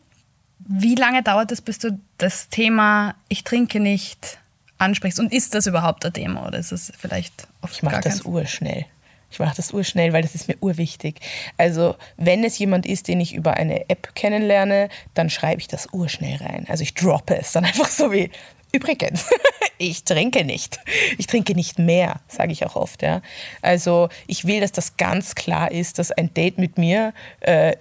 Wie 0.59 0.95
lange 0.95 1.21
dauert 1.21 1.51
es, 1.51 1.61
bis 1.61 1.79
du 1.79 1.99
das 2.17 2.49
Thema 2.49 3.15
Ich 3.27 3.43
trinke 3.43 3.79
nicht 3.79 4.39
ansprichst? 4.77 5.19
Und 5.19 5.33
ist 5.33 5.53
das 5.53 5.67
überhaupt 5.67 6.05
ein 6.05 6.13
Thema 6.13 6.47
oder 6.47 6.57
ist 6.57 6.71
es 6.71 6.93
vielleicht 6.97 7.47
oft 7.61 7.75
Ich 7.75 7.83
mache 7.83 8.01
das 8.01 8.21
urschnell. 8.21 8.85
Ich 9.31 9.39
mache 9.39 9.55
das 9.55 9.73
urschnell, 9.73 10.13
weil 10.13 10.21
das 10.21 10.35
ist 10.35 10.47
mir 10.47 10.57
urwichtig. 10.59 11.19
Also, 11.57 11.95
wenn 12.17 12.43
es 12.43 12.57
jemand 12.57 12.85
ist, 12.85 13.07
den 13.07 13.21
ich 13.21 13.33
über 13.33 13.55
eine 13.55 13.89
App 13.89 14.13
kennenlerne, 14.13 14.89
dann 15.13 15.29
schreibe 15.29 15.61
ich 15.61 15.67
das 15.67 15.87
urschnell 15.93 16.37
rein. 16.37 16.65
Also, 16.67 16.83
ich 16.83 16.93
droppe 16.93 17.37
es 17.37 17.53
dann 17.53 17.63
einfach 17.65 17.87
so 17.87 18.11
wie, 18.11 18.29
übrigens, 18.73 19.25
ich 19.77 20.03
trinke 20.03 20.43
nicht. 20.43 20.79
Ich 21.17 21.27
trinke 21.27 21.55
nicht 21.55 21.79
mehr, 21.79 22.19
sage 22.27 22.51
ich 22.51 22.65
auch 22.65 22.75
oft. 22.75 23.01
Ja. 23.01 23.21
Also, 23.61 24.09
ich 24.27 24.45
will, 24.45 24.59
dass 24.59 24.73
das 24.73 24.97
ganz 24.97 25.33
klar 25.33 25.71
ist, 25.71 25.97
dass 25.97 26.11
ein 26.11 26.33
Date 26.33 26.57
mit 26.57 26.77
mir 26.77 27.13
äh, 27.39 27.77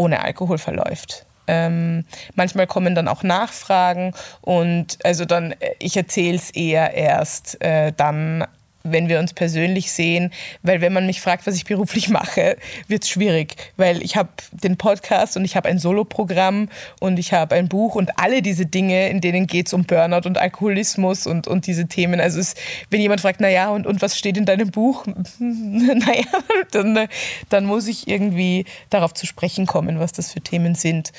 ohne 0.00 0.22
Alkohol 0.22 0.58
verläuft. 0.58 1.26
Ähm, 1.46 2.04
manchmal 2.34 2.66
kommen 2.66 2.94
dann 2.94 3.08
auch 3.08 3.22
Nachfragen 3.22 4.14
und 4.40 4.98
also 5.04 5.24
dann, 5.24 5.52
äh, 5.52 5.74
ich 5.78 5.96
erzähle 5.96 6.36
es 6.36 6.50
eher 6.50 6.94
erst 6.94 7.60
äh, 7.60 7.92
dann 7.96 8.46
wenn 8.82 9.08
wir 9.08 9.18
uns 9.18 9.32
persönlich 9.32 9.92
sehen, 9.92 10.32
weil 10.62 10.80
wenn 10.80 10.92
man 10.92 11.06
mich 11.06 11.20
fragt, 11.20 11.46
was 11.46 11.56
ich 11.56 11.64
beruflich 11.64 12.08
mache, 12.08 12.56
wird 12.88 13.04
es 13.04 13.08
schwierig, 13.08 13.56
weil 13.76 14.02
ich 14.02 14.16
habe 14.16 14.30
den 14.52 14.76
Podcast 14.76 15.36
und 15.36 15.44
ich 15.44 15.56
habe 15.56 15.68
ein 15.68 15.78
Soloprogramm 15.78 16.68
und 17.00 17.18
ich 17.18 17.32
habe 17.32 17.54
ein 17.54 17.68
Buch 17.68 17.94
und 17.94 18.18
alle 18.18 18.42
diese 18.42 18.66
Dinge, 18.66 19.08
in 19.08 19.20
denen 19.20 19.46
geht 19.46 19.66
es 19.66 19.72
um 19.72 19.84
Burnout 19.84 20.26
und 20.26 20.38
Alkoholismus 20.38 21.26
und, 21.26 21.46
und 21.46 21.66
diese 21.66 21.86
Themen. 21.86 22.20
Also 22.20 22.40
es, 22.40 22.54
wenn 22.90 23.00
jemand 23.00 23.20
fragt, 23.20 23.40
naja, 23.40 23.70
und, 23.70 23.86
und 23.86 24.02
was 24.02 24.18
steht 24.18 24.36
in 24.36 24.46
deinem 24.46 24.70
Buch? 24.70 25.06
naja, 25.38 26.24
dann, 26.70 27.08
dann 27.48 27.66
muss 27.66 27.86
ich 27.86 28.08
irgendwie 28.08 28.64
darauf 28.88 29.14
zu 29.14 29.26
sprechen 29.26 29.66
kommen, 29.66 29.98
was 29.98 30.12
das 30.12 30.32
für 30.32 30.40
Themen 30.40 30.74
sind. 30.74 31.12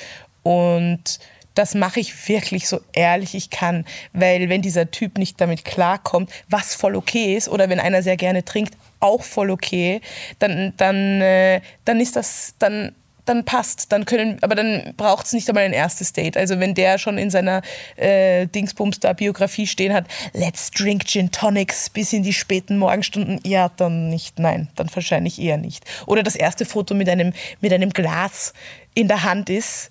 Und 0.43 1.19
das 1.55 1.75
mache 1.75 1.99
ich 1.99 2.27
wirklich 2.27 2.67
so 2.67 2.79
ehrlich 2.93 3.35
ich 3.35 3.49
kann, 3.49 3.85
weil 4.13 4.49
wenn 4.49 4.61
dieser 4.61 4.91
Typ 4.91 5.17
nicht 5.17 5.39
damit 5.41 5.65
klarkommt, 5.65 6.31
was 6.49 6.75
voll 6.75 6.95
okay 6.95 7.35
ist, 7.35 7.49
oder 7.49 7.69
wenn 7.69 7.79
einer 7.79 8.03
sehr 8.03 8.17
gerne 8.17 8.45
trinkt, 8.45 8.75
auch 8.99 9.23
voll 9.23 9.51
okay, 9.51 10.01
dann, 10.39 10.73
dann, 10.77 11.21
äh, 11.21 11.61
dann 11.85 11.99
ist 11.99 12.15
das, 12.15 12.53
dann, 12.59 12.93
dann 13.25 13.45
passt, 13.45 13.91
dann 13.91 14.05
können, 14.05 14.37
aber 14.41 14.55
dann 14.55 14.93
braucht 14.97 15.25
es 15.25 15.33
nicht 15.33 15.47
einmal 15.49 15.63
ein 15.63 15.73
erstes 15.73 16.13
Date. 16.13 16.37
Also 16.37 16.59
wenn 16.59 16.73
der 16.73 16.97
schon 16.97 17.17
in 17.17 17.29
seiner 17.29 17.61
äh, 17.95 18.47
Dingsbums 18.47 18.99
da 18.99 19.13
Biografie 19.13 19.67
stehen 19.67 19.93
hat, 19.93 20.05
let's 20.33 20.71
drink 20.71 21.05
Gin 21.05 21.31
Tonics 21.31 21.89
bis 21.89 22.13
in 22.13 22.23
die 22.23 22.33
späten 22.33 22.77
Morgenstunden, 22.77 23.39
ja, 23.43 23.69
dann 23.69 24.09
nicht, 24.09 24.39
nein, 24.39 24.69
dann 24.75 24.89
wahrscheinlich 24.93 25.39
eher 25.39 25.57
nicht. 25.57 25.83
Oder 26.07 26.23
das 26.23 26.35
erste 26.35 26.65
Foto 26.65 26.93
mit 26.93 27.09
einem, 27.09 27.33
mit 27.59 27.73
einem 27.73 27.91
Glas 27.91 28.53
in 28.93 29.07
der 29.07 29.23
Hand 29.23 29.49
ist, 29.49 29.89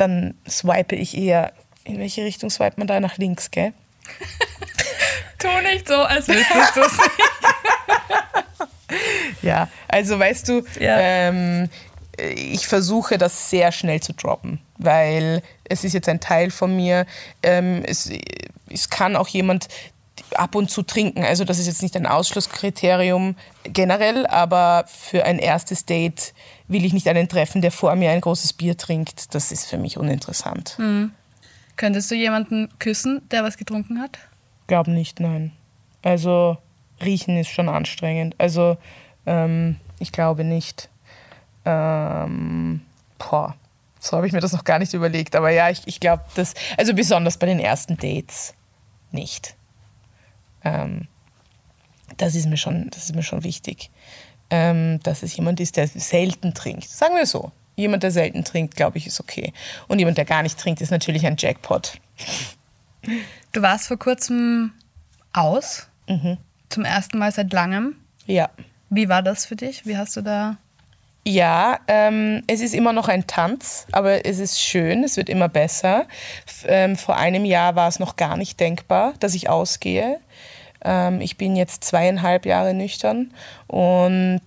dann 0.00 0.34
swipe 0.48 0.94
ich 0.96 1.16
eher. 1.16 1.52
In 1.84 1.98
welche 1.98 2.24
Richtung 2.24 2.50
swipe 2.50 2.74
man 2.76 2.86
da? 2.86 3.00
Nach 3.00 3.16
links, 3.18 3.50
gell? 3.50 3.72
tu 5.38 5.48
nicht 5.62 5.88
so, 5.88 5.94
als 5.94 6.28
wüsstest 6.28 6.76
du 6.76 6.80
es 6.80 6.92
nicht. 6.92 7.10
ja, 9.42 9.68
also 9.88 10.18
weißt 10.18 10.48
du, 10.48 10.64
ja. 10.80 10.98
ähm, 10.98 11.68
ich 12.16 12.66
versuche 12.66 13.18
das 13.18 13.50
sehr 13.50 13.72
schnell 13.72 14.00
zu 14.00 14.12
droppen, 14.12 14.60
weil 14.76 15.42
es 15.64 15.84
ist 15.84 15.92
jetzt 15.92 16.08
ein 16.08 16.20
Teil 16.20 16.50
von 16.50 16.74
mir. 16.74 17.06
Ähm, 17.42 17.82
es, 17.86 18.10
es 18.70 18.90
kann 18.90 19.16
auch 19.16 19.28
jemand 19.28 19.68
ab 20.34 20.54
und 20.54 20.70
zu 20.70 20.82
trinken. 20.82 21.24
Also 21.24 21.44
das 21.44 21.58
ist 21.58 21.66
jetzt 21.66 21.82
nicht 21.82 21.96
ein 21.96 22.06
Ausschlusskriterium 22.06 23.36
generell, 23.64 24.26
aber 24.26 24.84
für 24.86 25.24
ein 25.24 25.38
erstes 25.38 25.86
Date 25.86 26.34
will 26.68 26.84
ich 26.84 26.92
nicht 26.92 27.08
einen 27.08 27.28
treffen, 27.28 27.62
der 27.62 27.72
vor 27.72 27.94
mir 27.96 28.10
ein 28.10 28.20
großes 28.20 28.52
Bier 28.52 28.76
trinkt. 28.76 29.34
Das 29.34 29.50
ist 29.50 29.66
für 29.66 29.78
mich 29.78 29.96
uninteressant. 29.96 30.76
Mhm. 30.78 31.12
Könntest 31.76 32.10
du 32.10 32.14
jemanden 32.14 32.68
küssen, 32.78 33.22
der 33.30 33.42
was 33.42 33.56
getrunken 33.56 34.00
hat? 34.00 34.18
Glaub 34.66 34.86
nicht, 34.86 35.20
nein. 35.20 35.52
Also 36.02 36.58
riechen 37.00 37.36
ist 37.36 37.48
schon 37.48 37.68
anstrengend. 37.68 38.34
Also 38.38 38.76
ähm, 39.26 39.76
ich 39.98 40.12
glaube 40.12 40.44
nicht. 40.44 40.88
Ähm, 41.64 42.82
boah, 43.18 43.54
so 44.00 44.16
habe 44.16 44.26
ich 44.26 44.32
mir 44.32 44.40
das 44.40 44.52
noch 44.52 44.64
gar 44.64 44.78
nicht 44.78 44.92
überlegt. 44.92 45.36
Aber 45.36 45.50
ja, 45.50 45.70
ich, 45.70 45.82
ich 45.86 46.00
glaube, 46.00 46.24
dass, 46.34 46.54
also 46.76 46.94
besonders 46.94 47.38
bei 47.38 47.46
den 47.46 47.60
ersten 47.60 47.96
Dates 47.96 48.54
nicht. 49.10 49.54
Ähm, 50.64 51.06
das, 52.16 52.34
ist 52.34 52.46
mir 52.46 52.56
schon, 52.56 52.90
das 52.90 53.04
ist 53.04 53.14
mir 53.14 53.22
schon 53.22 53.44
wichtig 53.44 53.90
ähm, 54.50 55.00
dass 55.02 55.22
es 55.22 55.36
jemand 55.36 55.60
ist, 55.60 55.76
der 55.76 55.88
selten 55.88 56.54
trinkt. 56.54 56.88
Sagen 56.88 57.16
wir 57.16 57.26
so. 57.26 57.52
Jemand, 57.76 58.02
der 58.02 58.10
selten 58.10 58.44
trinkt, 58.44 58.74
glaube 58.74 58.98
ich, 58.98 59.06
ist 59.06 59.20
okay. 59.20 59.52
Und 59.86 60.00
jemand, 60.00 60.18
der 60.18 60.24
gar 60.24 60.42
nicht 60.42 60.58
trinkt, 60.58 60.80
ist 60.80 60.90
natürlich 60.90 61.26
ein 61.26 61.36
Jackpot. 61.38 62.00
Du 63.52 63.62
warst 63.62 63.86
vor 63.86 63.98
kurzem 63.98 64.72
aus. 65.32 65.88
Mhm. 66.08 66.38
Zum 66.68 66.84
ersten 66.84 67.18
Mal 67.18 67.32
seit 67.32 67.52
langem. 67.52 67.94
Ja. 68.26 68.50
Wie 68.90 69.08
war 69.08 69.22
das 69.22 69.46
für 69.46 69.56
dich? 69.56 69.86
Wie 69.86 69.96
hast 69.96 70.16
du 70.16 70.22
da. 70.22 70.56
Ja, 71.26 71.80
ähm, 71.88 72.42
es 72.46 72.62
ist 72.62 72.74
immer 72.74 72.94
noch 72.94 73.08
ein 73.08 73.26
Tanz, 73.26 73.86
aber 73.92 74.24
es 74.24 74.38
ist 74.38 74.60
schön, 74.60 75.04
es 75.04 75.18
wird 75.18 75.28
immer 75.28 75.48
besser. 75.48 76.06
F 76.46 76.64
ähm, 76.66 76.96
vor 76.96 77.16
einem 77.16 77.44
Jahr 77.44 77.76
war 77.76 77.86
es 77.88 77.98
noch 77.98 78.16
gar 78.16 78.38
nicht 78.38 78.58
denkbar, 78.58 79.12
dass 79.20 79.34
ich 79.34 79.50
ausgehe. 79.50 80.20
Ähm, 80.84 81.20
ich 81.20 81.36
bin 81.36 81.56
jetzt 81.56 81.84
zweieinhalb 81.84 82.46
Jahre 82.46 82.72
nüchtern 82.72 83.32
und 83.66 84.40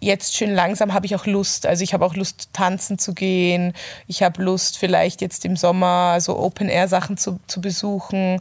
jetzt 0.00 0.36
schön 0.36 0.54
langsam 0.54 0.94
habe 0.94 1.06
ich 1.06 1.14
auch 1.14 1.26
Lust. 1.26 1.66
Also 1.66 1.84
ich 1.84 1.92
habe 1.92 2.04
auch 2.04 2.14
Lust, 2.14 2.48
tanzen 2.52 2.98
zu 2.98 3.14
gehen. 3.14 3.74
Ich 4.06 4.22
habe 4.22 4.42
Lust, 4.42 4.78
vielleicht 4.78 5.20
jetzt 5.20 5.44
im 5.44 5.56
Sommer 5.56 6.20
so 6.20 6.38
Open-Air-Sachen 6.38 7.16
zu, 7.16 7.38
zu 7.46 7.60
besuchen. 7.60 8.40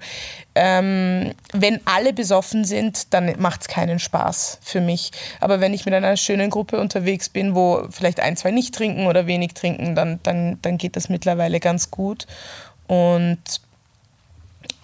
Ähm, 0.56 1.34
wenn 1.52 1.82
alle 1.86 2.14
besoffen 2.14 2.64
sind, 2.64 3.14
dann 3.14 3.36
macht 3.40 3.62
es 3.62 3.68
keinen 3.68 4.00
Spaß 4.00 4.60
für 4.62 4.80
mich. 4.80 5.12
Aber 5.42 5.60
wenn 5.60 5.74
ich 5.74 5.86
mit 5.86 5.94
einer 5.94 6.16
schönen 6.16 6.50
Gruppe 6.50 6.80
unterwegs 6.80 7.28
bin, 7.28 7.54
wo 7.54 7.86
vielleicht 7.92 8.22
ein, 8.22 8.38
zwei 8.38 8.52
nicht 8.52 8.74
trinken 8.74 9.08
oder 9.08 9.28
wenig 9.28 9.54
trinken, 9.54 9.96
dann, 9.96 10.20
dann, 10.24 10.58
dann 10.62 10.78
geht 10.78 10.96
das 10.96 11.10
mittlerweile 11.10 11.60
ganz 11.60 11.92
gut. 11.92 12.26
Und 12.88 13.42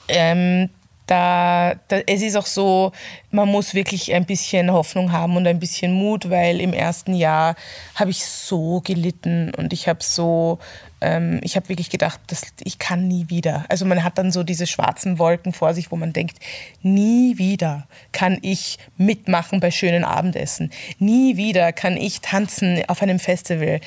ähm, 0.10 0.70
da, 1.08 1.76
da, 1.88 1.98
es 2.08 2.22
ist 2.22 2.36
auch 2.36 2.46
so, 2.46 2.92
man 3.32 3.48
muss 3.48 3.74
wirklich 3.74 4.14
ein 4.14 4.26
bisschen 4.26 4.72
Hoffnung 4.72 5.12
haben 5.12 5.36
und 5.36 5.48
ein 5.48 5.60
bisschen 5.60 5.92
Mut, 5.92 6.30
weil 6.30 6.62
im 6.62 6.74
ersten 6.74 7.14
Jahr 7.14 7.56
habe 7.96 8.12
ich 8.12 8.26
so 8.26 8.82
gelitten 8.82 9.54
und 9.56 9.74
ich 9.74 9.88
habe 9.88 10.00
so, 10.02 10.60
ähm, 11.02 11.40
ich 11.44 11.56
habe 11.56 11.70
wirklich 11.70 11.90
gedacht, 11.90 12.20
das, 12.28 12.44
ich 12.64 12.80
kann 12.80 13.08
nie 13.08 13.30
wieder. 13.30 13.66
Also 13.68 13.86
man 13.86 14.04
hat 14.04 14.18
dann 14.18 14.32
so 14.32 14.44
diese 14.44 14.68
schwarzen 14.68 15.20
Wolken 15.20 15.52
vor 15.52 15.74
sich, 15.74 15.92
wo 15.92 15.96
man 15.96 16.14
denkt, 16.14 16.38
nie 16.82 17.38
wieder 17.38 17.88
kann 18.12 18.38
ich 18.42 18.78
mitmachen 18.98 19.60
bei 19.60 19.72
schönen 19.72 20.06
Abendessen. 20.06 20.72
Nie 21.00 21.36
wieder 21.36 21.74
kann 21.74 21.98
ich 21.98 22.22
tanzen 22.22 22.84
auf 22.88 23.02
einem 23.02 23.20
Festival 23.20 23.82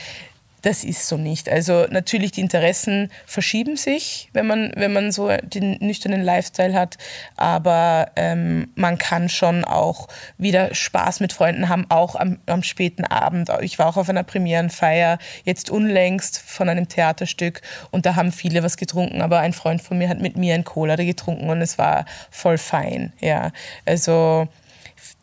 das 0.65 0.83
ist 0.83 1.07
so 1.07 1.17
nicht. 1.17 1.49
Also 1.49 1.87
natürlich 1.91 2.33
die 2.33 2.41
Interessen 2.41 3.11
verschieben 3.27 3.77
sich, 3.77 4.31
wenn 4.33 4.47
man, 4.47 4.73
wenn 4.77 4.93
man 4.93 5.13
so 5.13 5.29
den 5.43 5.77
nüchternen 5.81 6.23
Lifestyle 6.23 6.73
hat, 6.73 6.97
aber 7.37 8.11
ähm, 8.17 8.73
man 8.75 8.97
kann 8.97 9.29
schon 9.29 9.65
auch 9.65 10.09
wieder 10.39 10.75
Spaß 10.75 11.21
mit 11.21 11.35
Freunden 11.35 11.69
haben, 11.69 11.87
auch 11.91 12.15
am, 12.17 12.39
am 12.47 12.63
späten 12.63 13.05
Abend. 13.05 13.51
Ich 13.61 13.79
war 13.79 13.87
auch 13.87 13.99
auf 13.99 14.09
einer 14.09 14.23
Premierenfeier, 14.23 15.19
jetzt 15.45 15.69
unlängst 15.69 16.39
von 16.39 16.69
einem 16.71 16.89
Theaterstück 16.89 17.61
und 17.91 18.07
da 18.07 18.17
haben 18.17 18.33
viele 18.33 18.63
was 18.63 18.79
getrunken, 18.79 19.21
aber 19.21 19.41
ein 19.41 19.53
Freund 19.53 19.83
von 19.83 19.99
mir 19.99 20.09
hat 20.09 20.21
mit 20.21 20.37
mir 20.37 20.55
ein 20.55 20.65
Cola 20.65 20.97
getrunken 20.97 21.51
und 21.51 21.61
es 21.61 21.77
war 21.77 22.07
voll 22.31 22.57
fein. 22.57 23.13
Ja, 23.21 23.53
also 23.85 24.49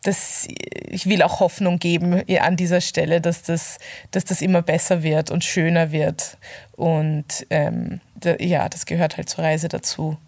das, 0.02 0.48
ich 0.88 1.06
will 1.06 1.22
auch 1.22 1.40
Hoffnung 1.40 1.78
geben 1.78 2.22
an 2.40 2.56
dieser 2.56 2.80
Stelle, 2.80 3.20
dass 3.20 3.42
das, 3.42 3.78
dass 4.10 4.24
das 4.24 4.42
immer 4.42 4.62
besser 4.62 5.02
wird 5.02 5.30
und 5.30 5.44
schöner 5.44 5.92
wird. 5.92 6.36
Und 6.72 7.46
ähm, 7.50 8.00
da, 8.16 8.34
ja, 8.38 8.68
das 8.68 8.86
gehört 8.86 9.16
halt 9.16 9.28
zur 9.28 9.44
Reise 9.44 9.68
dazu. 9.68 10.18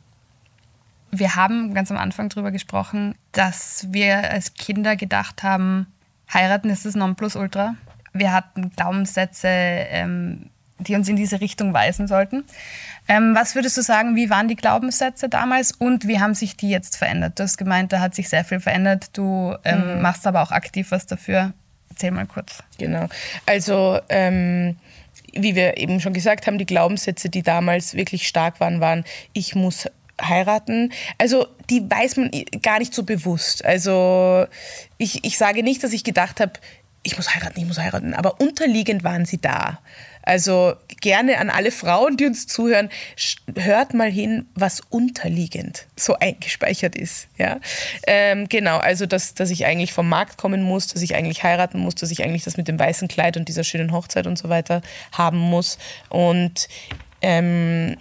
Wir 1.10 1.36
haben 1.36 1.74
ganz 1.74 1.90
am 1.90 1.96
Anfang 1.96 2.28
darüber 2.28 2.50
gesprochen, 2.50 3.14
dass 3.32 3.86
wir 3.90 4.30
als 4.30 4.54
Kinder 4.54 4.96
gedacht 4.96 5.42
haben, 5.42 5.86
heiraten 6.32 6.70
ist 6.70 6.86
das 6.86 6.94
Nonplusultra. 6.94 7.76
Wir 8.12 8.32
hatten 8.32 8.70
Glaubenssätze, 8.70 9.48
ähm, 9.48 10.50
die 10.78 10.94
uns 10.94 11.08
in 11.08 11.16
diese 11.16 11.40
Richtung 11.40 11.72
weisen 11.72 12.06
sollten. 12.08 12.44
Ähm, 13.06 13.34
was 13.34 13.54
würdest 13.54 13.76
du 13.76 13.82
sagen, 13.82 14.16
wie 14.16 14.30
waren 14.30 14.48
die 14.48 14.56
Glaubenssätze 14.56 15.28
damals 15.28 15.72
und 15.72 16.08
wie 16.08 16.20
haben 16.20 16.34
sich 16.34 16.56
die 16.56 16.70
jetzt 16.70 16.96
verändert? 16.96 17.38
Du 17.38 17.42
hast 17.42 17.58
gemeint, 17.58 17.92
da 17.92 18.00
hat 18.00 18.14
sich 18.14 18.28
sehr 18.28 18.44
viel 18.44 18.60
verändert. 18.60 19.16
Du 19.16 19.54
ähm, 19.64 19.96
mhm. 19.96 20.02
machst 20.02 20.26
aber 20.26 20.42
auch 20.42 20.50
aktiv 20.50 20.90
was 20.90 21.06
dafür. 21.06 21.52
Erzähl 21.90 22.10
mal 22.10 22.26
kurz. 22.26 22.62
Genau. 22.78 23.08
Also, 23.46 24.00
ähm, 24.08 24.76
wie 25.32 25.54
wir 25.54 25.76
eben 25.76 26.00
schon 26.00 26.12
gesagt 26.12 26.46
haben, 26.46 26.58
die 26.58 26.66
Glaubenssätze, 26.66 27.28
die 27.28 27.42
damals 27.42 27.94
wirklich 27.94 28.26
stark 28.26 28.60
waren, 28.60 28.80
waren, 28.80 29.04
ich 29.32 29.54
muss 29.54 29.88
heiraten. 30.20 30.92
Also 31.18 31.46
die 31.70 31.88
weiß 31.88 32.16
man 32.16 32.30
gar 32.62 32.78
nicht 32.78 32.94
so 32.94 33.02
bewusst. 33.02 33.64
Also 33.64 34.46
ich, 34.98 35.24
ich 35.24 35.38
sage 35.38 35.62
nicht, 35.62 35.82
dass 35.82 35.92
ich 35.92 36.04
gedacht 36.04 36.40
habe, 36.40 36.52
ich 37.02 37.16
muss 37.16 37.34
heiraten, 37.34 37.58
ich 37.58 37.66
muss 37.66 37.78
heiraten, 37.78 38.14
aber 38.14 38.40
unterliegend 38.40 39.04
waren 39.04 39.24
sie 39.26 39.40
da. 39.40 39.80
Also 40.24 40.74
gerne 41.00 41.38
an 41.38 41.50
alle 41.50 41.70
Frauen, 41.70 42.16
die 42.16 42.26
uns 42.26 42.46
zuhören, 42.46 42.88
hört 43.56 43.94
mal 43.94 44.10
hin, 44.10 44.46
was 44.54 44.80
unterliegend 44.88 45.86
so 45.96 46.14
eingespeichert 46.14 46.96
ist. 46.96 47.28
Ja? 47.36 47.60
Ähm, 48.06 48.48
genau, 48.48 48.78
also 48.78 49.06
dass, 49.06 49.34
dass 49.34 49.50
ich 49.50 49.66
eigentlich 49.66 49.92
vom 49.92 50.08
Markt 50.08 50.38
kommen 50.38 50.62
muss, 50.62 50.88
dass 50.88 51.02
ich 51.02 51.14
eigentlich 51.14 51.42
heiraten 51.42 51.78
muss, 51.78 51.94
dass 51.94 52.10
ich 52.10 52.24
eigentlich 52.24 52.44
das 52.44 52.56
mit 52.56 52.68
dem 52.68 52.78
weißen 52.78 53.08
Kleid 53.08 53.36
und 53.36 53.48
dieser 53.48 53.64
schönen 53.64 53.92
Hochzeit 53.92 54.26
und 54.26 54.38
so 54.38 54.48
weiter 54.48 54.82
haben 55.12 55.38
muss. 55.38 55.78
Und 56.08 56.68
ähm, 57.20 57.96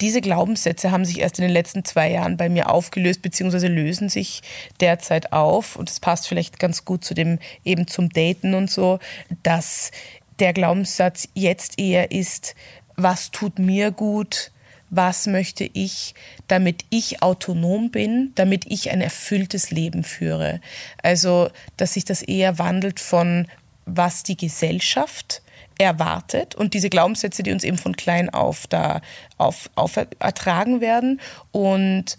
diese 0.00 0.20
Glaubenssätze 0.20 0.90
haben 0.90 1.04
sich 1.04 1.20
erst 1.20 1.38
in 1.38 1.42
den 1.42 1.50
letzten 1.50 1.84
zwei 1.84 2.10
Jahren 2.10 2.36
bei 2.36 2.48
mir 2.48 2.70
aufgelöst, 2.70 3.22
beziehungsweise 3.22 3.66
lösen 3.66 4.08
sich 4.08 4.42
derzeit 4.80 5.32
auf. 5.32 5.76
Und 5.76 5.90
es 5.90 6.00
passt 6.00 6.28
vielleicht 6.28 6.58
ganz 6.58 6.84
gut 6.84 7.04
zu 7.04 7.14
dem, 7.14 7.38
eben 7.64 7.86
zum 7.86 8.08
Daten 8.10 8.54
und 8.54 8.70
so, 8.70 9.00
dass 9.42 9.90
der 10.38 10.52
Glaubenssatz 10.52 11.28
jetzt 11.34 11.78
eher 11.78 12.10
ist, 12.10 12.54
was 12.96 13.30
tut 13.30 13.58
mir 13.58 13.90
gut, 13.90 14.50
was 14.90 15.26
möchte 15.26 15.64
ich, 15.64 16.14
damit 16.46 16.84
ich 16.90 17.22
autonom 17.22 17.90
bin, 17.90 18.32
damit 18.34 18.64
ich 18.66 18.90
ein 18.90 19.00
erfülltes 19.00 19.70
Leben 19.70 20.02
führe. 20.02 20.60
Also, 21.02 21.50
dass 21.76 21.94
sich 21.94 22.04
das 22.04 22.22
eher 22.22 22.58
wandelt 22.58 23.00
von, 23.00 23.46
was 23.84 24.22
die 24.22 24.36
Gesellschaft 24.36 25.42
erwartet 25.78 26.54
und 26.54 26.74
diese 26.74 26.90
Glaubenssätze, 26.90 27.42
die 27.42 27.52
uns 27.52 27.64
eben 27.64 27.78
von 27.78 27.96
klein 27.96 28.30
auf 28.30 28.66
da 28.66 29.00
auf, 29.36 29.70
auf 29.76 29.96
ertragen 30.18 30.80
werden 30.80 31.20
und 31.52 32.18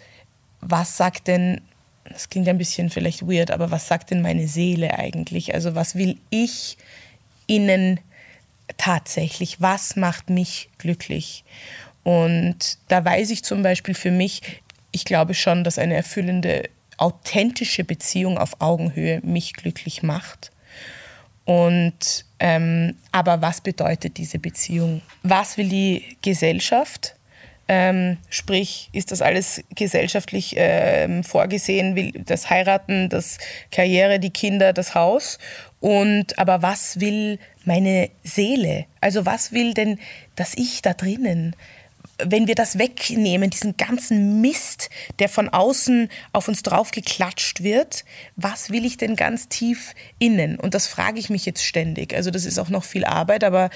was 0.62 0.98
sagt 0.98 1.28
denn 1.28 1.62
das 2.06 2.30
klingt 2.30 2.48
ein 2.48 2.58
bisschen 2.58 2.90
vielleicht 2.90 3.28
weird, 3.28 3.52
aber 3.52 3.70
was 3.70 3.88
sagt 3.88 4.10
denn 4.10 4.24
meine 4.24 4.48
Seele 4.48 4.98
eigentlich? 4.98 5.54
Also 5.54 5.76
was 5.76 5.96
will 5.96 6.18
ich 6.32 6.78
innen 7.46 8.00
tatsächlich? 8.78 9.62
Was 9.62 9.96
macht 9.96 10.30
mich 10.30 10.70
glücklich? 10.78 11.44
Und 12.04 12.78
da 12.88 13.04
weiß 13.04 13.30
ich 13.30 13.44
zum 13.44 13.62
Beispiel 13.62 13.94
für 13.94 14.12
mich, 14.12 14.42
ich 14.92 15.06
glaube 15.06 15.34
schon, 15.34 15.64
dass 15.64 15.78
eine 15.78 15.96
erfüllende, 15.96 16.70
authentische 16.98 17.84
Beziehung 17.84 18.38
auf 18.38 18.62
Augenhöhe 18.62 19.22
mich 19.24 19.54
glücklich 19.54 20.04
macht. 20.04 20.52
Und 21.46 22.26
ähm, 22.40 22.96
aber 23.12 23.42
was 23.42 23.62
bedeutet 23.62 24.18
diese 24.18 24.40
Beziehung? 24.40 25.02
Was 25.24 25.58
will 25.58 25.70
die 25.70 26.18
Gesellschaft? 26.22 27.16
Ähm, 27.72 28.18
sprich, 28.32 28.90
ist 28.94 29.12
das 29.12 29.22
alles 29.22 29.64
gesellschaftlich 29.76 30.56
ähm, 30.58 31.24
vorgesehen, 31.24 31.96
will 31.96 32.14
das 32.26 32.50
Heiraten, 32.50 33.10
das 33.10 33.38
Karriere, 33.70 34.20
die 34.20 34.32
Kinder, 34.32 34.74
das 34.74 34.96
Haus? 34.96 35.38
Und 35.80 36.40
aber 36.40 36.64
was 36.64 37.00
will 37.00 37.38
meine 37.66 38.10
Seele? 38.24 38.88
Also 39.02 39.28
was 39.28 39.52
will 39.52 39.76
denn 39.76 40.00
das 40.36 40.56
Ich 40.58 40.82
da 40.82 40.94
drinnen? 40.94 41.56
Wenn 42.18 42.48
wir 42.48 42.56
das 42.56 42.80
wegnehmen, 42.80 43.52
diesen 43.52 43.78
ganzen 43.78 44.42
Mist, 44.42 44.90
der 45.20 45.30
von 45.30 45.48
außen 45.48 46.10
auf 46.34 46.48
uns 46.48 46.64
drauf 46.64 46.90
geklatscht 46.90 47.62
wird, 47.62 48.04
was 48.36 48.72
will 48.72 48.84
ich 48.84 48.98
denn 48.98 49.16
ganz 49.16 49.48
tief 49.48 49.94
innen? 50.18 50.60
Und 50.60 50.74
das 50.74 50.88
frage 50.88 51.20
ich 51.20 51.30
mich 51.30 51.46
jetzt 51.46 51.64
ständig. 51.64 52.16
Also 52.16 52.32
das 52.32 52.46
ist 52.46 52.58
auch 52.58 52.70
noch 52.70 52.84
viel 52.84 53.06
Arbeit, 53.06 53.44
aber 53.44 53.70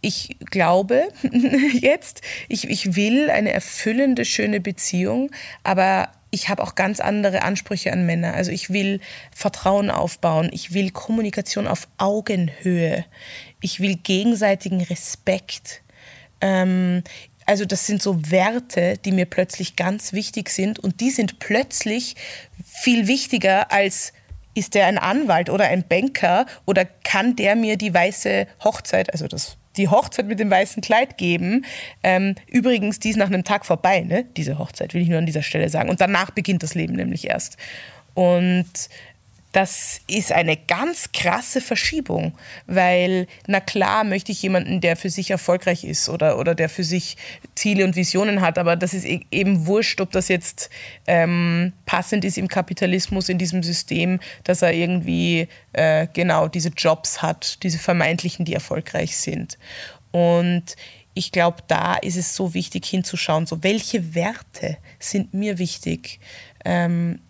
ich 0.00 0.36
glaube 0.50 1.08
jetzt, 1.72 2.22
ich, 2.48 2.68
ich 2.68 2.96
will 2.96 3.30
eine 3.30 3.52
erfüllende, 3.52 4.24
schöne 4.24 4.60
Beziehung, 4.60 5.30
aber 5.62 6.10
ich 6.30 6.48
habe 6.48 6.62
auch 6.62 6.74
ganz 6.74 7.00
andere 7.00 7.42
Ansprüche 7.42 7.92
an 7.92 8.04
Männer. 8.04 8.34
Also 8.34 8.50
ich 8.50 8.70
will 8.70 9.00
Vertrauen 9.34 9.90
aufbauen, 9.90 10.50
ich 10.52 10.74
will 10.74 10.90
Kommunikation 10.90 11.66
auf 11.66 11.88
Augenhöhe, 11.98 13.04
ich 13.60 13.80
will 13.80 13.96
gegenseitigen 13.96 14.82
Respekt. 14.82 15.82
Ähm, 16.40 17.02
also 17.46 17.64
das 17.64 17.86
sind 17.86 18.02
so 18.02 18.30
Werte, 18.30 18.98
die 19.04 19.12
mir 19.12 19.26
plötzlich 19.26 19.76
ganz 19.76 20.12
wichtig 20.12 20.50
sind 20.50 20.78
und 20.78 21.00
die 21.00 21.10
sind 21.10 21.38
plötzlich 21.38 22.16
viel 22.64 23.06
wichtiger 23.06 23.72
als 23.72 24.12
ist 24.54 24.74
der 24.74 24.86
ein 24.86 24.98
Anwalt 24.98 25.50
oder 25.50 25.66
ein 25.66 25.86
Banker 25.86 26.46
oder 26.64 26.84
kann 26.84 27.36
der 27.36 27.56
mir 27.56 27.76
die 27.76 27.92
weiße 27.92 28.46
Hochzeit, 28.64 29.12
also 29.12 29.28
das 29.28 29.58
die 29.76 29.88
Hochzeit 29.88 30.26
mit 30.26 30.40
dem 30.40 30.50
weißen 30.50 30.82
Kleid 30.82 31.18
geben. 31.18 31.64
Ähm, 32.02 32.34
übrigens, 32.46 32.98
die 32.98 33.10
ist 33.10 33.16
nach 33.16 33.26
einem 33.26 33.44
Tag 33.44 33.66
vorbei, 33.66 34.00
ne? 34.00 34.24
diese 34.36 34.58
Hochzeit, 34.58 34.94
will 34.94 35.02
ich 35.02 35.08
nur 35.08 35.18
an 35.18 35.26
dieser 35.26 35.42
Stelle 35.42 35.68
sagen. 35.68 35.90
Und 35.90 36.00
danach 36.00 36.30
beginnt 36.30 36.62
das 36.62 36.74
Leben 36.74 36.94
nämlich 36.94 37.26
erst. 37.26 37.56
Und 38.14 38.88
das 39.56 40.02
ist 40.06 40.32
eine 40.32 40.58
ganz 40.58 41.12
krasse 41.12 41.62
Verschiebung, 41.62 42.34
weil 42.66 43.26
na 43.46 43.60
klar 43.60 44.04
möchte 44.04 44.30
ich 44.30 44.42
jemanden, 44.42 44.82
der 44.82 44.96
für 44.96 45.08
sich 45.08 45.30
erfolgreich 45.30 45.82
ist 45.82 46.10
oder, 46.10 46.38
oder 46.38 46.54
der 46.54 46.68
für 46.68 46.84
sich 46.84 47.16
Ziele 47.54 47.86
und 47.86 47.96
Visionen 47.96 48.42
hat, 48.42 48.58
aber 48.58 48.76
das 48.76 48.92
ist 48.92 49.06
e-, 49.06 49.24
eben 49.30 49.64
wurscht, 49.64 49.98
ob 50.02 50.12
das 50.12 50.28
jetzt 50.28 50.68
ähm, 51.06 51.72
passend 51.86 52.26
ist 52.26 52.36
im 52.36 52.48
Kapitalismus, 52.48 53.30
in 53.30 53.38
diesem 53.38 53.62
System, 53.62 54.20
dass 54.44 54.60
er 54.60 54.74
irgendwie 54.74 55.48
äh, 55.72 56.06
genau 56.12 56.48
diese 56.48 56.68
Jobs 56.68 57.22
hat, 57.22 57.62
diese 57.62 57.78
vermeintlichen, 57.78 58.44
die 58.44 58.52
erfolgreich 58.52 59.16
sind. 59.16 59.56
Und 60.10 60.76
ich 61.14 61.32
glaube, 61.32 61.62
da 61.66 61.94
ist 61.94 62.16
es 62.16 62.36
so 62.36 62.52
wichtig 62.52 62.84
hinzuschauen, 62.84 63.46
so 63.46 63.62
welche 63.62 64.14
Werte 64.14 64.76
sind 64.98 65.32
mir 65.32 65.56
wichtig. 65.56 66.20
Ähm, 66.62 67.20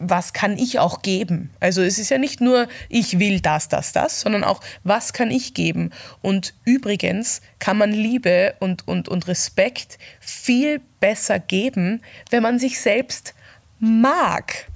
was 0.00 0.32
kann 0.32 0.58
ich 0.58 0.78
auch 0.78 1.02
geben? 1.02 1.50
Also 1.60 1.82
es 1.82 1.98
ist 1.98 2.08
ja 2.08 2.18
nicht 2.18 2.40
nur, 2.40 2.66
ich 2.88 3.18
will 3.18 3.40
das, 3.40 3.68
das, 3.68 3.92
das, 3.92 4.22
sondern 4.22 4.42
auch, 4.42 4.60
was 4.82 5.12
kann 5.12 5.30
ich 5.30 5.54
geben? 5.54 5.90
Und 6.22 6.54
übrigens 6.64 7.42
kann 7.58 7.76
man 7.76 7.92
Liebe 7.92 8.54
und, 8.60 8.88
und, 8.88 9.08
und 9.08 9.28
Respekt 9.28 9.98
viel 10.18 10.80
besser 10.98 11.38
geben, 11.38 12.00
wenn 12.30 12.42
man 12.42 12.58
sich 12.58 12.80
selbst 12.80 13.34
mag. 13.78 14.66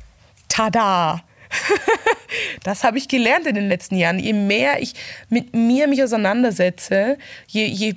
Tada! 0.48 1.24
das 2.62 2.84
habe 2.84 2.98
ich 2.98 3.08
gelernt 3.08 3.46
in 3.46 3.54
den 3.54 3.68
letzten 3.68 3.96
Jahren. 3.96 4.18
Je 4.18 4.32
mehr 4.32 4.82
ich 4.82 4.94
mit 5.30 5.54
mir 5.54 5.88
mich 5.88 6.02
auseinandersetze, 6.02 7.16
je, 7.46 7.64
je 7.64 7.94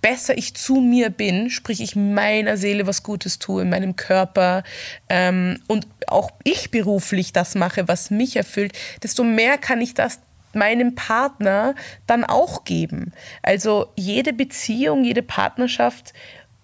besser 0.00 0.38
ich 0.38 0.54
zu 0.54 0.76
mir 0.76 1.10
bin, 1.10 1.50
sprich 1.50 1.80
ich 1.80 1.96
meiner 1.96 2.56
Seele 2.56 2.86
was 2.86 3.02
Gutes 3.02 3.38
tue, 3.38 3.62
in 3.62 3.70
meinem 3.70 3.96
Körper 3.96 4.62
ähm, 5.08 5.60
und 5.66 5.86
auch 6.06 6.30
ich 6.44 6.70
beruflich 6.70 7.32
das 7.32 7.54
mache, 7.54 7.88
was 7.88 8.10
mich 8.10 8.36
erfüllt, 8.36 8.72
desto 9.02 9.24
mehr 9.24 9.58
kann 9.58 9.80
ich 9.80 9.94
das 9.94 10.20
meinem 10.54 10.94
Partner 10.94 11.74
dann 12.06 12.24
auch 12.24 12.64
geben. 12.64 13.12
Also 13.42 13.92
jede 13.96 14.32
Beziehung, 14.32 15.04
jede 15.04 15.22
Partnerschaft 15.22 16.14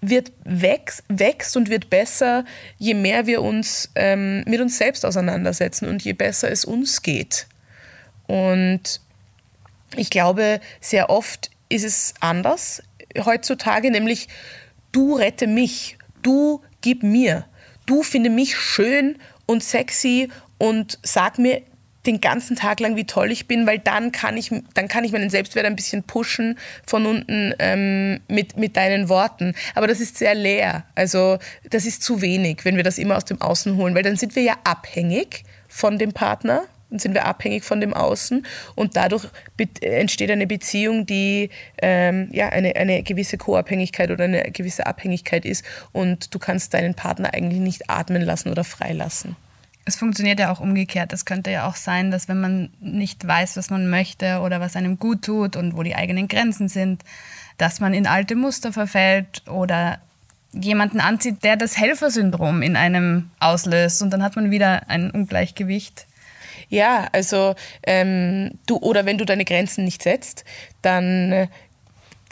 wird 0.01 0.32
wächst, 0.45 1.03
wächst 1.09 1.57
und 1.57 1.68
wird 1.70 1.91
besser, 1.91 2.45
je 2.78 2.95
mehr 2.95 3.26
wir 3.26 3.43
uns 3.43 3.91
ähm, 3.95 4.43
mit 4.47 4.61
uns 4.61 4.78
selbst 4.78 5.05
auseinandersetzen 5.05 5.89
und 5.89 6.03
je 6.03 6.12
besser 6.12 6.51
es 6.51 6.64
uns 6.64 7.03
geht. 7.03 7.47
Und 8.26 9.01
ich 9.97 10.11
glaube, 10.11 10.61
sehr 10.80 11.11
oft 11.11 11.51
ist 11.68 11.85
es 11.85 12.14
anders 12.20 12.82
heutzutage, 13.25 13.91
nämlich 13.91 14.29
du 14.93 15.15
rette 15.15 15.47
mich, 15.47 15.99
du 16.23 16.62
gib 16.81 17.03
mir, 17.03 17.47
du 17.87 18.03
finde 18.03 18.31
mich 18.31 18.57
schön 18.57 19.19
und 19.47 19.62
sexy 19.62 20.31
und 20.59 20.99
sag 21.03 21.39
mir 21.39 21.62
den 22.07 22.21
ganzen 22.21 22.57
Tag 22.57 22.81
lang, 22.81 22.97
wie 22.97 23.07
toll 23.07 23.31
ich 23.31 23.49
bin, 23.49 23.67
weil 23.67 23.79
dann 23.79 24.12
kann 24.12 24.37
ich, 24.37 24.51
dann 24.75 24.89
kann 24.89 25.05
ich 25.05 25.12
meinen 25.12 25.31
Selbstwert 25.31 25.65
ein 25.65 25.77
bisschen 25.77 26.03
pushen 26.03 26.59
von 26.87 27.07
unten 27.07 27.55
ähm, 27.59 28.21
mit, 28.29 28.57
mit 28.57 28.77
deinen 28.77 29.09
Worten. 29.09 29.55
Aber 29.75 29.87
das 29.87 30.01
ist 30.01 30.19
sehr 30.19 30.35
leer. 30.35 30.85
Also 30.95 31.39
das 31.71 31.87
ist 31.87 32.03
zu 32.03 32.21
wenig, 32.21 32.65
wenn 32.65 32.77
wir 32.77 32.83
das 32.83 32.99
immer 32.99 33.17
aus 33.17 33.25
dem 33.25 33.41
Außen 33.41 33.77
holen, 33.77 33.95
weil 33.95 34.03
dann 34.03 34.17
sind 34.17 34.37
wir 34.37 34.43
ja 34.43 34.57
abhängig 34.65 35.45
von 35.69 35.99
dem 35.99 36.12
Partner 36.12 36.65
sind 36.99 37.14
wir 37.14 37.26
abhängig 37.26 37.64
von 37.64 37.80
dem 37.80 37.95
Außen 37.95 38.45
und 38.74 38.97
dadurch 38.97 39.26
entsteht 39.80 40.30
eine 40.30 40.47
Beziehung, 40.47 41.07
die 41.07 41.51
ähm, 41.80 42.28
ja, 42.32 42.49
eine, 42.49 42.76
eine 42.76 43.03
gewisse 43.03 43.38
Co-Abhängigkeit 43.38 44.11
oder 44.11 44.24
eine 44.24 44.51
gewisse 44.51 44.86
Abhängigkeit 44.86 45.45
ist 45.45 45.64
und 45.92 46.34
du 46.34 46.38
kannst 46.38 46.74
deinen 46.74 46.95
Partner 46.95 47.34
eigentlich 47.34 47.61
nicht 47.61 47.90
atmen 47.90 48.22
lassen 48.22 48.51
oder 48.51 48.64
freilassen. 48.64 49.36
Es 49.86 49.97
funktioniert 49.97 50.40
ja 50.40 50.51
auch 50.51 50.61
umgekehrt. 50.61 51.12
Es 51.12 51.26
könnte 51.26 51.51
ja 51.51 51.68
auch 51.68 51.76
sein, 51.76 52.11
dass 52.11 52.26
wenn 52.26 52.40
man 52.40 52.70
nicht 52.80 53.26
weiß, 53.26 53.57
was 53.59 53.68
man 53.68 53.90
möchte 53.90 54.40
oder 54.40 54.59
was 54.61 54.76
einem 54.76 54.99
gut 54.99 55.22
tut 55.22 55.57
und 55.57 55.76
wo 55.76 55.82
die 55.82 55.95
eigenen 55.95 56.26
Grenzen 56.26 56.68
sind, 56.68 57.03
dass 57.59 57.80
man 57.80 57.92
in 57.92 58.07
alte 58.07 58.34
Muster 58.34 58.72
verfällt 58.72 59.42
oder 59.47 59.99
jemanden 60.53 61.01
anzieht, 61.01 61.45
der 61.45 61.57
das 61.57 61.76
Helfersyndrom 61.76 62.62
in 62.62 62.76
einem 62.76 63.30
auslöst 63.40 64.03
und 64.03 64.11
dann 64.11 64.22
hat 64.22 64.36
man 64.36 64.51
wieder 64.51 64.88
ein 64.88 65.11
Ungleichgewicht. 65.11 66.07
Ja, 66.69 67.09
also 67.12 67.55
ähm, 67.87 68.53
du 68.67 68.77
oder 68.79 69.07
wenn 69.07 69.19
du 69.19 69.25
deine 69.25 69.45
Grenzen 69.45 69.85
nicht 69.85 70.03
setzt, 70.03 70.45
dann 70.83 71.33
äh, 71.33 71.49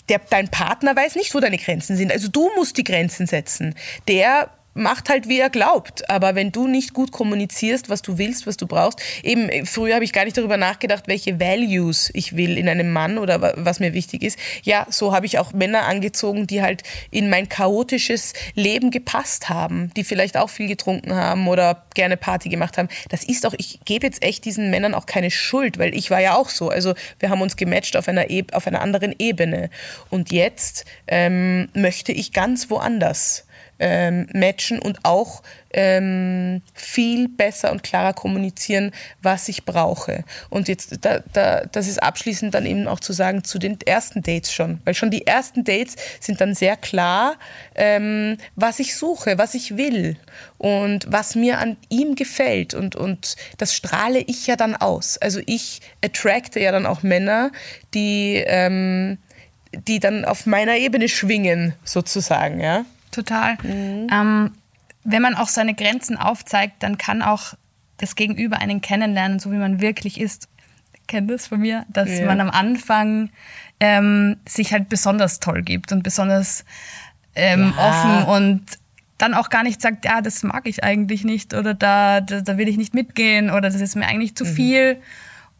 der, 0.08 0.20
dein 0.30 0.48
Partner 0.48 0.94
weiß 0.96 1.16
nicht, 1.16 1.34
wo 1.34 1.40
deine 1.40 1.58
Grenzen 1.58 1.96
sind. 1.96 2.12
Also 2.12 2.28
du 2.28 2.50
musst 2.56 2.76
die 2.76 2.84
Grenzen 2.84 3.26
setzen. 3.26 3.74
Der 4.08 4.50
macht 4.74 5.08
halt, 5.08 5.28
wie 5.28 5.38
er 5.38 5.50
glaubt. 5.50 6.08
Aber 6.08 6.34
wenn 6.34 6.52
du 6.52 6.66
nicht 6.66 6.94
gut 6.94 7.12
kommunizierst, 7.12 7.88
was 7.88 8.02
du 8.02 8.18
willst, 8.18 8.46
was 8.46 8.56
du 8.56 8.66
brauchst, 8.66 9.00
eben 9.22 9.66
früher 9.66 9.94
habe 9.94 10.04
ich 10.04 10.12
gar 10.12 10.24
nicht 10.24 10.36
darüber 10.36 10.56
nachgedacht, 10.56 11.04
welche 11.06 11.38
Values 11.40 12.10
ich 12.14 12.36
will 12.36 12.58
in 12.58 12.68
einem 12.68 12.92
Mann 12.92 13.18
oder 13.18 13.54
was 13.56 13.80
mir 13.80 13.92
wichtig 13.92 14.22
ist. 14.22 14.38
Ja, 14.62 14.86
so 14.90 15.14
habe 15.14 15.26
ich 15.26 15.38
auch 15.38 15.52
Männer 15.52 15.84
angezogen, 15.84 16.46
die 16.46 16.62
halt 16.62 16.82
in 17.10 17.28
mein 17.28 17.48
chaotisches 17.48 18.32
Leben 18.54 18.90
gepasst 18.90 19.48
haben, 19.48 19.90
die 19.96 20.04
vielleicht 20.04 20.36
auch 20.36 20.50
viel 20.50 20.68
getrunken 20.68 21.14
haben 21.14 21.48
oder 21.48 21.84
gerne 21.94 22.16
Party 22.16 22.48
gemacht 22.48 22.78
haben. 22.78 22.88
Das 23.08 23.24
ist 23.24 23.46
auch, 23.46 23.54
ich 23.58 23.80
gebe 23.84 24.06
jetzt 24.06 24.22
echt 24.22 24.44
diesen 24.44 24.70
Männern 24.70 24.94
auch 24.94 25.06
keine 25.06 25.30
Schuld, 25.30 25.78
weil 25.78 25.94
ich 25.94 26.10
war 26.10 26.20
ja 26.20 26.36
auch 26.36 26.48
so. 26.48 26.68
Also 26.68 26.94
wir 27.18 27.30
haben 27.30 27.42
uns 27.42 27.56
gematcht 27.56 27.96
auf 27.96 28.08
einer, 28.08 28.30
e 28.30 28.44
auf 28.52 28.66
einer 28.66 28.80
anderen 28.80 29.14
Ebene. 29.18 29.70
Und 30.10 30.32
jetzt 30.32 30.84
ähm, 31.06 31.68
möchte 31.74 32.12
ich 32.12 32.32
ganz 32.32 32.70
woanders 32.70 33.46
ähm, 33.82 34.28
matchen 34.32 34.78
und 34.78 35.00
auch 35.02 35.42
ähm, 35.72 36.62
viel 36.72 37.28
besser 37.28 37.72
und 37.72 37.82
klarer 37.82 38.12
kommunizieren, 38.12 38.92
was 39.22 39.48
ich 39.48 39.64
brauche. 39.64 40.24
Und 40.50 40.68
jetzt, 40.68 41.04
da, 41.04 41.18
da, 41.32 41.64
das 41.64 41.88
ist 41.88 42.00
abschließend 42.00 42.54
dann 42.54 42.64
eben 42.64 42.86
auch 42.86 43.00
zu 43.00 43.12
sagen, 43.12 43.42
zu 43.42 43.58
den 43.58 43.80
ersten 43.80 44.22
Dates 44.22 44.52
schon. 44.52 44.80
Weil 44.84 44.94
schon 44.94 45.10
die 45.10 45.26
ersten 45.26 45.64
Dates 45.64 45.96
sind 46.20 46.40
dann 46.40 46.54
sehr 46.54 46.76
klar, 46.76 47.34
ähm, 47.74 48.36
was 48.54 48.78
ich 48.78 48.94
suche, 48.94 49.36
was 49.36 49.54
ich 49.54 49.76
will 49.76 50.16
und 50.58 51.10
was 51.10 51.34
mir 51.34 51.58
an 51.58 51.76
ihm 51.88 52.14
gefällt. 52.14 52.74
Und, 52.74 52.94
und 52.94 53.34
das 53.58 53.74
strahle 53.74 54.20
ich 54.20 54.46
ja 54.46 54.54
dann 54.54 54.76
aus. 54.76 55.18
Also 55.18 55.40
ich 55.46 55.80
attracte 56.04 56.60
ja 56.60 56.70
dann 56.70 56.86
auch 56.86 57.02
Männer, 57.02 57.50
die, 57.94 58.44
ähm, 58.46 59.18
die 59.72 59.98
dann 59.98 60.24
auf 60.24 60.46
meiner 60.46 60.76
Ebene 60.76 61.08
schwingen, 61.08 61.74
sozusagen, 61.82 62.60
ja. 62.60 62.84
Total. 63.12 63.56
Mhm. 63.62 64.08
Ähm, 64.12 64.50
wenn 65.04 65.22
man 65.22 65.34
auch 65.36 65.48
seine 65.48 65.74
Grenzen 65.74 66.16
aufzeigt, 66.16 66.82
dann 66.82 66.98
kann 66.98 67.22
auch 67.22 67.54
das 67.98 68.16
Gegenüber 68.16 68.58
einen 68.58 68.80
kennenlernen, 68.80 69.38
so 69.38 69.52
wie 69.52 69.56
man 69.56 69.80
wirklich 69.80 70.20
ist. 70.20 70.48
Kennt 71.06 71.30
das 71.30 71.46
von 71.46 71.60
mir, 71.60 71.84
dass 71.88 72.08
ja. 72.08 72.26
man 72.26 72.40
am 72.40 72.50
Anfang 72.50 73.30
ähm, 73.78 74.36
sich 74.48 74.72
halt 74.72 74.88
besonders 74.88 75.40
toll 75.40 75.62
gibt 75.62 75.92
und 75.92 76.02
besonders 76.02 76.64
ähm, 77.34 77.72
ja. 77.76 77.88
offen 77.88 78.28
und 78.28 78.62
dann 79.18 79.34
auch 79.34 79.50
gar 79.50 79.62
nicht 79.62 79.80
sagt, 79.80 80.04
ja, 80.04 80.20
das 80.20 80.42
mag 80.42 80.66
ich 80.66 80.82
eigentlich 80.82 81.22
nicht 81.22 81.54
oder 81.54 81.74
da, 81.74 82.20
da, 82.20 82.40
da 82.40 82.56
will 82.58 82.68
ich 82.68 82.76
nicht 82.76 82.94
mitgehen 82.94 83.50
oder 83.50 83.70
das 83.70 83.80
ist 83.80 83.94
mir 83.94 84.06
eigentlich 84.06 84.34
zu 84.34 84.44
mhm. 84.44 84.54
viel. 84.54 84.96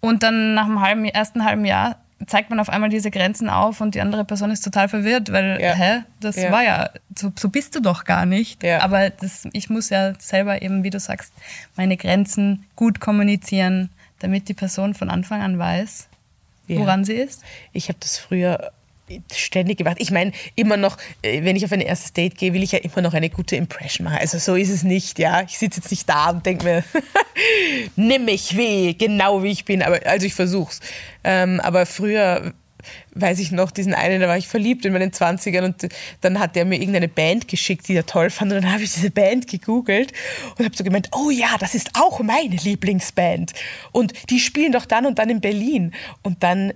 Und 0.00 0.24
dann 0.24 0.55
nach 0.55 0.66
dem 0.66 0.80
halben, 0.80 1.05
ersten 1.05 1.44
halben 1.44 1.64
Jahr 1.64 2.01
zeigt 2.27 2.51
man 2.51 2.61
auf 2.61 2.68
einmal 2.68 2.91
diese 2.91 3.11
Grenzen 3.11 3.49
auf 3.49 3.81
und 3.81 3.95
die 3.95 4.01
andere 4.01 4.25
Person 4.25 4.51
ist 4.51 4.62
total 4.62 4.89
verwirrt, 4.89 5.33
weil, 5.33 5.61
ja. 5.61 5.75
hä, 5.75 6.03
das 6.20 6.37
ja. 6.37 6.51
war 6.53 6.62
ja, 6.62 6.91
so, 7.16 7.33
so, 7.39 7.49
bist 7.49 7.75
du 7.75 7.81
doch 7.81 8.05
gar 8.05 8.27
nicht. 8.27 8.62
Ja. 8.62 8.81
Aber 8.83 9.11
das, 9.11 9.49
ich 9.53 9.70
muss 9.70 9.91
ja 9.91 10.12
selber 10.18 10.62
eben, 10.62 10.85
wie 10.85 10.91
du 10.91 11.01
sagst, 11.01 11.33
meine 11.77 11.97
Grenzen 11.97 12.64
gut 12.77 13.01
kommunizieren, 13.01 13.91
damit 14.18 14.49
die 14.49 14.55
Person 14.55 14.95
von 14.95 15.11
Anfang 15.11 15.43
an 15.43 15.59
weiß, 15.59 16.09
woran 16.68 17.05
sie 17.05 17.14
ist. 17.14 17.43
Ich 17.73 17.89
habe 17.89 17.99
das 18.01 18.18
früher 18.18 18.73
ständig 19.34 19.78
gemacht. 19.78 19.96
Ich 19.98 20.10
meine, 20.10 20.32
immer 20.54 20.76
noch, 20.76 20.96
äh, 21.22 21.44
wenn 21.44 21.56
ich 21.56 21.64
auf 21.64 21.72
ein 21.72 21.80
erstes 21.80 22.12
Date 22.12 22.36
gehe, 22.36 22.52
will 22.52 22.62
ich 22.62 22.72
ja 22.72 22.78
immer 22.78 23.02
noch 23.02 23.14
eine 23.14 23.30
gute 23.30 23.56
Impression 23.56 24.04
machen. 24.04 24.18
Also 24.20 24.38
so 24.38 24.54
ist 24.54 24.70
es 24.70 24.82
nicht, 24.82 25.18
ja. 25.18 25.42
Ich 25.42 25.58
sitze 25.58 25.80
jetzt 25.80 25.90
nicht 25.90 26.08
da 26.08 26.30
und 26.30 26.44
denke 26.46 26.64
mir, 26.64 26.84
nimm 27.96 28.24
mich 28.24 28.56
weh, 28.56 28.94
genau 28.94 29.42
wie 29.42 29.50
ich 29.50 29.64
bin. 29.64 29.82
Aber, 29.82 30.00
also 30.06 30.26
ich 30.26 30.34
versuch's. 30.34 30.80
Ähm, 31.24 31.60
aber 31.60 31.86
früher 31.86 32.52
weiß 33.14 33.38
ich 33.38 33.52
noch, 33.52 33.70
diesen 33.70 33.94
einen, 33.94 34.20
da 34.20 34.28
war 34.28 34.36
ich 34.36 34.48
verliebt 34.48 34.84
in 34.84 34.92
meinen 34.92 35.10
20ern 35.10 35.64
und 35.64 35.88
dann 36.20 36.38
hat 36.38 36.56
der 36.56 36.64
mir 36.64 36.76
irgendeine 36.76 37.08
Band 37.08 37.48
geschickt, 37.48 37.88
die 37.88 37.94
er 37.94 38.06
toll 38.06 38.30
fand 38.30 38.52
und 38.52 38.62
dann 38.62 38.72
habe 38.72 38.82
ich 38.82 38.92
diese 38.92 39.10
Band 39.10 39.46
gegoogelt 39.46 40.12
und 40.58 40.64
habe 40.64 40.76
so 40.76 40.84
gemeint, 40.84 41.08
oh 41.12 41.30
ja, 41.30 41.56
das 41.58 41.74
ist 41.74 41.90
auch 41.94 42.20
meine 42.20 42.56
Lieblingsband 42.56 43.52
und 43.92 44.12
die 44.30 44.40
spielen 44.40 44.72
doch 44.72 44.86
dann 44.86 45.06
und 45.06 45.18
dann 45.18 45.30
in 45.30 45.40
Berlin 45.40 45.92
und 46.22 46.42
dann 46.42 46.72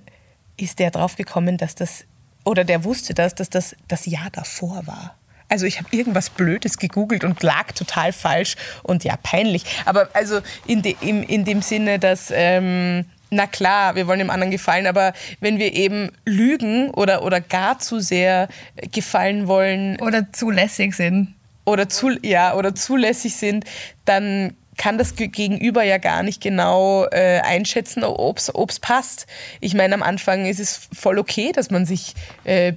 ist 0.57 0.79
der 0.79 0.91
drauf 0.91 1.17
gekommen, 1.17 1.59
dass 1.59 1.75
das 1.75 2.05
oder 2.47 2.65
der 2.65 2.85
wusste 2.85 3.13
das, 3.13 3.35
dass 3.35 3.51
das 3.51 3.77
das 3.89 4.07
Jahr 4.07 4.31
davor 4.33 4.87
war. 4.87 5.17
Also 5.49 5.67
ich 5.67 5.79
habe 5.79 5.89
irgendwas 5.91 6.31
Blödes 6.31 6.79
gegoogelt 6.79 7.25
und 7.25 7.43
lag 7.43 7.73
total 7.73 8.13
falsch 8.13 8.57
und 8.83 9.05
ja, 9.05 9.17
peinlich. 9.23 9.65
Aber 9.85 10.09
also 10.13 10.41
in, 10.67 10.83
de, 10.83 10.97
in, 11.01 11.23
in 11.23 11.45
dem 11.45 11.63
Sinne, 11.63 11.99
dass, 11.99 12.33
ähm, 12.35 13.05
na 13.31 13.47
klar, 13.47 13.95
wir 13.95 14.07
wollen 14.07 14.19
dem 14.19 14.31
anderen 14.31 14.51
gefallen, 14.51 14.87
aber 14.87 15.13
wenn 15.41 15.59
wir 15.59 15.73
eben 15.75 16.11
lügen 16.25 16.91
oder, 16.91 17.23
oder 17.23 17.41
gar 17.41 17.79
zu 17.79 18.01
sehr 18.01 18.49
gefallen 18.93 19.47
wollen. 19.47 20.01
Oder 20.01 20.33
zulässig 20.33 20.95
sind. 20.95 21.35
Oder, 21.65 21.89
zu, 21.89 22.11
ja, 22.23 22.55
oder 22.55 22.75
zulässig 22.75 23.37
sind, 23.37 23.65
dann 24.05 24.57
kann 24.77 24.99
das 24.99 25.17
Gegenüber 25.17 25.83
ja 25.83 25.99
gar 25.99 26.23
nicht 26.23 26.43
genau 26.43 27.07
äh, 27.07 27.41
einschätzen, 27.41 28.05
ob 28.05 28.39
es 28.39 28.81
passt. 28.81 29.27
Ich 29.61 29.75
meine, 29.75 29.95
am 29.95 30.03
Anfang 30.03 30.47
ist 30.47 30.61
es 30.61 30.89
voll 30.93 31.19
okay, 31.19 31.53
dass 31.53 31.71
man 31.71 31.87
sich, 31.87 32.15
äh, 32.45 32.75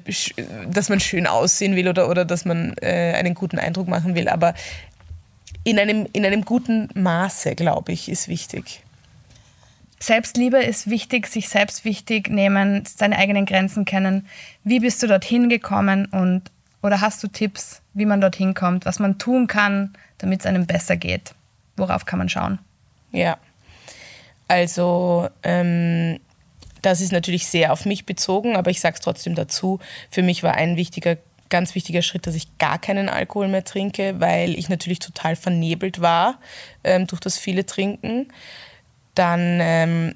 dass 0.68 0.90
man 0.90 1.00
schön 1.00 1.28
aussehen 1.28 1.76
will 1.76 1.88
oder, 1.88 2.10
oder 2.10 2.26
dass 2.26 2.46
man 2.46 2.76
äh, 2.82 3.14
einen 3.16 3.34
guten 3.34 3.60
Eindruck 3.60 3.88
machen 3.88 4.16
will, 4.16 4.30
aber 4.30 4.54
in 5.64 5.78
einem, 5.78 6.08
in 6.14 6.26
einem 6.26 6.46
guten 6.46 6.90
Maße, 6.94 7.56
glaube 7.56 7.92
ich, 7.92 8.10
ist 8.10 8.28
wichtig. 8.28 8.82
Selbstliebe 10.00 10.58
ist 10.58 10.90
wichtig, 10.90 11.28
sich 11.28 11.50
selbst 11.50 11.84
wichtig 11.84 12.30
nehmen, 12.30 12.84
seine 12.86 13.18
eigenen 13.18 13.46
Grenzen 13.46 13.84
kennen. 13.84 14.28
Wie 14.64 14.80
bist 14.80 15.04
du 15.04 15.08
dorthin 15.08 15.50
gekommen 15.50 16.06
und 16.06 16.44
oder 16.82 17.02
hast 17.02 17.22
du 17.22 17.28
Tipps, 17.28 17.82
wie 17.94 18.06
man 18.06 18.22
dorthin 18.22 18.54
kommt, 18.54 18.86
was 18.86 19.00
man 19.00 19.18
tun 19.18 19.48
kann, 19.48 19.94
damit 20.18 20.40
es 20.40 20.46
einem 20.46 20.66
besser 20.66 20.96
geht? 20.96 21.34
Worauf 21.80 22.06
kann 22.06 22.20
man 22.20 22.30
schauen? 22.30 22.60
Ja, 23.12 23.38
also 24.48 25.30
ähm, 25.44 26.20
das 26.82 27.02
ist 27.02 27.12
natürlich 27.12 27.48
sehr 27.48 27.74
auf 27.74 27.86
mich 27.86 28.06
bezogen, 28.06 28.56
aber 28.56 28.72
ich 28.72 28.80
sage 28.80 28.96
es 28.96 29.02
trotzdem 29.02 29.36
dazu. 29.36 29.80
Für 30.10 30.24
mich 30.24 30.44
war 30.44 30.56
ein 30.56 30.76
wichtiger, 30.76 31.18
ganz 31.50 31.76
wichtiger 31.76 32.02
Schritt, 32.02 32.28
dass 32.28 32.36
ich 32.36 32.58
gar 32.58 32.80
keinen 32.80 33.10
Alkohol 33.10 33.48
mehr 33.48 33.64
trinke, 33.64 34.20
weil 34.20 34.58
ich 34.58 34.70
natürlich 34.70 35.00
total 35.00 35.36
vernebelt 35.36 36.02
war 36.02 36.40
ähm, 36.84 37.08
durch 37.08 37.20
das 37.20 37.38
viele 37.38 37.66
Trinken. 37.66 38.28
Dann 39.16 39.60
ähm, 39.62 40.16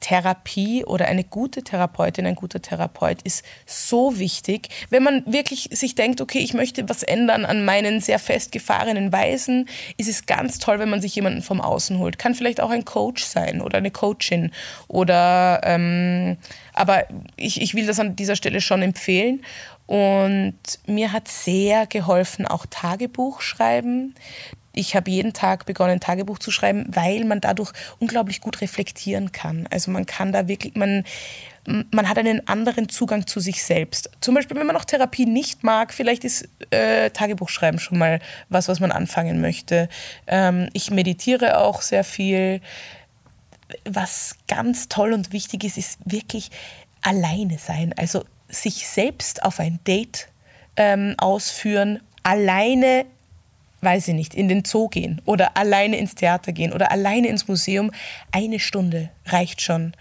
Therapie 0.00 0.84
oder 0.84 1.06
eine 1.06 1.24
gute 1.24 1.62
Therapeutin, 1.62 2.26
ein 2.26 2.34
guter 2.34 2.62
Therapeut 2.62 3.22
ist 3.22 3.44
so 3.66 4.18
wichtig, 4.18 4.68
wenn 4.90 5.02
man 5.02 5.22
wirklich 5.26 5.68
sich 5.72 5.94
denkt, 5.94 6.20
okay, 6.20 6.38
ich 6.38 6.54
möchte 6.54 6.88
was 6.88 7.02
ändern 7.02 7.44
an 7.44 7.64
meinen 7.64 8.00
sehr 8.00 8.18
festgefahrenen 8.18 9.12
Weisen, 9.12 9.68
ist 9.96 10.08
es 10.08 10.26
ganz 10.26 10.58
toll, 10.58 10.78
wenn 10.78 10.90
man 10.90 11.00
sich 11.00 11.14
jemanden 11.14 11.42
vom 11.42 11.60
Außen 11.60 11.98
holt. 11.98 12.18
Kann 12.18 12.34
vielleicht 12.34 12.60
auch 12.60 12.70
ein 12.70 12.84
Coach 12.84 13.24
sein 13.24 13.60
oder 13.60 13.78
eine 13.78 13.90
Coachin 13.90 14.52
oder, 14.86 15.60
ähm, 15.64 16.36
aber 16.74 17.04
ich, 17.36 17.60
ich 17.60 17.74
will 17.74 17.86
das 17.86 17.98
an 17.98 18.16
dieser 18.16 18.36
Stelle 18.36 18.60
schon 18.60 18.82
empfehlen. 18.82 19.42
Und 19.86 20.58
mir 20.86 21.12
hat 21.12 21.28
sehr 21.28 21.86
geholfen 21.86 22.46
auch 22.46 22.66
Tagebuch 22.66 23.40
schreiben 23.40 24.14
ich 24.78 24.94
habe 24.94 25.10
jeden 25.10 25.32
Tag 25.32 25.66
begonnen, 25.66 25.98
Tagebuch 25.98 26.38
zu 26.38 26.52
schreiben, 26.52 26.86
weil 26.88 27.24
man 27.24 27.40
dadurch 27.40 27.72
unglaublich 27.98 28.40
gut 28.40 28.60
reflektieren 28.60 29.32
kann. 29.32 29.66
Also 29.72 29.90
man 29.90 30.06
kann 30.06 30.30
da 30.30 30.46
wirklich, 30.46 30.76
man, 30.76 31.02
man 31.90 32.08
hat 32.08 32.16
einen 32.16 32.46
anderen 32.46 32.88
Zugang 32.88 33.26
zu 33.26 33.40
sich 33.40 33.64
selbst. 33.64 34.08
Zum 34.20 34.36
Beispiel, 34.36 34.56
wenn 34.56 34.68
man 34.68 34.76
auch 34.76 34.84
Therapie 34.84 35.26
nicht 35.26 35.64
mag, 35.64 35.92
vielleicht 35.92 36.22
ist 36.22 36.48
äh, 36.70 37.10
Tagebuchschreiben 37.10 37.80
schon 37.80 37.98
mal 37.98 38.20
was, 38.50 38.68
was 38.68 38.78
man 38.78 38.92
anfangen 38.92 39.40
möchte. 39.40 39.88
Ähm, 40.28 40.68
ich 40.72 40.92
meditiere 40.92 41.58
auch 41.58 41.82
sehr 41.82 42.04
viel. 42.04 42.60
Was 43.84 44.36
ganz 44.46 44.88
toll 44.88 45.12
und 45.12 45.32
wichtig 45.32 45.64
ist, 45.64 45.76
ist 45.76 45.98
wirklich 46.04 46.50
alleine 47.02 47.58
sein. 47.58 47.92
Also 47.96 48.24
sich 48.48 48.86
selbst 48.86 49.42
auf 49.42 49.58
ein 49.58 49.80
Date 49.86 50.28
ähm, 50.76 51.16
ausführen, 51.18 52.00
alleine 52.22 53.06
weiß 53.80 54.08
ich 54.08 54.14
nicht, 54.14 54.34
in 54.34 54.48
den 54.48 54.64
Zoo 54.64 54.88
gehen 54.88 55.20
oder 55.24 55.56
alleine 55.56 55.96
ins 55.96 56.14
Theater 56.14 56.52
gehen 56.52 56.72
oder 56.72 56.90
alleine 56.90 57.28
ins 57.28 57.48
Museum, 57.48 57.90
eine 58.32 58.58
Stunde 58.58 59.10
reicht 59.26 59.62
schon. 59.62 59.92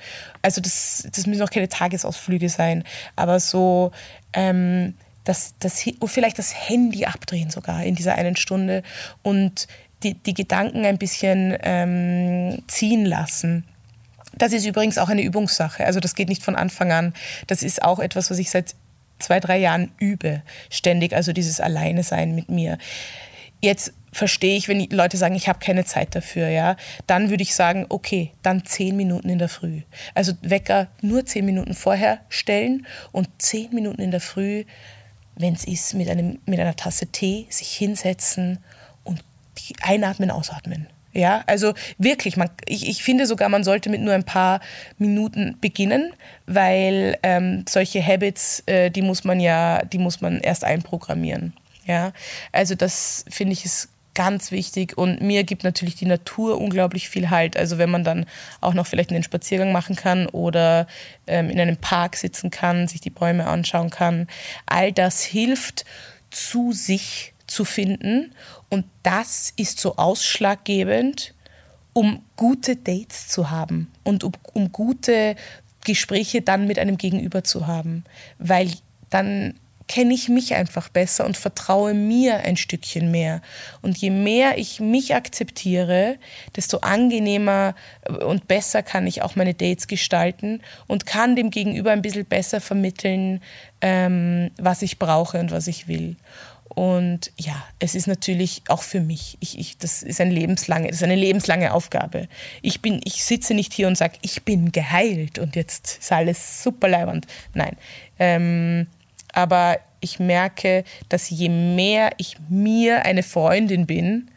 Also 0.42 0.62
das, 0.62 1.08
das 1.14 1.28
müssen 1.28 1.44
auch 1.44 1.50
keine 1.50 1.70
Tagesausflüge 1.70 2.50
sein, 2.50 2.84
aber 3.16 3.40
so 3.40 3.92
ähm, 4.34 4.96
das, 5.24 5.56
das, 5.60 5.84
vielleicht 6.06 6.40
das 6.40 6.70
Handy 6.70 7.06
abdrehen 7.06 7.50
sogar 7.50 7.84
in 7.84 7.96
dieser 7.96 8.16
einen 8.16 8.36
Stunde 8.36 8.84
und 9.24 9.68
die, 10.04 10.14
die 10.14 10.34
Gedanken 10.34 10.86
ein 10.86 10.98
bisschen 10.98 11.58
ähm, 11.62 12.64
ziehen 12.68 13.06
lassen. 13.06 13.66
Das 14.38 14.54
ist 14.54 14.66
übrigens 14.66 14.98
auch 14.98 15.10
eine 15.10 15.24
Übungssache. 15.24 15.86
Also 15.86 16.00
das 16.00 16.16
geht 16.16 16.30
nicht 16.30 16.44
von 16.44 16.56
Anfang 16.56 16.92
an. 16.92 17.14
Das 17.48 17.64
ist 17.64 17.82
auch 17.82 18.00
etwas, 18.00 18.30
was 18.30 18.38
ich 18.38 18.52
seit 18.52 18.76
zwei, 19.20 19.40
drei 19.40 19.58
Jahren 19.58 19.92
übe, 19.98 20.44
ständig. 20.70 21.14
Also 21.14 21.34
dieses 21.34 21.60
Alleine 21.60 22.04
sein 22.04 22.36
mit 22.36 22.50
mir. 22.50 22.78
Jetzt 23.62 23.94
verstehe 24.12 24.58
ich, 24.58 24.68
wenn 24.68 24.90
Leute 24.90 25.18
sagen, 25.18 25.36
ich 25.36 25.48
habe 25.48 25.60
keine 25.60 25.86
Zeit 25.86 26.16
dafür, 26.16 26.50
ja, 26.50 26.76
dann 27.06 27.30
würde 27.30 27.44
ich 27.44 27.54
sagen, 27.54 27.86
okay, 27.90 28.32
dann 28.42 28.66
zehn 28.66 28.96
Minuten 28.96 29.30
in 29.30 29.40
der 29.40 29.50
Früh. 29.50 29.82
Also 30.16 30.34
Wecker 30.42 30.88
nur 31.02 31.26
zehn 31.26 31.46
Minuten 31.46 31.74
vorher 31.74 32.20
stellen 32.30 32.88
und 33.12 33.30
zehn 33.38 33.74
Minuten 33.74 34.02
in 34.02 34.12
der 34.12 34.22
Früh, 34.22 34.64
wenn 35.36 35.54
es 35.54 35.66
ist, 35.66 35.94
mit, 35.94 36.10
einem, 36.10 36.40
mit 36.46 36.60
einer 36.60 36.76
Tasse 36.76 37.08
Tee 37.08 37.46
sich 37.50 37.70
hinsetzen 37.74 38.60
und 39.04 39.24
einatmen, 39.82 40.32
ausatmen. 40.32 40.88
Ja, 41.14 41.44
also 41.48 41.74
wirklich, 41.98 42.38
man, 42.38 42.50
ich, 42.68 42.88
ich 42.88 43.02
finde 43.02 43.26
sogar, 43.26 43.50
man 43.50 43.64
sollte 43.64 43.90
mit 43.90 44.02
nur 44.02 44.14
ein 44.14 44.24
paar 44.24 44.60
Minuten 45.00 45.58
beginnen, 45.60 46.14
weil 46.46 47.18
ähm, 47.24 47.66
solche 47.68 48.06
Habits, 48.06 48.62
äh, 48.68 48.92
die 48.92 49.02
muss 49.02 49.24
man 49.24 49.40
ja, 49.40 49.84
die 49.84 49.98
muss 49.98 50.22
man 50.22 50.40
erst 50.40 50.64
einprogrammieren. 50.64 51.54
Ja, 51.88 52.12
also 52.52 52.76
das 52.76 53.26
finde 53.30 53.54
ich 53.54 53.66
ist 53.66 53.90
ganz 54.14 54.52
wichtig 54.52 54.98
und 54.98 55.22
mir 55.22 55.44
gibt 55.44 55.64
natürlich 55.64 55.96
die 55.96 56.08
Natur 56.08 56.60
unglaublich 56.60 57.08
viel 57.08 57.30
Halt. 57.30 57.56
Also 57.56 57.78
wenn 57.78 57.92
man 57.92 58.04
dann 58.04 58.26
auch 58.62 58.74
noch 58.74 58.88
vielleicht 58.88 59.12
einen 59.12 59.24
Spaziergang 59.24 59.72
machen 59.72 59.96
kann 59.96 60.26
oder 60.28 60.88
ähm, 61.28 61.52
in 61.52 61.60
einem 61.60 61.78
Park 61.78 62.16
sitzen 62.16 62.50
kann, 62.50 62.88
sich 62.88 63.00
die 63.00 63.12
Bäume 63.12 63.46
anschauen 63.46 63.92
kann, 63.92 64.28
all 64.66 64.92
das 64.92 65.24
hilft 65.24 65.86
zu 66.32 66.74
sich 66.74 67.34
zu 67.46 67.64
finden. 67.64 68.34
Und 68.70 68.86
das 69.04 69.54
ist 69.56 69.80
so 69.80 69.98
ausschlaggebend, 69.98 71.36
um 71.94 72.24
gute 72.36 72.76
Dates 72.76 73.28
zu 73.28 73.52
haben 73.52 73.92
und 74.04 74.24
um, 74.24 74.34
um 74.54 74.72
gute 74.72 75.36
Gespräche 75.86 76.42
dann 76.42 76.68
mit 76.68 76.80
einem 76.80 76.98
Gegenüber 76.98 77.44
zu 77.44 77.68
haben. 77.68 78.04
Weil 78.40 78.72
dann 79.12 79.54
kenne 79.88 80.14
ich 80.14 80.30
mich 80.30 80.54
einfach 80.54 80.90
besser 80.90 81.26
und 81.26 81.38
vertraue 81.38 81.94
mir 81.94 82.40
ein 82.40 82.58
Stückchen 82.58 83.10
mehr. 83.10 83.42
Und 83.82 83.98
je 83.98 84.10
mehr 84.10 84.58
ich 84.58 84.80
mich 84.80 85.16
akzeptiere, 85.16 86.18
desto 86.56 86.80
angenehmer 86.80 87.74
und 88.26 88.48
besser 88.48 88.84
kann 88.84 89.08
ich 89.08 89.22
auch 89.22 89.36
meine 89.36 89.54
Dates 89.54 89.88
gestalten 89.88 90.62
und 90.88 91.06
kann 91.06 91.36
dem 91.36 91.52
Gegenüber 91.52 91.92
ein 91.92 92.02
bisschen 92.02 92.26
besser 92.26 92.60
vermitteln, 92.60 93.42
ähm, 93.82 94.52
was 94.58 94.82
ich 94.82 95.00
brauche 95.00 95.40
und 95.40 95.52
was 95.52 95.68
ich 95.68 95.88
will. 95.88 96.18
Und 96.78 97.32
ja, 97.38 97.56
es 97.80 97.96
ist 97.96 98.08
natürlich 98.08 98.62
auch 98.68 98.84
für 98.84 99.00
mich, 99.00 99.38
ich, 99.40 99.58
ich, 99.58 99.78
das, 99.78 100.04
ist 100.04 100.22
ein 100.22 100.30
lebenslange, 100.30 100.90
das 100.90 100.98
ist 100.98 101.04
eine 101.04 101.16
lebenslange 101.16 101.74
Aufgabe. 101.74 102.28
Ich, 102.62 102.82
bin, 102.82 103.02
ich 103.04 103.24
sitze 103.24 103.54
nicht 103.54 103.74
hier 103.74 103.88
und 103.88 103.98
sage, 103.98 104.18
ich 104.22 104.44
bin 104.44 104.72
geheilt 104.72 105.40
und 105.40 105.56
jetzt 105.56 105.98
ist 106.00 106.12
alles 106.12 106.62
super 106.62 106.88
leibend. 106.88 107.26
Nein. 107.54 107.78
Ähm, 108.20 108.88
aber 109.38 109.80
ich 110.00 110.18
merke, 110.18 110.84
dass 111.10 111.30
je 111.30 111.50
mehr 111.50 112.10
ich 112.18 112.38
mir 112.50 113.06
eine 113.06 113.22
Freundin 113.22 113.86
bin, 113.86 114.32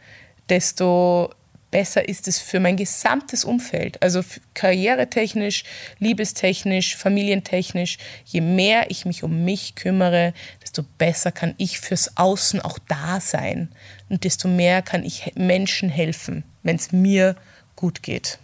desto 0.47 1.31
besser 1.71 2.07
ist 2.07 2.27
es 2.27 2.37
für 2.37 2.59
mein 2.59 2.77
gesamtes 2.77 3.43
Umfeld. 3.43 3.99
Also 4.03 4.21
karrieretechnisch, 4.53 5.63
liebestechnisch, 5.97 6.95
familientechnisch. 6.97 7.97
Je 8.25 8.41
mehr 8.41 8.91
ich 8.91 9.05
mich 9.05 9.23
um 9.23 9.43
mich 9.43 9.73
kümmere, 9.73 10.35
desto 10.61 10.83
besser 10.99 11.31
kann 11.31 11.55
ich 11.57 11.79
fürs 11.79 12.15
Außen 12.17 12.61
auch 12.61 12.77
da 12.87 13.19
sein. 13.19 13.69
Und 14.07 14.23
desto 14.23 14.47
mehr 14.47 14.83
kann 14.83 15.03
ich 15.03 15.31
Menschen 15.33 15.89
helfen, 15.89 16.43
wenn 16.61 16.75
es 16.75 16.91
mir 16.91 17.35
gut 17.75 18.03
geht. 18.03 18.37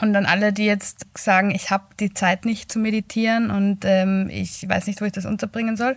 Und 0.00 0.14
an 0.14 0.26
alle, 0.26 0.52
die 0.52 0.64
jetzt 0.64 1.06
sagen, 1.16 1.50
ich 1.50 1.70
habe 1.70 1.84
die 1.98 2.14
Zeit 2.14 2.44
nicht 2.44 2.70
zu 2.70 2.78
meditieren 2.78 3.50
und 3.50 3.80
ähm, 3.84 4.28
ich 4.30 4.68
weiß 4.68 4.86
nicht, 4.86 5.00
wo 5.00 5.04
ich 5.04 5.12
das 5.12 5.26
unterbringen 5.26 5.76
soll. 5.76 5.96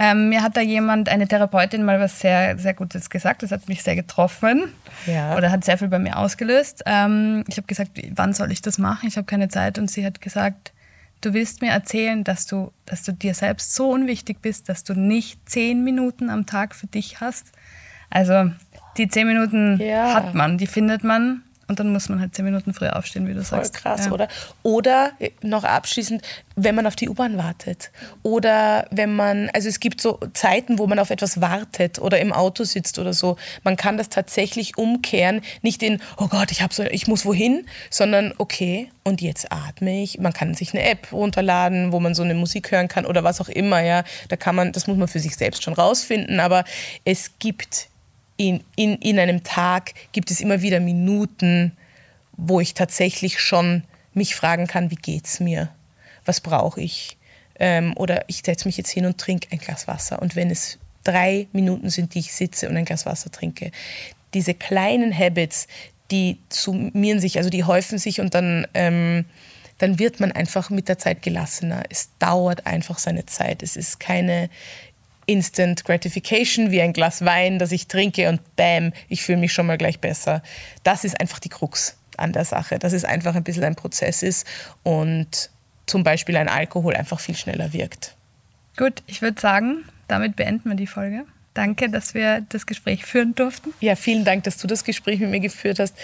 Ähm, 0.00 0.28
mir 0.28 0.42
hat 0.42 0.56
da 0.56 0.60
jemand, 0.60 1.08
eine 1.08 1.28
Therapeutin, 1.28 1.84
mal 1.84 2.00
was 2.00 2.18
sehr, 2.18 2.58
sehr 2.58 2.74
Gutes 2.74 3.08
gesagt. 3.08 3.44
Das 3.44 3.52
hat 3.52 3.68
mich 3.68 3.84
sehr 3.84 3.94
getroffen 3.94 4.72
ja. 5.06 5.36
oder 5.36 5.52
hat 5.52 5.64
sehr 5.64 5.78
viel 5.78 5.86
bei 5.86 6.00
mir 6.00 6.16
ausgelöst. 6.18 6.82
Ähm, 6.86 7.44
ich 7.46 7.56
habe 7.56 7.68
gesagt, 7.68 7.92
wann 8.16 8.32
soll 8.32 8.50
ich 8.50 8.62
das 8.62 8.78
machen? 8.78 9.08
Ich 9.08 9.16
habe 9.16 9.26
keine 9.26 9.48
Zeit. 9.48 9.78
Und 9.78 9.90
sie 9.92 10.04
hat 10.04 10.20
gesagt, 10.20 10.72
du 11.20 11.32
willst 11.32 11.62
mir 11.62 11.70
erzählen, 11.70 12.24
dass 12.24 12.46
du, 12.46 12.72
dass 12.84 13.04
du 13.04 13.12
dir 13.12 13.34
selbst 13.34 13.76
so 13.76 13.90
unwichtig 13.90 14.42
bist, 14.42 14.68
dass 14.68 14.82
du 14.82 14.94
nicht 14.94 15.48
zehn 15.48 15.84
Minuten 15.84 16.30
am 16.30 16.46
Tag 16.46 16.74
für 16.74 16.88
dich 16.88 17.20
hast. 17.20 17.52
Also 18.10 18.50
die 18.96 19.08
zehn 19.08 19.28
Minuten 19.28 19.80
ja. 19.80 20.14
hat 20.14 20.34
man, 20.34 20.58
die 20.58 20.66
findet 20.66 21.04
man 21.04 21.42
und 21.68 21.80
dann 21.80 21.92
muss 21.92 22.08
man 22.08 22.20
halt 22.20 22.34
zehn 22.34 22.44
Minuten 22.44 22.72
früher 22.72 22.96
aufstehen, 22.96 23.26
wie 23.26 23.34
du 23.34 23.42
Voll 23.42 23.58
sagst. 23.58 23.74
krass, 23.74 24.06
ja. 24.06 24.12
oder? 24.12 24.28
Oder 24.62 25.12
noch 25.42 25.64
abschließend, 25.64 26.22
wenn 26.54 26.74
man 26.74 26.86
auf 26.86 26.94
die 26.94 27.08
U-Bahn 27.08 27.38
wartet. 27.38 27.90
Oder 28.22 28.86
wenn 28.92 29.16
man, 29.16 29.50
also 29.52 29.68
es 29.68 29.80
gibt 29.80 30.00
so 30.00 30.20
Zeiten, 30.32 30.78
wo 30.78 30.86
man 30.86 31.00
auf 31.00 31.10
etwas 31.10 31.40
wartet 31.40 31.98
oder 31.98 32.20
im 32.20 32.32
Auto 32.32 32.62
sitzt 32.62 32.98
oder 32.98 33.12
so. 33.12 33.36
Man 33.64 33.76
kann 33.76 33.96
das 33.98 34.08
tatsächlich 34.08 34.78
umkehren. 34.78 35.40
Nicht 35.62 35.82
in, 35.82 36.00
oh 36.18 36.28
Gott, 36.28 36.52
ich, 36.52 36.62
hab 36.62 36.72
so, 36.72 36.84
ich 36.84 37.08
muss 37.08 37.24
wohin, 37.24 37.66
sondern 37.90 38.32
okay, 38.38 38.88
und 39.02 39.20
jetzt 39.20 39.50
atme 39.50 40.02
ich. 40.02 40.18
Man 40.18 40.32
kann 40.32 40.54
sich 40.54 40.72
eine 40.72 40.88
App 40.88 41.12
runterladen, 41.12 41.92
wo 41.92 41.98
man 41.98 42.14
so 42.14 42.22
eine 42.22 42.34
Musik 42.34 42.70
hören 42.70 42.88
kann 42.88 43.06
oder 43.06 43.24
was 43.24 43.40
auch 43.40 43.48
immer. 43.48 43.80
Ja, 43.80 44.04
da 44.28 44.36
kann 44.36 44.54
man, 44.54 44.72
das 44.72 44.86
muss 44.86 44.96
man 44.96 45.08
für 45.08 45.20
sich 45.20 45.36
selbst 45.36 45.64
schon 45.64 45.74
rausfinden. 45.74 46.38
Aber 46.38 46.64
es 47.04 47.38
gibt 47.38 47.88
in, 48.36 48.62
in, 48.76 48.96
in 48.96 49.18
einem 49.18 49.42
Tag 49.42 49.94
gibt 50.12 50.30
es 50.30 50.40
immer 50.40 50.62
wieder 50.62 50.80
Minuten, 50.80 51.72
wo 52.36 52.60
ich 52.60 52.74
tatsächlich 52.74 53.40
schon 53.40 53.82
mich 54.12 54.34
fragen 54.34 54.66
kann, 54.66 54.90
wie 54.90 54.96
geht's 54.96 55.40
mir? 55.40 55.70
Was 56.24 56.40
brauche 56.40 56.80
ich? 56.80 57.16
Ähm, 57.58 57.94
oder 57.96 58.24
ich 58.28 58.42
setze 58.44 58.68
mich 58.68 58.76
jetzt 58.76 58.90
hin 58.90 59.06
und 59.06 59.18
trinke 59.18 59.48
ein 59.50 59.58
Glas 59.58 59.86
Wasser. 59.86 60.20
Und 60.20 60.36
wenn 60.36 60.50
es 60.50 60.78
drei 61.04 61.46
Minuten 61.52 61.88
sind, 61.88 62.14
die 62.14 62.18
ich 62.20 62.32
sitze 62.32 62.68
und 62.68 62.76
ein 62.76 62.84
Glas 62.84 63.06
Wasser 63.06 63.30
trinke, 63.30 63.70
diese 64.34 64.54
kleinen 64.54 65.16
Habits, 65.16 65.66
die 66.10 66.38
summieren 66.50 67.20
sich, 67.20 67.38
also 67.38 67.50
die 67.50 67.64
häufen 67.64 67.98
sich 67.98 68.20
und 68.20 68.34
dann, 68.34 68.66
ähm, 68.74 69.24
dann 69.78 69.98
wird 69.98 70.20
man 70.20 70.32
einfach 70.32 70.70
mit 70.70 70.88
der 70.88 70.98
Zeit 70.98 71.22
gelassener. 71.22 71.84
Es 71.90 72.10
dauert 72.18 72.66
einfach 72.66 72.98
seine 72.98 73.26
Zeit. 73.26 73.62
Es 73.62 73.76
ist 73.76 74.00
keine, 74.00 74.50
Instant 75.26 75.84
Gratification, 75.84 76.70
wie 76.70 76.80
ein 76.80 76.92
Glas 76.92 77.24
Wein, 77.24 77.58
das 77.58 77.72
ich 77.72 77.88
trinke 77.88 78.28
und 78.28 78.40
bam, 78.56 78.92
ich 79.08 79.22
fühle 79.22 79.38
mich 79.38 79.52
schon 79.52 79.66
mal 79.66 79.76
gleich 79.76 80.00
besser. 80.00 80.42
Das 80.82 81.04
ist 81.04 81.20
einfach 81.20 81.40
die 81.40 81.48
Krux 81.48 81.96
an 82.16 82.32
der 82.32 82.44
Sache, 82.44 82.78
dass 82.78 82.92
es 82.92 83.04
einfach 83.04 83.34
ein 83.34 83.44
bisschen 83.44 83.64
ein 83.64 83.74
Prozess 83.74 84.22
ist 84.22 84.46
und 84.82 85.50
zum 85.86 86.04
Beispiel 86.04 86.36
ein 86.36 86.48
Alkohol 86.48 86.94
einfach 86.94 87.20
viel 87.20 87.36
schneller 87.36 87.72
wirkt. 87.72 88.14
Gut, 88.76 89.02
ich 89.06 89.22
würde 89.22 89.40
sagen, 89.40 89.84
damit 90.08 90.36
beenden 90.36 90.68
wir 90.70 90.76
die 90.76 90.86
Folge. 90.86 91.24
Danke, 91.54 91.88
dass 91.88 92.12
wir 92.12 92.42
das 92.48 92.66
Gespräch 92.66 93.06
führen 93.06 93.34
durften. 93.34 93.72
Ja, 93.80 93.96
vielen 93.96 94.24
Dank, 94.24 94.44
dass 94.44 94.58
du 94.58 94.66
das 94.66 94.84
Gespräch 94.84 95.20
mit 95.20 95.30
mir 95.30 95.40
geführt 95.40 95.78
hast. 95.78 95.94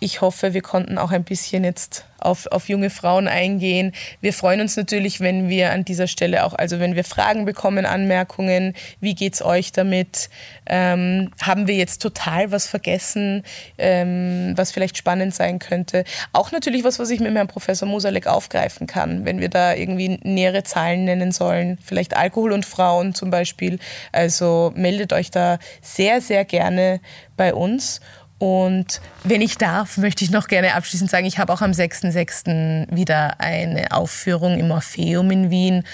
Ich 0.00 0.20
hoffe, 0.20 0.52
wir 0.52 0.62
konnten 0.62 0.98
auch 0.98 1.12
ein 1.12 1.24
bisschen 1.24 1.64
jetzt 1.64 2.04
auf, 2.24 2.46
auf 2.46 2.68
junge 2.68 2.90
Frauen 2.90 3.28
eingehen. 3.28 3.92
Wir 4.20 4.32
freuen 4.32 4.60
uns 4.60 4.76
natürlich, 4.76 5.20
wenn 5.20 5.48
wir 5.48 5.72
an 5.72 5.84
dieser 5.84 6.06
Stelle 6.06 6.44
auch, 6.44 6.54
also 6.54 6.80
wenn 6.80 6.94
wir 6.94 7.04
Fragen 7.04 7.44
bekommen, 7.44 7.86
Anmerkungen, 7.86 8.74
wie 9.00 9.14
geht 9.14 9.34
es 9.34 9.42
euch 9.42 9.72
damit? 9.72 10.30
Ähm, 10.66 11.30
haben 11.40 11.68
wir 11.68 11.74
jetzt 11.74 12.02
total 12.02 12.50
was 12.50 12.66
vergessen, 12.66 13.42
ähm, 13.78 14.52
was 14.56 14.72
vielleicht 14.72 14.96
spannend 14.96 15.34
sein 15.34 15.58
könnte? 15.58 16.04
Auch 16.32 16.50
natürlich 16.50 16.84
was, 16.84 16.98
was 16.98 17.10
ich 17.10 17.20
mit 17.20 17.34
Herrn 17.34 17.48
Professor 17.48 17.88
Musalek 17.88 18.26
aufgreifen 18.26 18.86
kann, 18.86 19.24
wenn 19.24 19.40
wir 19.40 19.48
da 19.48 19.74
irgendwie 19.74 20.18
nähere 20.22 20.64
Zahlen 20.64 21.04
nennen 21.04 21.32
sollen. 21.32 21.78
Vielleicht 21.82 22.16
Alkohol 22.16 22.52
und 22.52 22.64
Frauen 22.64 23.14
zum 23.14 23.30
Beispiel. 23.30 23.78
Also 24.12 24.72
meldet 24.74 25.12
euch 25.12 25.30
da 25.30 25.58
sehr, 25.82 26.20
sehr 26.20 26.44
gerne 26.44 27.00
bei 27.36 27.54
uns. 27.54 28.00
Und 28.38 29.00
wenn 29.22 29.40
ich 29.40 29.58
darf, 29.58 29.96
möchte 29.96 30.24
ich 30.24 30.30
noch 30.30 30.48
gerne 30.48 30.74
abschließend 30.74 31.10
sagen, 31.10 31.26
ich 31.26 31.38
habe 31.38 31.52
auch 31.52 31.62
am 31.62 31.70
6.6. 31.70 32.94
wieder 32.94 33.40
eine 33.40 33.92
Aufführung 33.92 34.58
im 34.58 34.70
Orpheum 34.70 35.30
in 35.30 35.50
Wien 35.50 35.84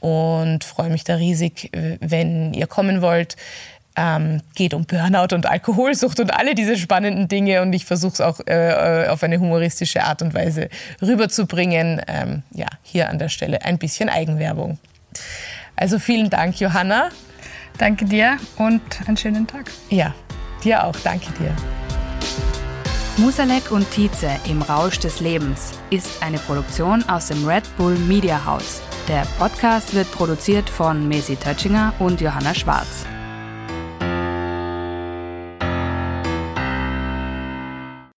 und 0.00 0.64
freue 0.64 0.90
mich 0.90 1.04
da 1.04 1.14
riesig, 1.14 1.70
wenn 1.72 2.52
ihr 2.52 2.66
kommen 2.66 3.00
wollt. 3.00 3.36
Ähm, 3.96 4.42
geht 4.56 4.74
um 4.74 4.86
Burnout 4.86 5.34
und 5.34 5.46
Alkoholsucht 5.46 6.18
und 6.18 6.34
alle 6.34 6.56
diese 6.56 6.76
spannenden 6.76 7.28
Dinge 7.28 7.62
und 7.62 7.72
ich 7.72 7.84
versuche 7.84 8.14
es 8.14 8.20
auch 8.20 8.40
äh, 8.46 9.06
auf 9.08 9.22
eine 9.22 9.38
humoristische 9.38 10.02
Art 10.02 10.20
und 10.20 10.34
Weise 10.34 10.68
rüberzubringen. 11.00 12.02
Ähm, 12.08 12.42
ja, 12.50 12.66
hier 12.82 13.08
an 13.08 13.20
der 13.20 13.28
Stelle 13.28 13.62
ein 13.62 13.78
bisschen 13.78 14.08
Eigenwerbung. 14.08 14.78
Also 15.76 16.00
vielen 16.00 16.28
Dank, 16.28 16.58
Johanna. 16.58 17.10
Danke 17.78 18.04
dir 18.04 18.38
und 18.56 18.82
einen 19.06 19.16
schönen 19.16 19.46
Tag. 19.46 19.70
Ja, 19.90 20.12
dir 20.64 20.84
auch. 20.84 20.96
Danke 21.04 21.30
dir. 21.38 21.54
Musalek 23.16 23.70
und 23.70 23.88
Tietze 23.92 24.28
im 24.48 24.60
Rausch 24.60 24.98
des 24.98 25.20
Lebens 25.20 25.78
ist 25.90 26.20
eine 26.20 26.38
Produktion 26.38 27.08
aus 27.08 27.28
dem 27.28 27.46
Red 27.46 27.62
Bull 27.76 27.94
Media 27.94 28.44
House. 28.44 28.82
Der 29.06 29.24
Podcast 29.38 29.94
wird 29.94 30.10
produziert 30.10 30.68
von 30.68 31.06
Mesi 31.06 31.36
Tötschinger 31.36 31.94
und 32.00 32.20
Johanna 32.20 32.52
Schwarz. 32.54 33.06